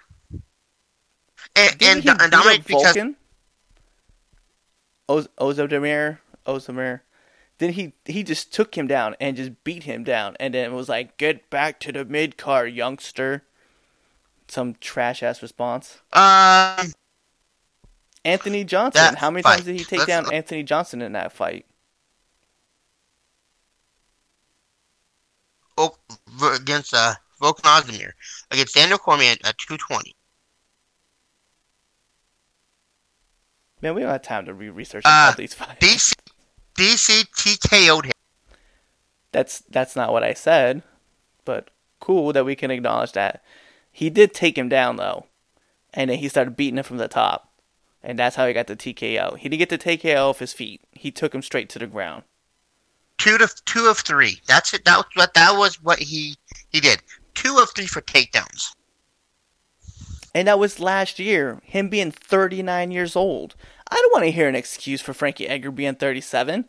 And, 1.59 1.79
Didn't 1.79 1.95
and, 1.97 2.03
he 2.05 2.09
and 2.11 2.19
beat 2.19 2.31
Dominic 2.31 2.61
up 2.61 2.67
because 2.67 2.97
Volkan? 2.97 3.15
Oz- 5.09 5.29
Ozodemir, 5.39 6.19
Ozomir. 6.47 7.01
Then 7.59 7.73
he 7.73 7.95
he 8.05 8.23
just 8.23 8.53
took 8.55 8.77
him 8.79 8.87
down 8.87 9.17
and 9.21 9.37
just 9.37 9.65
beat 9.65 9.83
him 9.83 10.05
down, 10.05 10.37
and 10.39 10.55
then 10.55 10.75
was 10.75 10.89
like, 10.89 11.17
"Get 11.17 11.51
back 11.51 11.81
to 11.81 11.93
the 11.93 12.05
mid 12.05 12.37
car, 12.37 12.67
youngster." 12.67 13.43
Some 14.47 14.77
trash 14.81 15.23
ass 15.23 15.43
response. 15.43 15.99
um, 16.13 16.93
Anthony 18.25 18.65
Johnson. 18.65 19.15
How 19.17 19.31
many 19.31 19.43
fight. 19.43 19.55
times 19.57 19.65
did 19.67 19.79
he 19.79 19.85
take 19.85 19.99
Let's 20.01 20.09
down 20.09 20.25
look. 20.25 20.33
Anthony 20.33 20.63
Johnson 20.63 21.03
in 21.03 21.13
that 21.13 21.33
fight? 21.33 21.67
Vol- 25.77 25.99
against 26.55 26.95
uh, 26.95 27.15
Volkan 27.43 27.63
Ozdemir 27.65 28.13
against 28.51 28.75
Daniel 28.75 28.99
Cormier 28.99 29.33
at 29.45 29.59
220. 29.59 30.15
Man, 33.81 33.95
we 33.95 34.03
don't 34.03 34.11
have 34.11 34.23
time 34.23 34.47
to 34.47 34.55
re-research 34.55 35.05
Uh, 35.05 35.29
all 35.29 35.35
these 35.37 35.55
fights. 35.55 35.79
DC 35.81 36.15
DC 36.75 37.25
TKO'd 37.31 38.07
him. 38.07 38.13
That's 39.33 39.61
that's 39.69 39.97
not 39.97 40.13
what 40.13 40.23
I 40.25 40.35
said, 40.35 40.83
but 41.45 41.71
cool 42.01 42.33
that 42.33 42.45
we 42.45 42.57
can 42.57 42.71
acknowledge 42.71 43.13
that 43.13 43.43
he 43.91 44.11
did 44.11 44.33
take 44.33 44.57
him 44.57 44.69
down 44.69 44.97
though, 44.97 45.27
and 45.93 46.11
then 46.11 46.19
he 46.19 46.29
started 46.29 46.57
beating 46.57 46.79
him 46.79 46.85
from 46.85 46.99
the 46.99 47.09
top, 47.09 47.53
and 48.03 48.19
that's 48.19 48.37
how 48.37 48.47
he 48.47 48.53
got 48.53 48.69
the 48.69 48.77
TKO. 48.77 49.37
He 49.37 49.49
didn't 49.49 49.59
get 49.59 49.69
the 49.71 49.79
TKO 49.79 50.31
off 50.31 50.39
his 50.39 50.53
feet. 50.53 50.81
He 50.93 51.11
took 51.11 51.35
him 51.35 51.43
straight 51.43 51.69
to 51.71 51.79
the 51.79 51.87
ground. 51.87 52.23
Two 53.19 53.39
to 53.39 53.49
two 53.65 53.87
of 53.87 53.99
three. 53.99 54.41
That's 54.47 54.73
it. 54.73 54.85
That 54.85 54.99
was 54.99 55.07
what 55.15 55.35
that 55.35 55.53
was 55.57 55.83
what 55.83 55.99
he 55.99 56.37
he 56.71 56.81
did. 56.81 57.03
Two 57.35 57.59
of 57.59 57.71
three 57.75 57.87
for 57.87 58.01
takedowns. 58.01 58.75
And 60.35 60.49
that 60.49 60.59
was 60.59 60.81
last 60.81 61.19
year, 61.19 61.61
him 61.65 61.89
being 61.89 62.11
39 62.11 62.91
years 62.91 63.17
old. 63.17 63.55
I 63.91 63.95
don't 63.95 64.13
want 64.13 64.25
to 64.25 64.31
hear 64.31 64.49
an 64.49 64.55
excuse 64.55 65.01
for 65.01 65.15
Frankie 65.15 65.49
Edgar 65.49 65.71
being 65.71 65.95
37. 65.95 66.67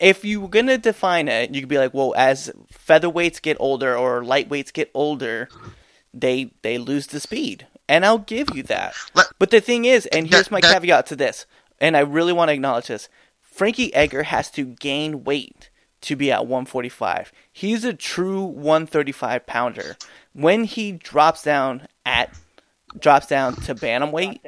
If 0.00 0.24
you 0.24 0.40
were 0.40 0.48
going 0.48 0.68
to 0.68 0.78
define 0.78 1.28
it, 1.28 1.54
you 1.54 1.60
could 1.60 1.68
be 1.68 1.78
like, 1.78 1.92
well, 1.92 2.14
as 2.16 2.52
featherweights 2.72 3.42
get 3.42 3.56
older 3.58 3.96
or 3.96 4.22
lightweights 4.22 4.72
get 4.72 4.90
older, 4.94 5.48
they 6.14 6.52
they 6.62 6.78
lose 6.78 7.08
the 7.08 7.20
speed. 7.20 7.66
And 7.88 8.06
I'll 8.06 8.18
give 8.18 8.54
you 8.54 8.62
that. 8.64 8.94
But 9.38 9.50
the 9.50 9.60
thing 9.60 9.84
is, 9.84 10.06
and 10.06 10.28
here's 10.28 10.50
my 10.50 10.60
caveat 10.60 11.06
to 11.06 11.16
this, 11.16 11.46
and 11.80 11.96
I 11.96 12.00
really 12.00 12.32
want 12.32 12.48
to 12.48 12.54
acknowledge 12.54 12.86
this 12.86 13.08
Frankie 13.40 13.92
Edgar 13.92 14.22
has 14.22 14.50
to 14.52 14.64
gain 14.64 15.24
weight 15.24 15.68
to 16.02 16.16
be 16.16 16.30
at 16.32 16.46
145. 16.46 17.32
He's 17.52 17.84
a 17.84 17.92
true 17.92 18.42
135 18.44 19.46
pounder. 19.46 19.96
When 20.32 20.64
he 20.64 20.92
drops 20.92 21.42
down 21.42 21.86
at 22.06 22.34
drops 22.98 23.26
down 23.26 23.56
to 23.56 23.74
bantamweight, 23.74 24.40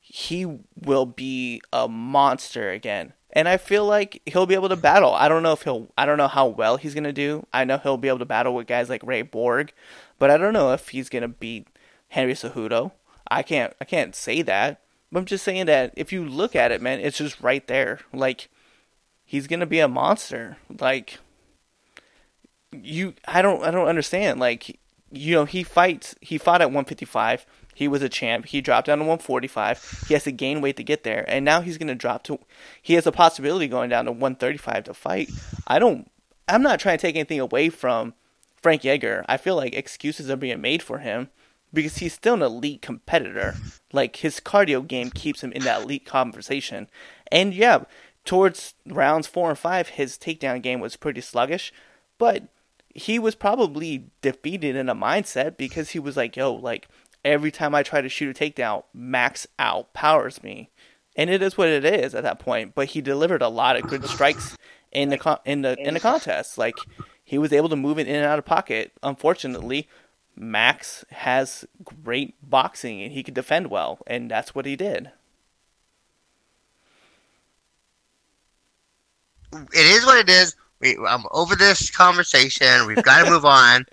he 0.00 0.46
will 0.76 1.06
be 1.06 1.62
a 1.72 1.88
monster 1.88 2.70
again. 2.70 3.12
And 3.34 3.48
I 3.48 3.56
feel 3.56 3.86
like 3.86 4.20
he'll 4.26 4.46
be 4.46 4.54
able 4.54 4.68
to 4.68 4.76
battle. 4.76 5.14
I 5.14 5.28
don't 5.28 5.42
know 5.42 5.52
if 5.52 5.62
he'll 5.62 5.88
I 5.96 6.04
don't 6.04 6.18
know 6.18 6.28
how 6.28 6.46
well 6.48 6.76
he's 6.76 6.92
going 6.92 7.04
to 7.04 7.12
do. 7.12 7.46
I 7.52 7.64
know 7.64 7.78
he'll 7.78 7.96
be 7.96 8.08
able 8.08 8.18
to 8.18 8.26
battle 8.26 8.54
with 8.54 8.66
guys 8.66 8.90
like 8.90 9.02
Ray 9.02 9.22
Borg, 9.22 9.72
but 10.18 10.30
I 10.30 10.36
don't 10.36 10.52
know 10.52 10.72
if 10.72 10.90
he's 10.90 11.08
going 11.08 11.22
to 11.22 11.28
beat 11.28 11.66
Henry 12.08 12.34
Cejudo. 12.34 12.92
I 13.30 13.42
can't 13.42 13.72
I 13.80 13.86
can't 13.86 14.14
say 14.14 14.42
that. 14.42 14.82
But 15.10 15.20
I'm 15.20 15.24
just 15.24 15.44
saying 15.44 15.66
that 15.66 15.94
if 15.96 16.12
you 16.12 16.26
look 16.26 16.54
at 16.54 16.72
it, 16.72 16.82
man, 16.82 17.00
it's 17.00 17.18
just 17.18 17.40
right 17.40 17.66
there. 17.66 18.00
Like 18.12 18.50
he's 19.24 19.46
going 19.46 19.60
to 19.60 19.66
be 19.66 19.80
a 19.80 19.88
monster. 19.88 20.58
Like 20.78 21.18
you 22.70 23.14
I 23.26 23.40
don't 23.40 23.62
I 23.64 23.70
don't 23.70 23.88
understand. 23.88 24.40
Like 24.40 24.78
you 25.12 25.34
know, 25.34 25.44
he 25.44 25.62
fights 25.62 26.14
he 26.20 26.38
fought 26.38 26.60
at 26.60 26.68
155 26.68 27.46
he 27.74 27.88
was 27.88 28.02
a 28.02 28.08
champ. 28.08 28.46
He 28.46 28.60
dropped 28.60 28.86
down 28.86 28.98
to 28.98 29.04
145. 29.04 30.04
He 30.08 30.14
has 30.14 30.24
to 30.24 30.32
gain 30.32 30.60
weight 30.60 30.76
to 30.76 30.84
get 30.84 31.04
there, 31.04 31.24
and 31.28 31.44
now 31.44 31.60
he's 31.60 31.78
going 31.78 31.88
to 31.88 31.94
drop 31.94 32.22
to. 32.24 32.38
He 32.80 32.94
has 32.94 33.06
a 33.06 33.12
possibility 33.12 33.66
going 33.66 33.90
down 33.90 34.04
to 34.04 34.12
135 34.12 34.84
to 34.84 34.94
fight. 34.94 35.30
I 35.66 35.78
don't. 35.78 36.10
I'm 36.48 36.62
not 36.62 36.80
trying 36.80 36.98
to 36.98 37.02
take 37.02 37.16
anything 37.16 37.40
away 37.40 37.70
from 37.70 38.14
Frank 38.56 38.84
Edgar. 38.84 39.24
I 39.28 39.36
feel 39.36 39.56
like 39.56 39.74
excuses 39.74 40.30
are 40.30 40.36
being 40.36 40.60
made 40.60 40.82
for 40.82 40.98
him 40.98 41.30
because 41.72 41.98
he's 41.98 42.12
still 42.12 42.34
an 42.34 42.42
elite 42.42 42.82
competitor. 42.82 43.54
Like 43.92 44.16
his 44.16 44.38
cardio 44.38 44.86
game 44.86 45.10
keeps 45.10 45.42
him 45.42 45.52
in 45.52 45.62
that 45.62 45.82
elite 45.82 46.04
conversation. 46.04 46.88
And 47.30 47.54
yeah, 47.54 47.84
towards 48.24 48.74
rounds 48.86 49.26
four 49.26 49.48
and 49.48 49.58
five, 49.58 49.88
his 49.90 50.18
takedown 50.18 50.60
game 50.60 50.80
was 50.80 50.96
pretty 50.96 51.22
sluggish, 51.22 51.72
but 52.18 52.44
he 52.94 53.18
was 53.18 53.34
probably 53.34 54.10
defeated 54.20 54.76
in 54.76 54.88
a 54.88 54.94
mindset 54.94 55.56
because 55.56 55.90
he 55.90 55.98
was 55.98 56.16
like, 56.16 56.36
yo, 56.36 56.52
like 56.52 56.88
every 57.24 57.50
time 57.50 57.74
I 57.74 57.82
try 57.82 58.00
to 58.00 58.08
shoot 58.08 58.36
a 58.36 58.38
takedown, 58.38 58.84
Max 58.92 59.46
outpowers 59.58 60.42
me. 60.42 60.70
And 61.16 61.28
it 61.28 61.42
is 61.42 61.58
what 61.58 61.68
it 61.68 61.84
is 61.84 62.14
at 62.14 62.22
that 62.22 62.38
point. 62.38 62.74
But 62.74 62.88
he 62.88 63.00
delivered 63.00 63.42
a 63.42 63.48
lot 63.48 63.76
of 63.76 63.88
good 63.88 64.04
strikes 64.06 64.56
in 64.92 65.10
the 65.10 65.18
con- 65.18 65.40
in 65.44 65.62
the 65.62 65.76
in 65.78 65.94
the 65.94 66.00
contest. 66.00 66.56
Like 66.56 66.76
he 67.22 67.38
was 67.38 67.52
able 67.52 67.68
to 67.68 67.76
move 67.76 67.98
it 67.98 68.08
in 68.08 68.16
and 68.16 68.24
out 68.24 68.38
of 68.38 68.44
pocket. 68.44 68.92
Unfortunately, 69.02 69.88
Max 70.34 71.04
has 71.10 71.66
great 71.84 72.34
boxing 72.42 73.02
and 73.02 73.12
he 73.12 73.22
could 73.22 73.34
defend 73.34 73.68
well, 73.68 73.98
and 74.06 74.30
that's 74.30 74.54
what 74.54 74.64
he 74.64 74.76
did. 74.76 75.12
It 79.52 79.86
is 79.86 80.06
what 80.06 80.18
it 80.18 80.30
is. 80.30 80.56
We, 80.82 80.98
I'm 81.08 81.24
over 81.30 81.54
this 81.54 81.90
conversation. 81.90 82.86
We've 82.86 83.02
got 83.02 83.24
to 83.24 83.30
move 83.30 83.44
on. 83.44 83.86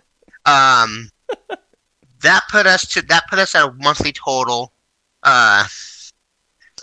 Um, 0.46 1.10
that 2.22 2.42
put 2.50 2.66
us 2.66 2.86
to 2.88 3.02
that 3.04 3.30
put 3.30 3.40
us 3.40 3.56
at 3.56 3.68
a 3.68 3.72
monthly 3.74 4.12
total. 4.12 4.74
Uh, 5.24 5.66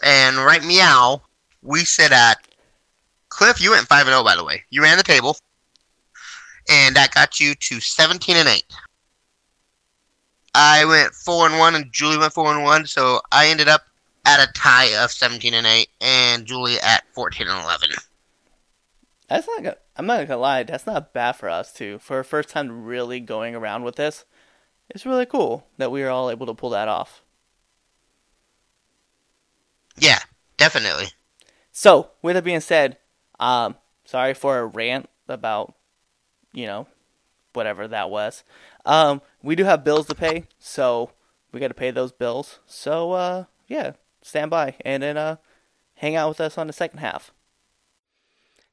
and 0.02 0.36
right 0.36 0.64
meow, 0.64 1.20
we 1.62 1.80
sit 1.80 2.12
at 2.12 2.36
Cliff. 3.28 3.60
You 3.60 3.72
went 3.72 3.88
five 3.88 4.06
and 4.06 4.10
zero, 4.10 4.20
oh, 4.20 4.24
by 4.24 4.36
the 4.36 4.44
way. 4.44 4.62
You 4.70 4.82
ran 4.82 4.96
the 4.96 5.02
table, 5.02 5.36
and 6.70 6.94
that 6.94 7.12
got 7.12 7.40
you 7.40 7.54
to 7.54 7.80
seventeen 7.80 8.36
and 8.36 8.48
eight. 8.48 8.64
I 10.54 10.84
went 10.84 11.12
four 11.12 11.46
and 11.46 11.58
one, 11.58 11.74
and 11.74 11.92
Julie 11.92 12.18
went 12.18 12.32
four 12.32 12.54
and 12.54 12.62
one. 12.62 12.86
So 12.86 13.20
I 13.32 13.48
ended 13.48 13.68
up 13.68 13.82
at 14.24 14.48
a 14.48 14.52
tie 14.52 14.94
of 15.02 15.10
seventeen 15.10 15.54
and 15.54 15.66
eight, 15.66 15.88
and 16.00 16.46
Julie 16.46 16.78
at 16.80 17.04
fourteen 17.12 17.48
and 17.48 17.62
eleven. 17.64 17.90
That's 19.28 19.46
not. 19.46 19.62
Gonna, 19.62 19.76
I'm 19.96 20.06
not 20.06 20.28
gonna 20.28 20.40
lie. 20.40 20.62
That's 20.62 20.86
not 20.86 21.12
bad 21.12 21.32
for 21.32 21.48
us 21.48 21.72
too. 21.72 21.98
For 21.98 22.18
our 22.18 22.24
first 22.24 22.48
time 22.48 22.84
really 22.84 23.20
going 23.20 23.54
around 23.54 23.82
with 23.82 23.96
this, 23.96 24.24
it's 24.88 25.06
really 25.06 25.26
cool 25.26 25.66
that 25.78 25.90
we 25.90 26.02
are 26.02 26.10
all 26.10 26.30
able 26.30 26.46
to 26.46 26.54
pull 26.54 26.70
that 26.70 26.88
off. 26.88 27.22
Yeah, 29.98 30.20
definitely. 30.56 31.08
So, 31.72 32.10
with 32.22 32.36
that 32.36 32.44
being 32.44 32.60
said, 32.60 32.98
um, 33.40 33.76
sorry 34.04 34.34
for 34.34 34.58
a 34.58 34.66
rant 34.66 35.08
about, 35.28 35.74
you 36.52 36.66
know, 36.66 36.86
whatever 37.52 37.88
that 37.88 38.10
was. 38.10 38.44
Um, 38.84 39.20
we 39.42 39.56
do 39.56 39.64
have 39.64 39.84
bills 39.84 40.06
to 40.06 40.14
pay, 40.14 40.44
so 40.58 41.10
we 41.52 41.60
got 41.60 41.68
to 41.68 41.74
pay 41.74 41.90
those 41.90 42.12
bills. 42.12 42.60
So, 42.66 43.12
uh, 43.12 43.44
yeah, 43.66 43.92
stand 44.22 44.50
by 44.50 44.76
and 44.84 45.02
then 45.02 45.16
uh, 45.16 45.36
hang 45.94 46.14
out 46.16 46.28
with 46.28 46.40
us 46.40 46.56
on 46.56 46.66
the 46.66 46.72
second 46.72 46.98
half. 46.98 47.32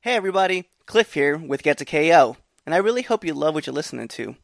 Hey, 0.04 0.16
everybody, 0.16 0.66
Cliff 0.86 1.14
here 1.14 1.38
with 1.38 1.64
Get 1.64 1.78
to 1.78 1.86
KO, 1.86 2.36
and 2.66 2.76
I 2.76 2.80
really 2.80 3.04
hope 3.04 3.24
you 3.24 3.34
love 3.34 3.54
what 3.54 3.66
you're 3.66 3.74
listening 3.74 4.10
to. 4.10 4.36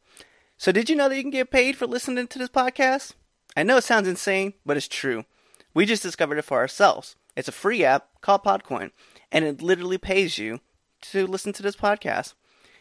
So, 0.57 0.71
did 0.71 0.89
you 0.89 0.95
know 0.95 1.09
that 1.09 1.17
you 1.17 1.21
can 1.21 1.31
get 1.31 1.51
paid 1.51 1.75
for 1.75 1.85
listening 1.85 2.27
to 2.27 2.39
this 2.39 2.47
podcast? 2.47 3.11
I 3.57 3.63
know 3.63 3.75
it 3.75 3.83
sounds 3.83 4.07
insane, 4.07 4.53
but 4.65 4.77
it's 4.77 4.87
true. 4.87 5.25
We 5.73 5.85
just 5.85 6.01
discovered 6.01 6.37
it 6.37 6.45
for 6.45 6.59
ourselves. 6.59 7.17
It's 7.35 7.49
a 7.49 7.51
free 7.51 7.83
app 7.83 8.07
called 8.21 8.45
Podcoin, 8.45 8.91
and 9.33 9.43
it 9.43 9.61
literally 9.61 9.97
pays 9.97 10.37
you 10.37 10.61
to 11.01 11.27
listen 11.27 11.51
to 11.51 11.61
this 11.61 11.75
podcast. 11.75 12.35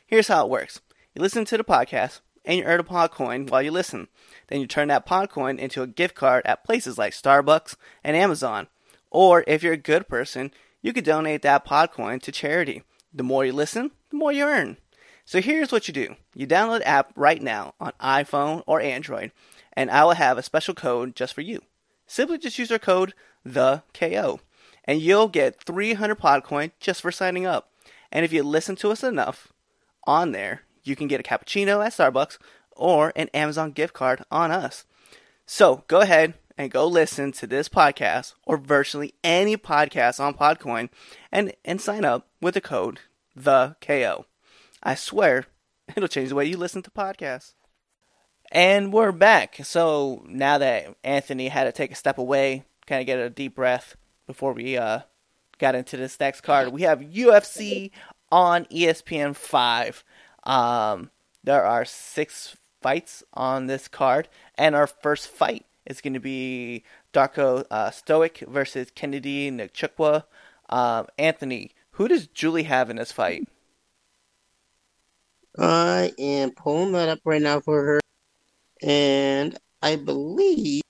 Here's 0.06 0.28
how 0.28 0.44
it 0.44 0.48
works 0.48 0.80
you 1.16 1.20
listen 1.20 1.44
to 1.46 1.56
the 1.56 1.64
podcast, 1.64 2.20
and 2.44 2.58
you 2.58 2.62
earn 2.62 2.78
a 2.78 2.84
Podcoin 2.84 3.50
while 3.50 3.60
you 3.60 3.72
listen. 3.72 4.06
Then 4.46 4.60
you 4.60 4.68
turn 4.68 4.86
that 4.86 5.04
Podcoin 5.04 5.58
into 5.58 5.82
a 5.82 5.88
gift 5.88 6.14
card 6.14 6.46
at 6.46 6.62
places 6.62 6.96
like 6.96 7.12
Starbucks 7.12 7.74
and 8.04 8.16
Amazon. 8.16 8.68
Or 9.10 9.42
if 9.48 9.64
you're 9.64 9.72
a 9.72 9.78
good 9.78 10.06
person, 10.06 10.52
you 10.82 10.92
could 10.92 11.04
donate 11.04 11.42
that 11.42 11.66
Podcoin 11.66 12.22
to 12.22 12.32
charity. 12.32 12.82
The 13.12 13.22
more 13.22 13.44
you 13.44 13.52
listen, 13.52 13.90
the 14.10 14.16
more 14.16 14.32
you 14.32 14.44
earn. 14.44 14.76
So 15.24 15.40
here's 15.40 15.72
what 15.72 15.88
you 15.88 15.94
do 15.94 16.16
you 16.34 16.46
download 16.46 16.78
the 16.78 16.88
app 16.88 17.12
right 17.14 17.42
now 17.42 17.74
on 17.80 17.92
iPhone 18.00 18.62
or 18.66 18.80
Android, 18.80 19.32
and 19.74 19.90
I 19.90 20.04
will 20.04 20.12
have 20.12 20.38
a 20.38 20.42
special 20.42 20.74
code 20.74 21.14
just 21.14 21.34
for 21.34 21.42
you. 21.42 21.60
Simply 22.06 22.38
just 22.38 22.58
use 22.58 22.72
our 22.72 22.78
code 22.78 23.12
the 23.44 23.82
KO, 23.92 24.40
and 24.84 25.02
you'll 25.02 25.28
get 25.28 25.62
300 25.62 26.18
Podcoin 26.18 26.72
just 26.80 27.02
for 27.02 27.12
signing 27.12 27.44
up. 27.44 27.70
And 28.10 28.24
if 28.24 28.32
you 28.32 28.42
listen 28.42 28.76
to 28.76 28.90
us 28.90 29.02
enough 29.02 29.52
on 30.04 30.32
there, 30.32 30.62
you 30.82 30.96
can 30.96 31.08
get 31.08 31.20
a 31.20 31.22
cappuccino 31.22 31.84
at 31.84 31.92
Starbucks 31.92 32.38
or 32.72 33.12
an 33.14 33.28
Amazon 33.34 33.72
gift 33.72 33.92
card 33.92 34.24
on 34.30 34.50
us. 34.50 34.86
So 35.44 35.84
go 35.88 36.00
ahead 36.00 36.34
and 36.58 36.72
go 36.72 36.86
listen 36.86 37.30
to 37.30 37.46
this 37.46 37.68
podcast 37.68 38.34
or 38.44 38.58
virtually 38.58 39.14
any 39.22 39.56
podcast 39.56 40.18
on 40.18 40.34
Podcoin 40.34 40.90
and, 41.30 41.54
and 41.64 41.80
sign 41.80 42.04
up 42.04 42.26
with 42.42 42.54
the 42.54 42.60
code 42.60 43.00
the 43.36 43.76
KO. 43.80 44.26
I 44.82 44.96
swear, 44.96 45.46
it'll 45.96 46.08
change 46.08 46.30
the 46.30 46.34
way 46.34 46.46
you 46.46 46.56
listen 46.56 46.82
to 46.82 46.90
podcasts. 46.90 47.54
And 48.50 48.92
we're 48.92 49.12
back. 49.12 49.60
So 49.62 50.24
now 50.26 50.58
that 50.58 50.96
Anthony 51.04 51.48
had 51.48 51.64
to 51.64 51.72
take 51.72 51.92
a 51.92 51.94
step 51.94 52.18
away, 52.18 52.64
kind 52.86 53.00
of 53.00 53.06
get 53.06 53.20
a 53.20 53.30
deep 53.30 53.54
breath 53.54 53.96
before 54.26 54.52
we 54.52 54.76
uh, 54.76 55.00
got 55.58 55.76
into 55.76 55.96
this 55.96 56.18
next 56.18 56.40
card, 56.40 56.68
we 56.70 56.82
have 56.82 57.00
UFC 57.00 57.92
on 58.32 58.64
ESPN 58.66 59.36
5. 59.36 60.04
Um, 60.42 61.10
there 61.44 61.64
are 61.64 61.84
six 61.84 62.56
fights 62.82 63.22
on 63.34 63.66
this 63.66 63.86
card, 63.86 64.28
and 64.56 64.74
our 64.74 64.86
first 64.86 65.28
fight 65.28 65.64
is 65.88 66.00
going 66.00 66.14
to 66.14 66.20
be 66.20 66.84
Darko 67.12 67.64
uh, 67.70 67.90
Stoic 67.90 68.44
versus 68.46 68.92
Kennedy 68.94 69.50
Nzechukwu. 69.50 70.22
Um, 70.68 71.06
Anthony, 71.18 71.72
who 71.92 72.06
does 72.06 72.26
Julie 72.28 72.64
have 72.64 72.90
in 72.90 72.96
this 72.96 73.10
fight? 73.10 73.48
I 75.58 76.12
am 76.18 76.52
pulling 76.52 76.92
that 76.92 77.08
up 77.08 77.20
right 77.24 77.42
now 77.42 77.58
for 77.58 77.82
her, 77.82 78.00
and 78.80 79.58
I 79.82 79.96
believe 79.96 80.82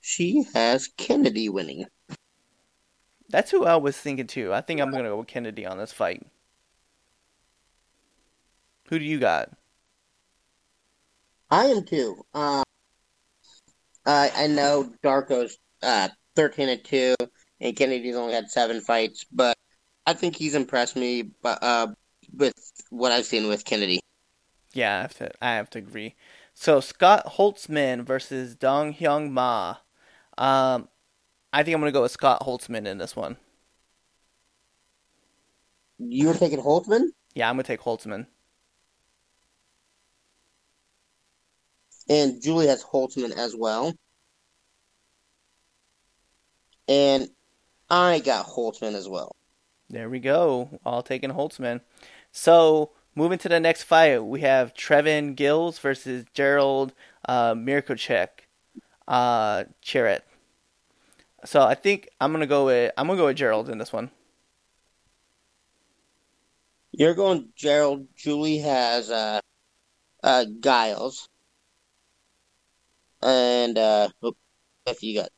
she 0.00 0.44
has 0.54 0.88
Kennedy 0.96 1.50
winning. 1.50 1.84
That's 3.28 3.50
who 3.50 3.66
I 3.66 3.76
was 3.76 3.96
thinking 3.98 4.26
too. 4.26 4.54
I 4.54 4.62
think 4.62 4.80
I'm 4.80 4.90
gonna 4.90 5.10
go 5.10 5.18
with 5.18 5.26
Kennedy 5.26 5.66
on 5.66 5.76
this 5.76 5.92
fight. 5.92 6.26
Who 8.88 8.98
do 8.98 9.04
you 9.04 9.18
got? 9.18 9.50
I 11.50 11.66
am 11.66 11.84
too. 11.84 12.24
Uh, 12.32 12.62
I 14.08 14.32
I 14.34 14.46
know 14.46 14.90
Darko's 15.04 15.58
uh, 15.82 16.08
thirteen 16.34 16.68
and 16.68 16.84
two, 16.84 17.14
and 17.60 17.76
Kennedy's 17.76 18.16
only 18.16 18.34
had 18.34 18.50
seven 18.50 18.80
fights, 18.80 19.24
but 19.32 19.56
I 20.06 20.14
think 20.14 20.36
he's 20.36 20.54
impressed 20.54 20.96
me. 20.96 21.22
But 21.42 21.62
uh, 21.62 21.88
with 22.34 22.54
what 22.90 23.12
I've 23.12 23.26
seen 23.26 23.48
with 23.48 23.64
Kennedy. 23.64 24.00
Yeah, 24.72 24.98
I 24.98 25.02
have 25.02 25.14
to. 25.18 25.30
I 25.40 25.54
have 25.54 25.70
to 25.70 25.78
agree. 25.78 26.14
So 26.54 26.80
Scott 26.80 27.24
Holtzman 27.26 28.04
versus 28.04 28.54
Dong 28.56 28.94
Hyun 28.94 29.30
Ma. 29.30 29.76
Um, 30.36 30.88
I 31.52 31.62
think 31.62 31.74
I'm 31.74 31.80
gonna 31.80 31.92
go 31.92 32.02
with 32.02 32.12
Scott 32.12 32.42
Holtzman 32.42 32.86
in 32.86 32.98
this 32.98 33.14
one. 33.16 33.36
You're 35.98 36.34
taking 36.34 36.60
Holtzman, 36.60 37.08
Yeah, 37.34 37.48
I'm 37.48 37.56
gonna 37.56 37.64
take 37.64 37.80
Holtzman. 37.80 38.26
And 42.08 42.40
Julie 42.42 42.68
has 42.68 42.82
Holtzman 42.82 43.36
as 43.36 43.54
well. 43.56 43.94
And 46.88 47.28
I 47.90 48.20
got 48.20 48.46
Holtzman 48.46 48.94
as 48.94 49.08
well. 49.08 49.36
There 49.90 50.08
we 50.08 50.20
go. 50.20 50.80
All 50.84 51.02
taking 51.02 51.30
Holtzman. 51.30 51.80
So 52.32 52.92
moving 53.14 53.38
to 53.38 53.48
the 53.48 53.60
next 53.60 53.82
fight, 53.82 54.24
we 54.24 54.40
have 54.40 54.74
Trevin 54.74 55.34
Giles 55.34 55.78
versus 55.78 56.24
Gerald 56.34 56.94
uh, 57.28 57.54
Mirkochek, 57.54 58.28
uh, 59.06 59.64
Chirrut. 59.82 60.20
So 61.44 61.62
I 61.62 61.74
think 61.74 62.08
I'm 62.20 62.32
gonna 62.32 62.46
go 62.46 62.66
with 62.66 62.92
I'm 62.96 63.06
gonna 63.06 63.18
go 63.18 63.26
with 63.26 63.36
Gerald 63.36 63.68
in 63.68 63.78
this 63.78 63.92
one. 63.92 64.10
You're 66.92 67.14
going 67.14 67.50
Gerald. 67.54 68.08
Julie 68.16 68.58
has 68.58 69.10
uh, 69.10 69.40
uh, 70.22 70.46
Giles. 70.60 71.28
And 73.22 73.76
uh, 73.76 74.08
oh, 74.22 74.34
if 74.86 75.02
you 75.02 75.20
got 75.20 75.30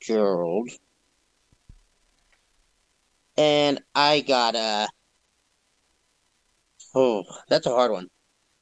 Gerald. 0.00 0.70
And 3.36 3.80
I 3.94 4.20
got 4.20 4.54
uh 4.56 4.86
Oh, 6.94 7.24
that's 7.48 7.66
a 7.66 7.70
hard 7.70 7.92
one. 7.92 8.08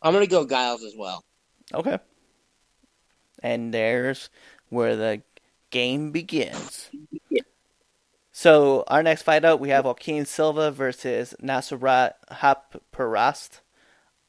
I'm 0.02 0.12
gonna 0.12 0.26
go 0.26 0.46
Giles 0.46 0.82
as 0.82 0.94
well. 0.96 1.24
Okay. 1.72 1.98
And 3.42 3.72
there's 3.72 4.30
where 4.68 4.96
the 4.96 5.22
game 5.70 6.10
begins. 6.10 6.90
So 8.32 8.84
our 8.88 9.02
next 9.02 9.22
fight 9.22 9.46
out, 9.46 9.60
we 9.60 9.70
have 9.70 9.86
Joaquin 9.86 10.26
Silva 10.26 10.70
versus 10.70 11.34
Nasrat 11.42 12.12
Haqparast. 12.30 13.60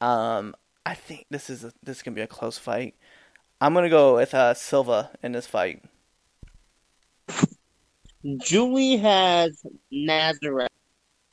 Um, 0.00 0.54
I 0.84 0.94
think 0.94 1.26
this 1.30 1.50
is 1.50 1.64
a, 1.64 1.72
this 1.82 1.98
is 1.98 2.02
gonna 2.02 2.14
be 2.14 2.22
a 2.22 2.26
close 2.26 2.58
fight. 2.58 2.94
I'm 3.60 3.74
gonna 3.74 3.88
go 3.88 4.16
with 4.16 4.34
uh, 4.34 4.54
Silva 4.54 5.10
in 5.22 5.32
this 5.32 5.46
fight. 5.46 5.82
Julie 8.38 8.96
has 8.96 9.62
Nazareth, 9.90 10.68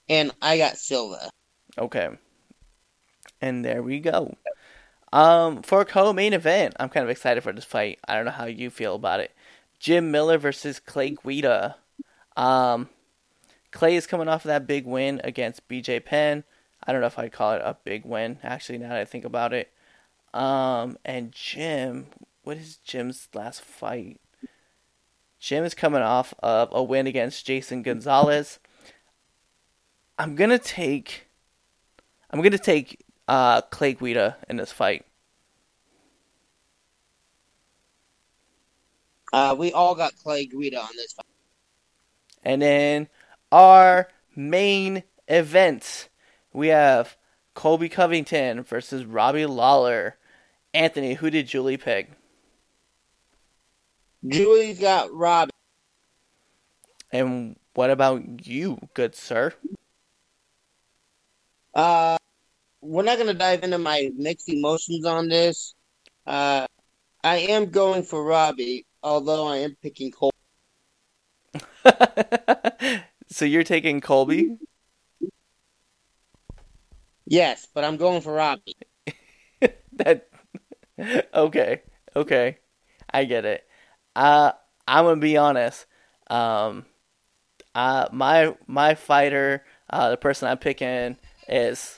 and 0.10 0.32
I 0.42 0.58
got 0.58 0.78
Silva. 0.78 1.30
Okay. 1.78 2.10
And 3.42 3.66
there 3.66 3.84
we 3.84 4.00
go. 4.00 4.36
Um, 5.12 5.62
for 5.62 5.82
a 5.82 5.86
co-main 5.86 6.34
event, 6.34 6.76
I'm 6.80 6.90
kind 6.90 7.04
of 7.04 7.10
excited 7.10 7.44
for 7.44 7.54
this 7.54 7.66
fight. 7.66 8.00
I 8.08 8.16
don't 8.16 8.26
know 8.26 8.32
how 8.32 8.46
you 8.46 8.70
feel 8.70 8.96
about 8.96 9.20
it. 9.20 9.32
Jim 9.80 10.12
Miller 10.12 10.38
versus 10.38 10.80
Clay 10.80 11.12
Guida. 11.12 11.76
Um, 12.36 12.90
Clay 13.72 13.96
is 13.96 14.08
coming 14.08 14.28
off 14.28 14.46
of 14.46 14.50
that 14.50 14.68
big 14.68 14.86
win 14.86 15.22
against 15.24 15.68
BJ 15.68 16.04
Penn. 16.04 16.44
I 16.88 16.92
don't 16.92 17.02
know 17.02 17.08
if 17.08 17.18
I'd 17.18 17.32
call 17.32 17.54
it 17.54 17.62
a 17.64 17.78
big 17.84 18.06
win, 18.06 18.40
actually, 18.44 18.78
now 18.78 18.90
that 18.90 18.98
I 18.98 19.06
think 19.06 19.26
about 19.26 19.54
it. 19.54 19.72
Um, 20.34 20.98
and 21.04 21.32
Jim, 21.32 22.08
what 22.44 22.58
is 22.58 22.78
Jim's 22.78 23.28
last 23.34 23.62
fight? 23.62 24.20
Jim 25.40 25.64
is 25.64 25.74
coming 25.74 26.02
off 26.02 26.34
of 26.40 26.70
a 26.72 26.84
win 26.84 27.08
against 27.08 27.46
Jason 27.46 27.84
Gonzalez. 27.84 28.60
I'm 30.18 30.36
gonna 30.36 30.60
take 30.60 31.28
I'm 32.32 32.42
gonna 32.42 32.58
take 32.58 33.06
uh, 33.28 33.62
Clay 33.62 33.94
Guida 33.94 34.38
in 34.50 34.58
this 34.58 34.72
fight. 34.72 35.06
Uh, 39.34 39.56
we 39.58 39.72
all 39.74 39.96
got 39.96 40.16
Clay 40.24 40.46
Guida 40.46 40.80
on 40.80 40.90
this 40.96 41.14
fight. 41.14 41.26
And 42.44 42.62
then 42.62 43.10
our 43.52 44.08
main 44.36 45.04
event, 45.28 46.10
we 46.56 46.70
have 46.70 47.18
Colby 47.54 47.90
Covington 47.90 48.64
versus 48.64 49.06
Robbie 49.06 49.46
Lawler. 49.46 50.18
Anthony, 50.74 51.14
who 51.16 51.30
did 51.30 51.48
Julie 51.48 51.78
pick? 51.78 52.12
Julie's 54.28 54.80
got 54.80 55.14
Robbie. 55.14 55.52
And 57.12 57.58
what 57.74 57.90
about 57.90 58.48
you, 58.48 58.80
good 58.94 59.16
sir? 59.16 59.54
Uh, 61.74 62.18
we're 62.82 63.04
not 63.04 63.18
gonna 63.18 63.34
dive 63.34 63.64
into 63.64 63.78
my 63.78 64.10
mixed 64.16 64.50
emotions 64.50 65.06
on 65.06 65.28
this. 65.28 65.76
Uh, 66.26 66.66
I 67.24 67.38
am 67.38 67.70
going 67.70 68.04
for 68.04 68.24
Robbie, 68.24 68.86
although 69.04 69.48
I 69.48 69.58
am 69.58 69.76
picking 69.82 70.12
Cole. 70.12 70.32
so 73.28 73.46
you're 73.46 73.64
taking 73.64 74.00
Colby? 74.02 74.58
Yes, 77.26 77.68
but 77.74 77.84
I'm 77.84 77.98
going 77.98 78.22
for 78.22 78.34
Robbie. 78.34 78.78
that 79.94 80.30
okay, 81.34 81.82
okay, 82.16 82.58
I 83.12 83.26
get 83.26 83.46
it. 83.46 83.68
Uh, 84.16 84.52
I'm 84.88 85.06
gonna 85.06 85.20
be 85.20 85.38
honest. 85.38 85.86
Um, 86.30 86.86
uh, 87.74 88.08
my 88.12 88.56
my 88.68 88.96
fighter, 88.96 89.66
uh, 89.90 90.12
the 90.12 90.18
person 90.18 90.48
I'm 90.48 90.60
picking 90.60 91.18
is 91.48 91.98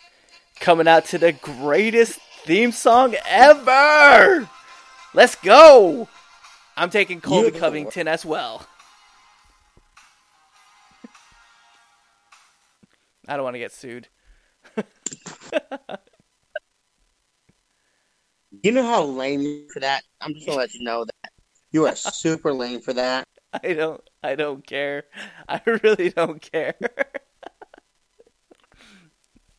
coming 0.59 0.87
out 0.87 1.05
to 1.05 1.17
the 1.17 1.33
greatest 1.33 2.19
theme 2.43 2.71
song 2.71 3.15
ever. 3.27 4.49
Let's 5.13 5.35
go. 5.35 6.07
I'm 6.75 6.89
taking 6.89 7.21
Colby 7.21 7.51
Covington 7.51 8.07
as 8.07 8.25
well. 8.25 8.65
I 13.27 13.35
don't 13.35 13.43
want 13.43 13.55
to 13.55 13.59
get 13.59 13.73
sued. 13.73 14.07
You 18.63 18.71
know 18.71 18.83
how 18.83 19.03
lame 19.03 19.41
you 19.41 19.65
are 19.65 19.73
for 19.73 19.79
that? 19.81 20.03
I'm 20.21 20.33
just 20.33 20.45
gonna 20.45 20.57
let 20.57 20.73
you 20.73 20.83
know 20.83 21.05
that 21.05 21.31
you 21.71 21.85
are 21.85 21.95
super 21.95 22.53
lame 22.53 22.81
for 22.81 22.93
that. 22.93 23.27
I 23.53 23.73
don't 23.73 24.01
I 24.23 24.35
don't 24.35 24.65
care. 24.65 25.03
I 25.47 25.61
really 25.65 26.09
don't 26.09 26.41
care. 26.41 26.75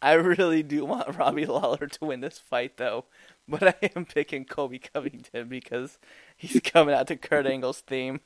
I 0.01 0.13
really 0.13 0.63
do 0.63 0.85
want 0.85 1.17
Robbie 1.17 1.47
Lawler 1.47 1.87
to 1.87 2.05
win 2.05 2.21
this 2.21 2.39
fight 2.39 2.77
though. 2.77 3.07
But 3.51 3.63
I 3.83 3.91
am 3.97 4.05
picking 4.05 4.45
Colby 4.45 4.79
Covington 4.79 5.49
because 5.49 5.99
he's 6.37 6.61
coming 6.61 6.95
out 6.95 7.07
to 7.09 7.17
Kurt 7.17 7.47
Angle's 7.47 7.81
theme. 7.81 8.21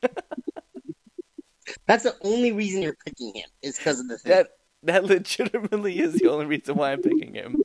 That's 1.86 2.02
the 2.02 2.16
only 2.22 2.50
reason 2.50 2.82
you're 2.82 2.96
picking 3.04 3.32
him 3.34 3.48
is 3.62 3.78
because 3.78 4.00
of 4.00 4.08
the 4.08 4.18
thing. 4.18 4.30
that 4.30 4.48
that 4.82 5.04
legitimately 5.04 5.98
is 5.98 6.14
the 6.14 6.28
only 6.28 6.46
reason 6.46 6.76
why 6.76 6.92
I'm 6.92 7.02
picking 7.02 7.34
him. 7.34 7.62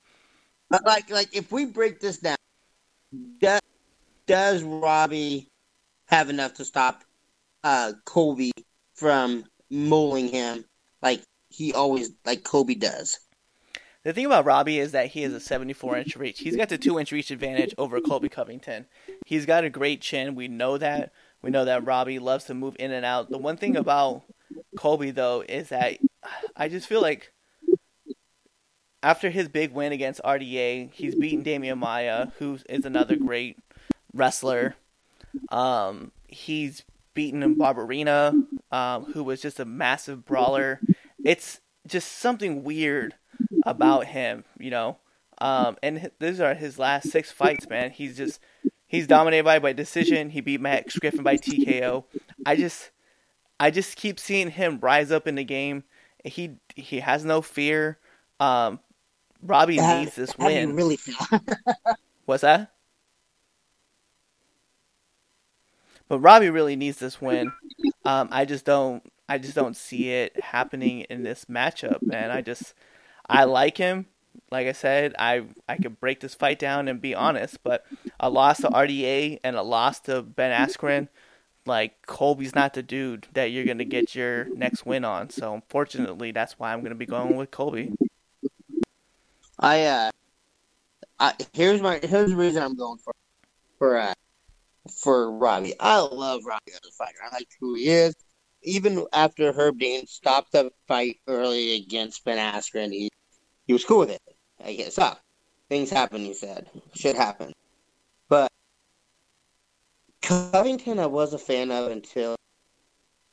But 0.70 0.86
like, 0.86 1.10
like 1.10 1.36
if 1.36 1.52
we 1.52 1.66
break 1.66 2.00
this 2.00 2.18
down, 2.18 2.38
does, 3.40 3.62
does 4.26 4.64
Robbie 4.64 5.50
have 6.06 6.30
enough 6.30 6.56
to 6.56 6.66
stop 6.66 7.04
uh, 7.64 7.94
Colby 8.06 8.52
from 8.94 9.46
mauling 9.70 10.30
him 10.30 10.66
like 11.02 11.22
he 11.50 11.74
always 11.74 12.12
like 12.26 12.44
Colby 12.44 12.76
does? 12.76 13.20
The 14.04 14.14
thing 14.14 14.26
about 14.26 14.46
Robbie 14.46 14.80
is 14.80 14.94
that 14.94 15.08
he 15.08 15.24
has 15.24 15.34
a 15.34 15.40
74 15.40 15.98
inch 15.98 16.16
reach. 16.16 16.40
He's 16.40 16.56
got 16.56 16.70
the 16.70 16.78
2 16.78 17.00
inch 17.00 17.12
reach 17.12 17.32
advantage 17.32 17.74
over 17.78 18.00
Colby 18.00 18.30
Covington. 18.30 18.86
He's 19.26 19.46
got 19.46 19.66
a 19.66 19.70
great 19.70 20.02
chin. 20.02 20.36
We 20.36 20.48
know 20.48 20.78
that. 20.78 21.12
We 21.42 21.52
know 21.52 21.66
that 21.66 21.86
Robbie 21.86 22.20
loves 22.20 22.46
to 22.46 22.54
move 22.54 22.76
in 22.80 22.92
and 22.92 23.06
out. 23.06 23.30
The 23.30 23.38
one 23.38 23.58
thing 23.58 23.76
about 23.76 24.24
Colby, 24.78 25.12
though, 25.12 25.44
is 25.48 25.70
that 25.70 25.98
I 26.56 26.70
just 26.70 26.88
feel 26.88 27.02
like 27.02 27.32
after 29.04 29.30
his 29.30 29.48
big 29.48 29.72
win 29.72 29.92
against 29.92 30.22
RDA, 30.24 30.92
he's 30.92 31.16
beaten 31.16 31.44
Demian 31.44 31.78
Maia, 31.78 32.28
who 32.40 32.58
is 32.68 32.86
another 32.86 33.16
great 33.16 33.58
wrestler. 34.14 34.76
Um, 35.50 36.12
he's 36.28 36.84
beaten 37.14 37.56
Barberena, 37.56 38.46
um, 38.72 39.06
who 39.14 39.24
was 39.24 39.42
just 39.42 39.60
a 39.60 39.66
massive 39.66 40.26
brawler. 40.26 40.80
It's 41.24 41.62
just 41.86 42.12
something 42.12 42.64
weird 42.64 43.16
about 43.64 44.06
him, 44.06 44.44
you 44.60 44.72
know. 44.72 44.98
Um, 45.40 45.78
and 45.84 46.12
these 46.20 46.40
are 46.40 46.56
his 46.56 46.80
last 46.80 47.10
six 47.10 47.32
fights, 47.32 47.70
man. 47.70 47.92
He's 47.92 48.18
just 48.18 48.40
he's 48.88 49.08
dominated 49.08 49.44
by 49.44 49.60
by 49.60 49.74
decision. 49.74 50.32
He 50.32 50.42
beat 50.42 50.62
Max 50.62 50.98
Griffin 50.98 51.24
by 51.24 51.38
TKO. 51.38 52.06
I 52.46 52.56
just 52.56 52.92
I 53.60 53.72
just 53.72 53.96
keep 53.96 54.20
seeing 54.20 54.52
him 54.52 54.80
rise 54.82 55.12
up 55.12 55.28
in 55.28 55.36
the 55.36 55.44
game. 55.44 55.84
He 56.24 56.58
he 56.76 57.00
has 57.00 57.24
no 57.26 57.42
fear. 57.42 57.98
Um, 58.40 58.80
Robbie 59.42 59.78
How- 59.78 60.00
needs 60.00 60.16
this 60.16 60.38
win. 60.38 60.76
really 60.76 60.98
feel? 60.98 61.16
What's 62.26 62.42
that? 62.42 62.72
But 66.10 66.20
Robbie 66.20 66.50
really 66.50 66.76
needs 66.76 66.98
this 67.00 67.22
win. 67.22 67.52
Um, 68.06 68.30
I 68.32 68.46
just 68.46 68.66
don't. 68.66 69.04
I 69.30 69.38
just 69.38 69.56
don't 69.56 69.76
see 69.76 70.12
it 70.12 70.42
happening 70.42 71.02
in 71.02 71.24
this 71.24 71.46
matchup, 71.46 72.02
man. 72.02 72.32
I 72.32 72.42
just, 72.42 72.74
I 73.28 73.44
like 73.44 73.76
him. 73.78 74.06
Like 74.52 74.68
I 74.68 74.72
said, 74.72 75.14
I 75.20 75.44
I 75.68 75.76
could 75.76 76.00
break 76.00 76.22
this 76.22 76.34
fight 76.34 76.60
down 76.60 76.88
and 76.88 77.02
be 77.02 77.14
honest, 77.14 77.62
but 77.64 77.86
a 78.20 78.30
loss 78.30 78.60
to 78.62 78.70
RDA 78.70 79.40
and 79.44 79.58
a 79.58 79.62
loss 79.64 80.00
to 80.02 80.22
Ben 80.22 80.52
Askren, 80.58 81.10
like 81.68 82.06
Colby's 82.08 82.56
not 82.56 82.74
the 82.74 82.84
dude 82.84 83.28
that 83.34 83.52
you're 83.52 83.66
gonna 83.66 83.86
get 83.86 84.16
your 84.16 84.46
next 84.56 84.86
win 84.86 85.06
on. 85.06 85.30
So 85.30 85.54
unfortunately, 85.54 86.32
that's 86.32 86.58
why 86.58 86.74
I'm 86.74 86.82
gonna 86.82 86.96
be 86.96 87.06
going 87.06 87.36
with 87.36 87.52
Colby. 87.52 87.94
I 89.60 89.84
uh, 89.86 90.12
I, 91.20 91.34
here's 91.54 91.82
my 91.82 92.00
here's 92.02 92.32
the 92.32 92.36
reason 92.38 92.64
I'm 92.64 92.76
going 92.76 92.98
for 93.00 93.14
for 93.78 93.98
uh 93.98 94.14
for 95.02 95.32
Robbie. 95.32 95.74
I 95.80 96.00
love 96.00 96.42
Robbie 96.46 96.72
as 96.74 96.80
a 96.88 96.92
fighter. 96.92 97.18
I 97.24 97.36
like 97.36 97.48
who 97.60 97.76
he 97.76 97.90
is. 97.90 98.16
Even 98.64 99.06
after 99.14 99.52
Herb 99.52 99.78
Dean 99.78 100.08
stopped 100.08 100.52
the 100.52 100.72
fight 100.88 101.20
early 101.28 101.76
against 101.76 102.26
Ben 102.26 102.38
Askren, 102.38 102.92
he 102.92 103.10
he 103.66 103.74
was 103.74 103.86
cool 103.86 104.00
with 104.00 104.12
it. 104.12 104.22
I 104.64 104.74
guess 104.74 104.98
up. 104.98 105.22
Things 105.70 105.90
happen, 105.90 106.22
he 106.22 106.34
said. 106.34 106.70
Shit 106.96 107.16
happen. 107.16 107.52
But 108.30 108.52
Covington, 110.28 111.00
I 111.00 111.06
was 111.06 111.34
a 111.34 111.38
fan 111.38 111.72
of 111.72 111.90
until 111.90 112.36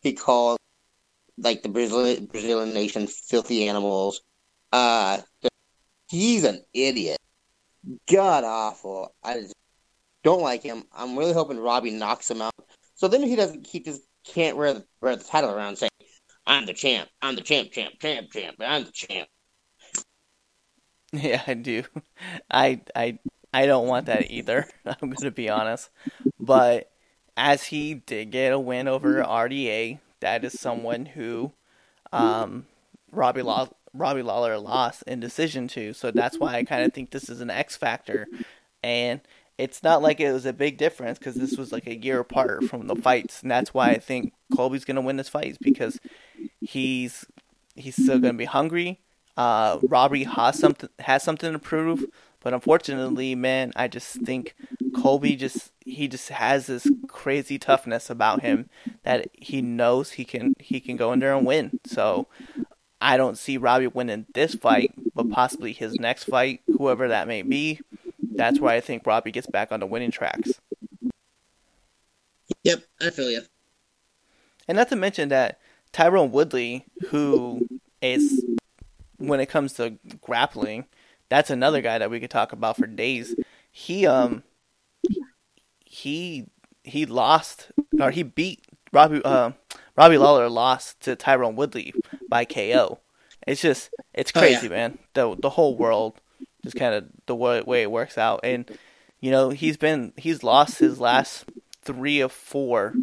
he 0.02 0.12
called 0.12 0.58
like 1.36 1.64
the 1.64 1.68
Brazilian 1.68 2.26
Brazilian 2.26 2.72
nation 2.72 3.08
filthy 3.08 3.68
animals. 3.68 4.20
Uh, 4.70 5.18
he's 6.08 6.44
an 6.44 6.62
idiot. 6.72 7.18
God 8.08 8.44
awful. 8.44 9.12
I 9.24 9.40
just 9.40 9.54
don't 10.22 10.40
like 10.40 10.62
him. 10.62 10.84
I'm 10.92 11.18
really 11.18 11.32
hoping 11.32 11.58
Robbie 11.58 11.90
knocks 11.90 12.30
him 12.30 12.40
out. 12.40 12.54
So 12.94 13.08
then 13.08 13.24
he 13.24 13.34
doesn't. 13.34 13.66
He 13.66 13.80
just 13.80 14.02
can't 14.24 14.56
wear 14.56 14.74
the, 14.74 14.84
wear 15.00 15.16
the 15.16 15.24
title 15.24 15.50
around 15.50 15.76
saying, 15.76 15.90
"I'm 16.46 16.64
the 16.64 16.74
champ. 16.74 17.08
I'm 17.20 17.34
the 17.34 17.42
champ. 17.42 17.72
Champ. 17.72 17.94
Champ. 18.00 18.30
Champ. 18.30 18.56
I'm 18.60 18.84
the 18.84 18.92
champ." 18.92 19.28
Yeah, 21.12 21.42
I 21.46 21.54
do. 21.54 21.82
I 22.50 22.82
I 22.94 23.18
I 23.54 23.66
don't 23.66 23.86
want 23.86 24.06
that 24.06 24.32
either. 24.32 24.66
I'm 24.84 25.10
going 25.10 25.16
to 25.22 25.30
be 25.30 25.48
honest. 25.48 25.88
But 26.40 26.90
as 27.36 27.64
he 27.64 27.94
did 27.94 28.32
get 28.32 28.52
a 28.52 28.58
win 28.58 28.88
over 28.88 29.22
RDA, 29.22 30.00
that 30.18 30.44
is 30.44 30.58
someone 30.58 31.06
who 31.06 31.52
um, 32.12 32.66
Robbie 33.12 33.42
Law 33.42 33.68
Robbie 33.96 34.22
Lawler 34.22 34.58
lost 34.58 35.04
in 35.06 35.20
decision 35.20 35.68
to. 35.68 35.92
So 35.92 36.10
that's 36.10 36.36
why 36.36 36.56
I 36.56 36.64
kind 36.64 36.84
of 36.84 36.92
think 36.92 37.12
this 37.12 37.28
is 37.28 37.40
an 37.40 37.48
X 37.48 37.76
factor. 37.76 38.26
And 38.82 39.20
it's 39.56 39.84
not 39.84 40.02
like 40.02 40.18
it 40.18 40.32
was 40.32 40.46
a 40.46 40.52
big 40.52 40.76
difference 40.76 41.18
because 41.18 41.36
this 41.36 41.56
was 41.56 41.70
like 41.70 41.86
a 41.86 41.96
year 41.96 42.18
apart 42.18 42.64
from 42.64 42.88
the 42.88 42.96
fights, 42.96 43.40
and 43.40 43.50
that's 43.50 43.72
why 43.72 43.90
I 43.90 43.98
think 43.98 44.32
Colby's 44.54 44.84
gonna 44.84 45.00
win 45.00 45.16
this 45.16 45.28
fight 45.28 45.58
because 45.60 46.00
he's 46.60 47.24
he's 47.76 47.94
still 47.94 48.18
gonna 48.18 48.34
be 48.34 48.46
hungry. 48.46 49.00
Uh, 49.36 49.78
Robbie 49.82 50.24
has 50.24 50.58
something 50.58 50.90
has 50.98 51.22
something 51.22 51.52
to 51.52 51.58
prove, 51.60 52.04
but 52.44 52.52
unfortunately, 52.52 53.34
man, 53.34 53.72
I 53.74 53.88
just 53.88 54.20
think 54.20 54.54
Colby 54.94 55.34
just 55.34 55.72
he 55.80 56.06
just 56.06 56.28
has 56.28 56.66
this 56.66 56.86
crazy 57.08 57.58
toughness 57.58 58.10
about 58.10 58.42
him 58.42 58.68
that 59.02 59.28
he 59.32 59.62
knows 59.62 60.12
he 60.12 60.26
can 60.26 60.54
he 60.60 60.78
can 60.78 60.96
go 60.96 61.12
in 61.12 61.20
there 61.20 61.34
and 61.34 61.46
win. 61.46 61.80
So 61.86 62.28
I 63.00 63.16
don't 63.16 63.38
see 63.38 63.56
Robbie 63.56 63.86
winning 63.86 64.26
this 64.34 64.54
fight, 64.54 64.92
but 65.14 65.30
possibly 65.30 65.72
his 65.72 65.94
next 65.94 66.24
fight, 66.24 66.60
whoever 66.76 67.08
that 67.08 67.26
may 67.26 67.40
be. 67.40 67.80
That's 68.34 68.60
where 68.60 68.74
I 68.74 68.80
think 68.80 69.06
Robbie 69.06 69.32
gets 69.32 69.46
back 69.46 69.72
on 69.72 69.80
the 69.80 69.86
winning 69.86 70.10
tracks. 70.10 70.60
Yep, 72.62 72.84
I 73.00 73.08
feel 73.08 73.30
you. 73.30 73.40
And 74.68 74.76
not 74.76 74.90
to 74.90 74.96
mention 74.96 75.30
that 75.30 75.60
Tyron 75.94 76.30
Woodley, 76.30 76.84
who 77.08 77.66
is 78.02 78.44
when 79.16 79.40
it 79.40 79.46
comes 79.46 79.72
to 79.74 79.98
grappling, 80.20 80.84
that's 81.28 81.50
another 81.50 81.80
guy 81.80 81.98
that 81.98 82.10
we 82.10 82.20
could 82.20 82.30
talk 82.30 82.52
about 82.52 82.76
for 82.76 82.86
days. 82.86 83.34
He 83.70 84.06
um 84.06 84.42
he 85.84 86.46
he 86.82 87.06
lost 87.06 87.70
or 88.00 88.10
he 88.10 88.22
beat 88.22 88.64
Robbie 88.92 89.22
uh, 89.24 89.52
Robbie 89.96 90.18
Lawler 90.18 90.48
lost 90.48 91.00
to 91.00 91.16
Tyron 91.16 91.54
Woodley 91.54 91.92
by 92.28 92.44
KO. 92.44 93.00
It's 93.46 93.60
just 93.60 93.90
it's 94.12 94.32
crazy, 94.32 94.68
oh, 94.68 94.70
yeah. 94.70 94.76
man. 94.76 94.98
The 95.14 95.36
the 95.36 95.50
whole 95.50 95.76
world 95.76 96.20
just 96.64 96.76
kind 96.76 96.94
of 96.94 97.04
the 97.26 97.36
way, 97.36 97.60
way 97.60 97.82
it 97.82 97.90
works 97.90 98.16
out, 98.16 98.40
and 98.42 98.70
you 99.20 99.30
know 99.30 99.50
he's 99.50 99.76
been 99.76 100.12
he's 100.16 100.42
lost 100.42 100.78
his 100.78 100.98
last 100.98 101.44
three 101.82 102.20
of 102.20 102.32
four, 102.32 102.94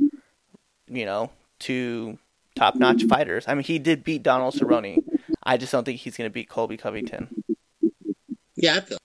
you 0.88 1.06
know, 1.06 1.32
to 1.60 2.18
top 2.56 2.76
notch 2.76 3.04
fighters. 3.06 3.46
I 3.48 3.54
mean, 3.54 3.64
he 3.64 3.80
did 3.80 4.04
beat 4.04 4.24
Donald 4.24 4.56
Cerrone. 4.56 4.98
I 5.44 5.58
just 5.58 5.72
don't 5.72 5.84
think 5.84 6.00
he's 6.00 6.18
going 6.18 6.30
to 6.30 6.34
beat 6.34 6.50
Colby 6.50 6.78
Covington. 6.78 7.41
Yeah, 8.56 8.76
I 8.78 8.82
feel. 8.82 8.98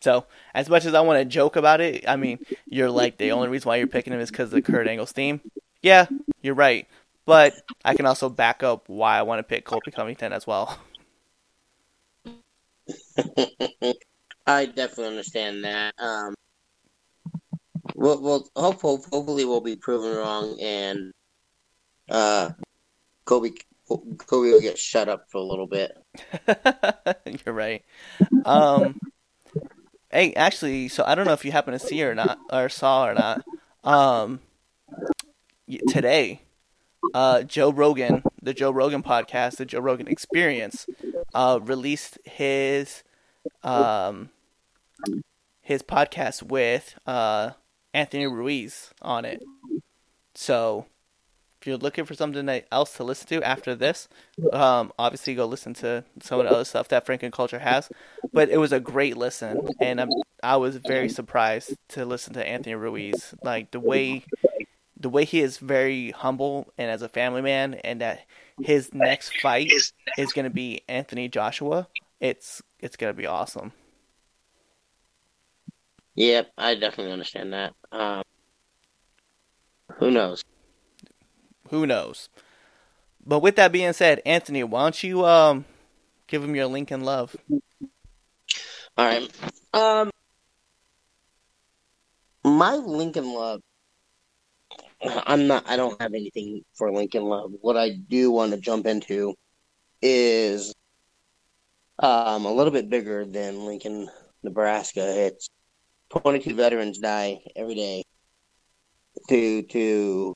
So, 0.00 0.26
as 0.54 0.68
much 0.68 0.84
as 0.84 0.92
I 0.94 1.00
want 1.00 1.18
to 1.18 1.24
joke 1.24 1.56
about 1.56 1.80
it, 1.80 2.04
I 2.06 2.16
mean, 2.16 2.38
you're 2.66 2.90
like 2.90 3.16
the 3.16 3.32
only 3.32 3.48
reason 3.48 3.68
why 3.68 3.76
you're 3.76 3.86
picking 3.86 4.12
him 4.12 4.20
is 4.20 4.30
because 4.30 4.48
of 4.48 4.50
the 4.50 4.62
Kurt 4.62 4.86
Angle's 4.86 5.12
theme. 5.12 5.40
Yeah, 5.82 6.06
you're 6.42 6.54
right, 6.54 6.86
but 7.24 7.54
I 7.84 7.94
can 7.94 8.04
also 8.04 8.28
back 8.28 8.62
up 8.62 8.84
why 8.86 9.18
I 9.18 9.22
want 9.22 9.38
to 9.38 9.42
pick 9.42 9.64
Colby 9.64 9.90
Covington 9.90 10.32
as 10.32 10.46
well. 10.46 10.78
I 14.46 14.66
definitely 14.66 15.06
understand 15.06 15.64
that. 15.64 15.94
Um, 15.98 16.34
we'll, 17.94 18.20
we'll 18.20 18.46
hopefully, 18.54 19.02
hopefully 19.10 19.44
we'll 19.46 19.62
be 19.62 19.76
proven 19.76 20.16
wrong, 20.16 20.58
and 20.60 21.12
uh, 22.10 22.50
Colby 23.24 23.54
Colby 23.86 24.50
will 24.50 24.60
get 24.60 24.78
shut 24.78 25.08
up 25.08 25.30
for 25.30 25.38
a 25.38 25.42
little 25.42 25.66
bit. 25.66 25.92
You're 27.44 27.54
right. 27.54 27.84
Um, 28.44 28.98
hey, 30.10 30.32
actually, 30.34 30.88
so 30.88 31.04
I 31.06 31.14
don't 31.14 31.26
know 31.26 31.32
if 31.32 31.44
you 31.44 31.52
happen 31.52 31.72
to 31.72 31.78
see 31.78 32.02
or 32.02 32.14
not, 32.14 32.38
or 32.50 32.68
saw 32.68 33.08
or 33.08 33.14
not. 33.14 33.44
Um, 33.82 34.40
today, 35.88 36.42
uh, 37.12 37.42
Joe 37.42 37.70
Rogan, 37.70 38.22
the 38.42 38.54
Joe 38.54 38.70
Rogan 38.70 39.02
podcast, 39.02 39.56
the 39.56 39.66
Joe 39.66 39.80
Rogan 39.80 40.08
Experience, 40.08 40.86
uh, 41.34 41.60
released 41.62 42.18
his 42.24 43.02
um, 43.62 44.30
his 45.60 45.82
podcast 45.82 46.42
with 46.42 46.94
uh, 47.06 47.50
Anthony 47.92 48.26
Ruiz 48.26 48.90
on 49.02 49.24
it. 49.24 49.42
So 50.34 50.86
if 51.64 51.68
you're 51.68 51.78
looking 51.78 52.04
for 52.04 52.12
something 52.12 52.46
else 52.70 52.92
to 52.92 53.02
listen 53.02 53.26
to 53.26 53.42
after 53.42 53.74
this, 53.74 54.06
um, 54.52 54.92
obviously 54.98 55.34
go 55.34 55.46
listen 55.46 55.72
to 55.72 56.04
some 56.20 56.38
of 56.38 56.44
the 56.44 56.52
other 56.52 56.64
stuff 56.66 56.88
that 56.88 57.06
Franken 57.06 57.32
Culture 57.32 57.58
has. 57.58 57.88
But 58.34 58.50
it 58.50 58.58
was 58.58 58.70
a 58.70 58.80
great 58.80 59.16
listen, 59.16 59.66
and 59.80 59.98
I'm, 59.98 60.10
I 60.42 60.56
was 60.56 60.76
very 60.76 61.08
surprised 61.08 61.74
to 61.88 62.04
listen 62.04 62.34
to 62.34 62.46
Anthony 62.46 62.74
Ruiz. 62.74 63.34
Like 63.42 63.70
the 63.70 63.80
way, 63.80 64.26
the 65.00 65.08
way 65.08 65.24
he 65.24 65.40
is 65.40 65.56
very 65.56 66.10
humble 66.10 66.70
and 66.76 66.90
as 66.90 67.00
a 67.00 67.08
family 67.08 67.40
man, 67.40 67.72
and 67.82 68.02
that 68.02 68.26
his 68.60 68.92
next 68.92 69.40
fight 69.40 69.72
is 70.18 70.34
going 70.34 70.44
to 70.44 70.50
be 70.50 70.82
Anthony 70.86 71.28
Joshua. 71.28 71.88
It's 72.20 72.62
it's 72.78 72.96
going 72.96 73.14
to 73.14 73.16
be 73.16 73.26
awesome. 73.26 73.72
Yep, 76.14 76.52
I 76.58 76.74
definitely 76.74 77.14
understand 77.14 77.54
that. 77.54 77.72
Um, 77.90 78.22
who 79.94 80.10
knows? 80.10 80.44
Who 81.74 81.88
knows? 81.88 82.28
But 83.26 83.40
with 83.40 83.56
that 83.56 83.72
being 83.72 83.92
said, 83.94 84.22
Anthony, 84.24 84.62
why 84.62 84.82
don't 84.84 85.02
you 85.02 85.26
um 85.26 85.64
give 86.28 86.44
him 86.44 86.54
your 86.54 86.66
link 86.66 86.92
Lincoln 86.92 87.04
love? 87.04 87.34
All 88.96 89.04
right. 89.04 89.28
Um, 89.72 90.10
my 92.44 92.76
Lincoln 92.76 93.34
love. 93.34 93.60
I'm 95.02 95.48
not. 95.48 95.64
I 95.68 95.74
don't 95.76 96.00
have 96.00 96.14
anything 96.14 96.62
for 96.74 96.92
Lincoln 96.92 97.24
love. 97.24 97.50
What 97.60 97.76
I 97.76 97.90
do 97.90 98.30
want 98.30 98.52
to 98.52 98.60
jump 98.60 98.86
into 98.86 99.34
is 100.00 100.72
um 101.98 102.44
a 102.44 102.52
little 102.52 102.72
bit 102.72 102.88
bigger 102.88 103.24
than 103.24 103.66
Lincoln, 103.66 104.08
Nebraska. 104.44 105.26
It's 105.26 105.48
22 106.10 106.54
veterans 106.54 106.98
die 106.98 107.40
every 107.56 107.74
day 107.74 108.04
to 109.28 109.62
to 109.62 110.34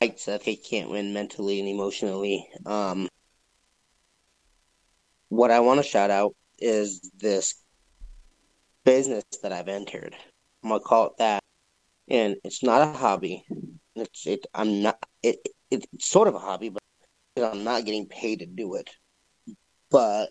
fights 0.00 0.24
that 0.24 0.44
they 0.44 0.56
can't 0.56 0.90
win 0.90 1.12
mentally 1.12 1.60
and 1.60 1.68
emotionally. 1.68 2.48
Um, 2.64 3.08
what 5.28 5.50
I 5.50 5.60
want 5.60 5.78
to 5.78 5.88
shout 5.88 6.10
out 6.10 6.34
is 6.58 7.10
this 7.18 7.54
business 8.84 9.24
that 9.42 9.52
I've 9.52 9.68
entered. 9.68 10.16
I'm 10.62 10.70
gonna 10.70 10.80
call 10.80 11.06
it 11.06 11.12
that, 11.18 11.42
and 12.08 12.36
it's 12.44 12.62
not 12.62 12.82
a 12.82 12.92
hobby. 12.92 13.44
It's 13.94 14.26
it. 14.26 14.46
I'm 14.54 14.82
not. 14.82 14.98
It, 15.22 15.38
it 15.70 15.86
it's 15.92 16.08
sort 16.08 16.28
of 16.28 16.34
a 16.34 16.38
hobby, 16.38 16.70
but 16.70 16.82
I'm 17.36 17.64
not 17.64 17.84
getting 17.84 18.06
paid 18.06 18.40
to 18.40 18.46
do 18.46 18.74
it. 18.74 18.90
But 19.90 20.30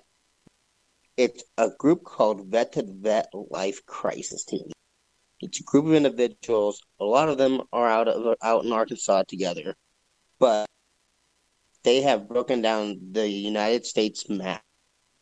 it's 1.18 1.44
a 1.58 1.70
group 1.78 2.04
called 2.04 2.48
Vet 2.48 2.74
to 2.74 2.86
Vet 2.88 3.28
Life 3.34 3.86
Crisis 3.86 4.46
Team. 4.46 4.72
It's 5.42 5.60
a 5.60 5.64
group 5.64 5.86
of 5.86 5.94
individuals. 5.94 6.82
A 7.00 7.06
lot 7.06 7.30
of 7.30 7.38
them 7.38 7.62
are 7.72 7.88
out 7.88 8.08
of 8.08 8.36
out 8.44 8.66
in 8.66 8.72
Arkansas 8.72 9.24
together, 9.28 9.76
but 10.40 10.66
they 11.84 12.02
have 12.02 12.28
broken 12.28 12.62
down 12.62 13.00
the 13.12 13.28
United 13.28 13.86
States 13.86 14.30
map 14.30 14.62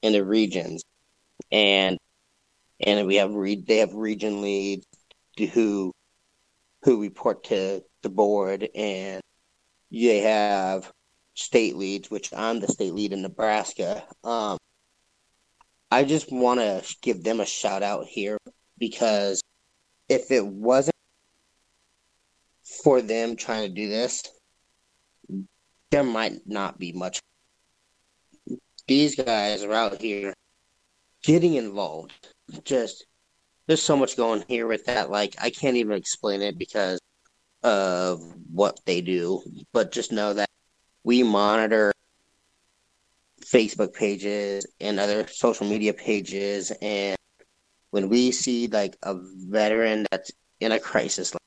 into 0.02 0.24
regions, 0.24 0.84
and 1.52 1.98
and 2.80 3.08
we 3.08 3.16
have 3.16 3.34
re- 3.34 3.64
they 3.68 3.78
have 3.78 3.94
region 3.94 4.42
leads 4.42 4.86
who 5.54 5.92
who 6.84 7.02
report 7.02 7.44
to 7.46 7.84
the 8.02 8.10
board, 8.10 8.68
and 8.76 9.22
they 9.92 10.22
have 10.22 10.92
state 11.36 11.76
leads, 11.76 12.10
which 12.10 12.34
I'm 12.34 12.60
the 12.60 12.68
state 12.68 12.94
lead 12.94 13.14
in 13.14 13.22
Nebraska. 13.22 14.04
Um, 14.24 14.58
I 15.92 16.04
just 16.04 16.32
want 16.32 16.60
to 16.60 16.84
give 17.02 17.24
them 17.24 17.40
a 17.40 17.46
shout 17.46 17.84
out 17.84 18.06
here 18.06 18.38
because 18.78 19.42
if 20.10 20.32
it 20.32 20.46
wasn't 20.46 20.96
for 22.84 23.02
them 23.02 23.36
trying 23.36 23.68
to 23.68 23.74
do 23.74 23.90
this, 23.90 24.24
there 25.92 26.04
might 26.04 26.46
not 26.46 26.80
be 26.80 26.92
much. 26.92 27.20
These 28.88 29.16
guys 29.16 29.64
are 29.64 29.74
out 29.74 30.02
here 30.02 30.34
getting 31.24 31.56
involved. 31.56 32.14
Just 32.64 33.06
there's 33.68 33.82
so 33.82 33.98
much 33.98 34.16
going 34.16 34.44
here 34.48 34.68
with 34.68 34.86
that. 34.86 35.10
Like 35.10 35.36
I 35.42 35.50
can't 35.50 35.78
even 35.78 35.98
explain 35.98 36.42
it 36.42 36.58
because 36.58 37.00
of 37.64 38.22
what 38.52 38.80
they 38.86 39.02
do. 39.02 39.42
But 39.74 39.92
just 39.92 40.12
know 40.12 40.34
that 40.34 40.50
we 41.04 41.24
monitor 41.24 41.92
Facebook 43.46 43.94
pages 43.94 44.66
and 44.80 45.00
other 45.00 45.28
social 45.28 45.68
media 45.68 45.94
pages, 45.94 46.72
and 46.82 47.17
when 47.92 48.10
we 48.10 48.32
see 48.32 48.68
like 48.68 48.98
a 49.04 49.16
veteran 49.16 50.06
that's 50.12 50.32
in 50.60 50.72
a 50.72 50.80
crisis, 50.80 51.34
like 51.34 51.42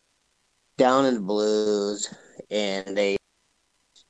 down 0.77 1.05
in 1.07 1.15
the 1.15 1.21
blues, 1.21 2.13
and 2.51 2.97
they 2.97 3.17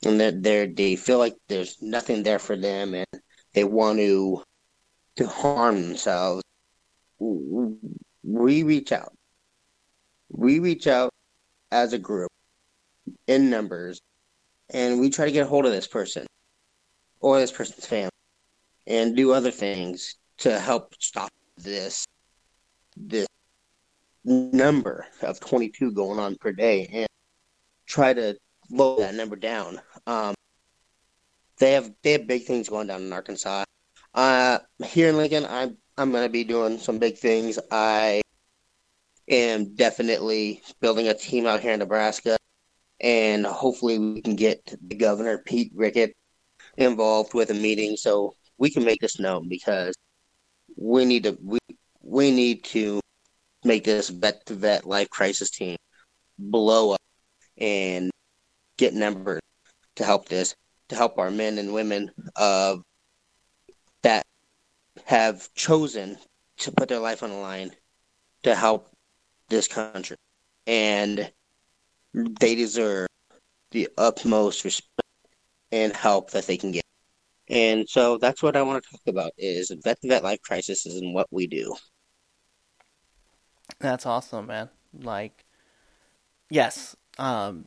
and 0.05 0.21
they're 0.21 0.67
they 0.67 0.97
feel 0.97 1.19
like 1.19 1.37
there's 1.49 1.81
nothing 1.83 2.23
there 2.23 2.39
for 2.39 2.57
them, 2.57 2.95
and 2.95 3.23
they 3.55 3.65
want 3.65 3.99
to 3.99 4.43
to 5.17 5.27
harm 5.27 5.83
themselves, 5.83 6.43
we 7.19 8.63
reach 8.63 8.93
out. 8.93 9.13
We 10.31 10.61
reach 10.61 10.87
out 10.87 11.11
as 11.73 11.93
a 11.93 11.99
group 11.99 12.31
in 13.27 13.51
numbers, 13.51 14.01
and 14.71 15.01
we 15.01 15.11
try 15.11 15.27
to 15.27 15.33
get 15.33 15.47
a 15.47 15.49
hold 15.49 15.67
of 15.67 15.73
this 15.73 15.89
person 15.89 16.27
or 17.21 17.39
this 17.39 17.53
person's 17.53 17.87
family 17.87 18.11
and 18.87 19.17
do 19.17 19.33
other 19.33 19.51
things 19.51 20.17
to 20.39 20.59
help 20.59 20.95
stop 21.01 21.31
this 21.59 22.07
this 23.09 23.27
number 24.25 25.07
of 25.23 25.41
22 25.41 25.93
going 25.93 26.19
on 26.19 26.37
per 26.37 26.53
day 26.53 26.89
and 26.93 27.09
try 27.87 28.13
to 28.13 28.37
lower 28.71 29.01
that 29.01 29.15
number 29.15 29.37
down. 29.37 29.81
Um, 30.07 30.35
they 31.59 31.73
have 31.73 31.93
they 32.03 32.13
have 32.13 32.27
big 32.27 32.45
things 32.45 32.69
going 32.69 32.87
down 32.87 33.03
in 33.03 33.13
Arkansas. 33.13 33.65
Uh, 34.15 34.59
here 34.87 35.09
in 35.09 35.17
Lincoln, 35.17 35.47
I'm 35.47 35.77
I'm 35.97 36.11
going 36.11 36.25
to 36.25 36.33
be 36.33 36.45
doing 36.45 36.79
some 36.79 36.99
big 36.99 37.19
things. 37.19 37.59
I 37.71 38.23
am 39.29 39.75
definitely 39.75 40.63
building 40.81 41.09
a 41.09 41.15
team 41.15 41.47
out 41.47 41.61
here 41.61 41.73
in 41.73 41.79
Nebraska, 41.79 42.39
and 43.01 43.45
hopefully 43.47 43.99
we 43.99 44.23
can 44.23 44.37
get 44.37 44.75
the 44.87 44.95
governor 44.95 45.39
Pete 45.39 45.73
Rickett 45.75 46.17
involved 46.77 47.35
with 47.35 47.51
a 47.51 47.55
meeting 47.55 47.97
so 47.97 48.35
we 48.59 48.71
can 48.71 48.85
make 48.85 49.01
this 49.01 49.21
known 49.21 49.49
because 49.49 49.95
we 50.77 51.05
need 51.05 51.25
to 51.25 51.37
we 51.43 51.59
we 52.03 52.31
need 52.31 52.65
to 52.65 53.01
make 53.65 53.85
this 53.85 54.09
vet 54.09 54.45
to 54.47 54.55
vet 54.55 54.87
life 54.87 55.11
crisis 55.11 55.51
team 55.51 55.77
blow 56.39 56.93
up 56.93 57.01
and 57.59 58.11
get 58.79 58.95
numbers 58.95 59.41
to 59.97 60.05
help 60.05 60.29
this 60.29 60.55
to 60.89 60.97
help 60.97 61.19
our 61.19 61.31
men 61.31 61.59
and 61.59 61.73
women 61.73 62.11
of 62.37 62.83
that 64.03 64.25
have 65.05 65.53
chosen 65.55 66.17
to 66.59 66.73
put 66.73 66.89
their 66.89 66.99
life 66.99 67.23
on 67.23 67.31
the 67.31 67.37
line 67.37 67.71
to 68.43 68.55
help 68.55 68.89
this 69.49 69.69
country. 69.69 70.17
And 70.67 71.31
they 72.15 72.55
deserve 72.55 73.09
the 73.71 73.89
utmost 73.97 74.65
respect 74.65 74.91
and 75.71 75.95
help 75.95 76.31
that 76.33 76.47
they 76.47 76.57
can 76.57 76.73
get. 76.73 76.85
And 77.51 77.89
so 77.89 78.17
that's 78.17 78.43
what 78.43 78.57
I 78.57 78.63
want 78.63 78.83
to 78.83 78.91
talk 78.91 79.01
about 79.09 79.33
is 79.37 79.73
vet 79.83 80.01
to 80.03 80.09
vet 80.09 80.23
life 80.23 80.41
crisis 80.41 80.87
and 80.87 81.13
what 81.13 81.27
we 81.33 81.49
do. 81.49 81.75
That's 83.81 84.07
awesome, 84.07 84.47
man. 84.47 84.71
Like 84.99 85.45
yes, 86.49 86.97
um 87.19 87.67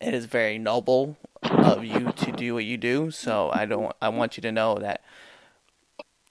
it 0.00 0.14
is 0.14 0.26
very 0.26 0.58
noble 0.58 1.16
of 1.42 1.84
you 1.84 2.12
to 2.12 2.32
do 2.32 2.54
what 2.54 2.64
you 2.64 2.76
do, 2.76 3.10
so 3.10 3.50
I 3.52 3.66
don't 3.66 3.92
I 4.00 4.08
want 4.08 4.36
you 4.36 4.40
to 4.42 4.52
know 4.52 4.76
that 4.76 5.02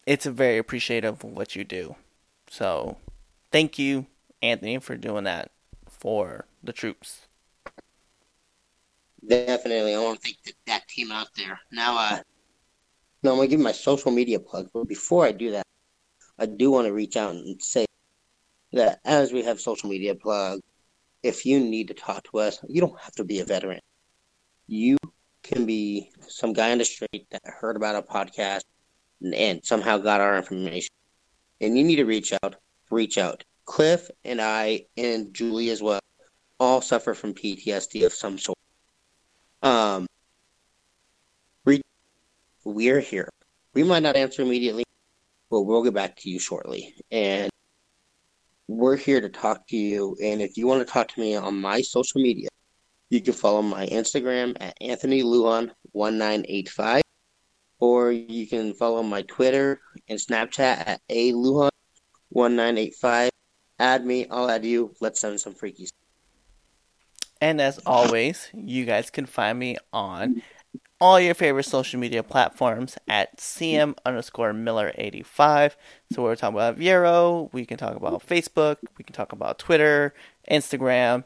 it's 0.06 0.26
very 0.26 0.58
appreciative 0.58 1.24
of 1.24 1.32
what 1.32 1.56
you 1.56 1.64
do. 1.64 1.95
So, 2.49 2.97
thank 3.51 3.80
you, 3.80 4.06
Anthony, 4.41 4.80
for 4.80 4.95
doing 4.95 5.24
that 5.24 5.51
for 5.89 6.45
the 6.64 6.74
troops. 6.74 7.28
Definitely, 9.28 9.95
I 9.95 9.99
want 9.99 10.22
to 10.22 10.34
thank 10.43 10.56
that 10.68 10.88
team 10.88 11.12
out 11.12 11.28
there. 11.38 11.60
Now, 11.72 11.97
uh, 11.97 12.20
now 13.24 13.32
I'm 13.32 13.38
gonna 13.38 13.48
give 13.48 13.60
my 13.60 13.72
social 13.72 14.12
media 14.12 14.40
plug, 14.40 14.70
but 14.74 14.88
before 14.88 15.26
I 15.26 15.32
do 15.32 15.52
that, 15.52 15.66
I 16.38 16.46
do 16.46 16.72
want 16.72 16.88
to 16.88 16.94
reach 16.94 17.16
out 17.16 17.32
and 17.32 17.62
say 17.62 17.86
that 18.74 19.00
as 19.06 19.32
we 19.32 19.44
have 19.44 19.62
social 19.62 19.90
media 19.90 20.16
plug, 20.16 20.60
if 21.22 21.46
you 21.46 21.60
need 21.60 21.88
to 21.88 21.94
talk 21.94 22.24
to 22.32 22.40
us, 22.40 22.60
you 22.68 22.82
don't 22.82 23.00
have 23.00 23.14
to 23.14 23.24
be 23.24 23.40
a 23.40 23.46
veteran. 23.46 23.80
You 24.68 24.98
can 25.44 25.66
be 25.66 26.10
some 26.28 26.54
guy 26.54 26.72
on 26.72 26.80
the 26.80 26.86
street 26.86 27.28
that 27.32 27.42
heard 27.46 27.76
about 27.76 27.96
a 27.96 28.02
podcast 28.02 28.62
and 29.22 29.64
somehow 29.64 29.98
got 29.98 30.22
our 30.22 30.38
information. 30.38 30.90
And 31.62 31.78
you 31.78 31.84
need 31.84 31.98
to 31.98 32.06
reach 32.06 32.34
out, 32.44 32.56
reach 32.90 33.18
out. 33.18 33.44
Cliff 33.66 34.10
and 34.26 34.42
I 34.42 34.86
and 34.98 35.34
Julie 35.34 35.70
as 35.70 35.82
well 35.82 36.02
all 36.60 36.82
suffer 36.82 37.14
from 37.14 37.34
PTSD 37.34 38.06
of 38.06 38.14
some 38.14 38.38
sort. 38.38 38.58
Um, 39.62 40.06
we, 41.66 41.82
we're 42.66 42.99
here. 42.99 43.30
We 43.74 43.84
might 43.84 44.03
not 44.03 44.16
answer 44.16 44.41
immediately, 44.41 44.84
but 45.49 45.61
we'll 45.64 45.84
get 45.84 45.93
back 45.93 46.16
to 46.18 46.30
you 46.30 46.39
shortly. 46.39 46.95
And 47.11 47.49
we're 48.68 48.97
here 48.97 49.22
to 49.22 49.30
talk 49.30 49.68
to 49.68 49.78
you. 49.78 50.16
And 50.24 50.41
if 50.41 50.57
you 50.57 50.68
want 50.68 50.86
to 50.86 50.91
talk 50.91 51.09
to 51.09 51.20
me 51.20 51.36
on 51.36 51.59
my 51.59 51.82
social 51.82 52.22
media, 52.22 52.49
you 53.09 53.22
can 53.22 53.34
follow 53.34 53.61
my 53.61 53.86
Instagram 53.88 54.57
at 54.59 54.76
Anthony 54.82 55.24
Luan1985 55.24 57.01
or 57.84 58.11
you 58.14 58.47
can 58.47 58.74
follow 58.74 59.03
my 59.03 59.24
Twitter 59.24 59.82
and 60.07 60.18
Snapchat 60.18 60.88
at 60.88 61.01
a 61.09 61.34
luhan1985. 61.34 63.30
Add 63.78 64.05
me, 64.05 64.26
I'll 64.32 64.49
add 64.49 64.64
you. 64.64 64.93
Let's 65.01 65.20
send 65.20 65.41
some 65.41 65.53
freakies. 65.53 65.89
And 67.41 67.59
as 67.59 67.80
always, 67.86 68.49
you 68.53 68.86
guys 68.86 69.09
can 69.09 69.26
find 69.26 69.59
me 69.59 69.76
on 69.91 70.41
all 71.04 71.20
your 71.20 71.34
favorite 71.34 71.66
social 71.66 71.99
media 71.99 72.24
platforms 72.24 72.97
at 73.10 73.38
cm 73.38 73.93
underscore 74.06 74.54
miller 74.54 74.93
85 74.95 75.76
so 76.14 76.24
we're 76.24 76.38
talking 76.38 76.56
about 76.56 76.78
Vero, 76.78 77.49
we 77.51 77.66
can 77.66 77.78
talk 77.78 77.97
about 77.97 78.26
Facebook, 78.26 78.78
we 78.97 79.04
can 79.04 79.14
talk 79.14 79.34
about 79.34 79.60
Twitter, 79.60 80.14
Instagram, 80.49 81.26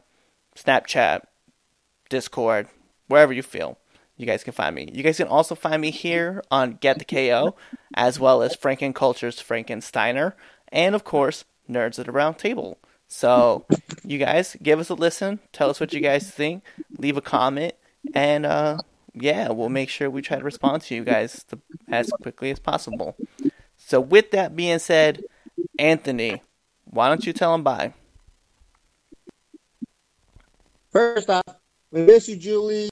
Snapchat, 0.56 1.20
Discord, 2.08 2.66
wherever 3.06 3.32
you 3.32 3.42
feel 3.42 3.78
you 4.16 4.26
guys 4.26 4.42
can 4.42 4.52
find 4.52 4.74
me. 4.74 4.88
You 4.92 5.04
guys 5.04 5.18
can 5.18 5.28
also 5.28 5.54
find 5.54 5.80
me 5.80 5.92
here 5.92 6.42
on 6.50 6.78
Get 6.80 6.98
the 6.98 7.04
KO, 7.04 7.54
as 7.94 8.18
well 8.18 8.42
as 8.42 8.56
Franken 8.56 8.92
Culture's 8.92 9.40
Frankensteiner, 9.40 10.32
and 10.72 10.96
of 10.96 11.04
course, 11.04 11.44
Nerds 11.70 12.00
at 12.00 12.06
the 12.06 12.12
Round 12.12 12.36
Table. 12.36 12.78
So, 13.06 13.64
you 14.04 14.18
guys 14.18 14.56
give 14.60 14.80
us 14.80 14.88
a 14.88 14.94
listen. 14.94 15.38
Tell 15.52 15.70
us 15.70 15.78
what 15.78 15.92
you 15.92 16.00
guys 16.00 16.30
think. 16.30 16.64
Leave 16.98 17.16
a 17.16 17.22
comment, 17.22 17.74
and 18.12 18.44
uh, 18.44 18.78
yeah, 19.14 19.50
we'll 19.50 19.68
make 19.68 19.88
sure 19.88 20.10
we 20.10 20.22
try 20.22 20.38
to 20.38 20.44
respond 20.52 20.82
to 20.82 20.94
you 20.94 21.04
guys 21.04 21.44
as 21.88 22.10
quickly 22.22 22.50
as 22.50 22.58
possible. 22.58 23.16
So, 23.76 24.00
with 24.00 24.30
that 24.32 24.56
being 24.56 24.78
said, 24.78 25.24
Anthony, 25.78 26.42
why 26.84 27.08
don't 27.08 27.26
you 27.26 27.32
tell 27.32 27.52
them 27.52 27.62
bye? 27.62 27.94
First 30.90 31.30
off, 31.30 31.44
we 31.90 32.02
miss 32.02 32.28
you, 32.28 32.36
Julie. 32.36 32.88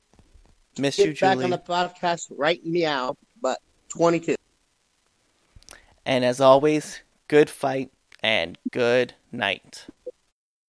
Miss 0.79 0.99
you, 0.99 1.12
Julie. 1.12 1.37
back 1.37 1.45
on 1.45 1.51
the 1.51 1.59
podcast 1.59 2.31
right 2.37 2.64
meow, 2.64 3.17
but 3.41 3.59
22. 3.89 4.37
And 6.05 6.25
as 6.25 6.41
always, 6.41 7.01
good 7.29 7.51
fight 7.51 7.91
and 8.23 8.59
good 8.71 9.14
night. 9.33 9.87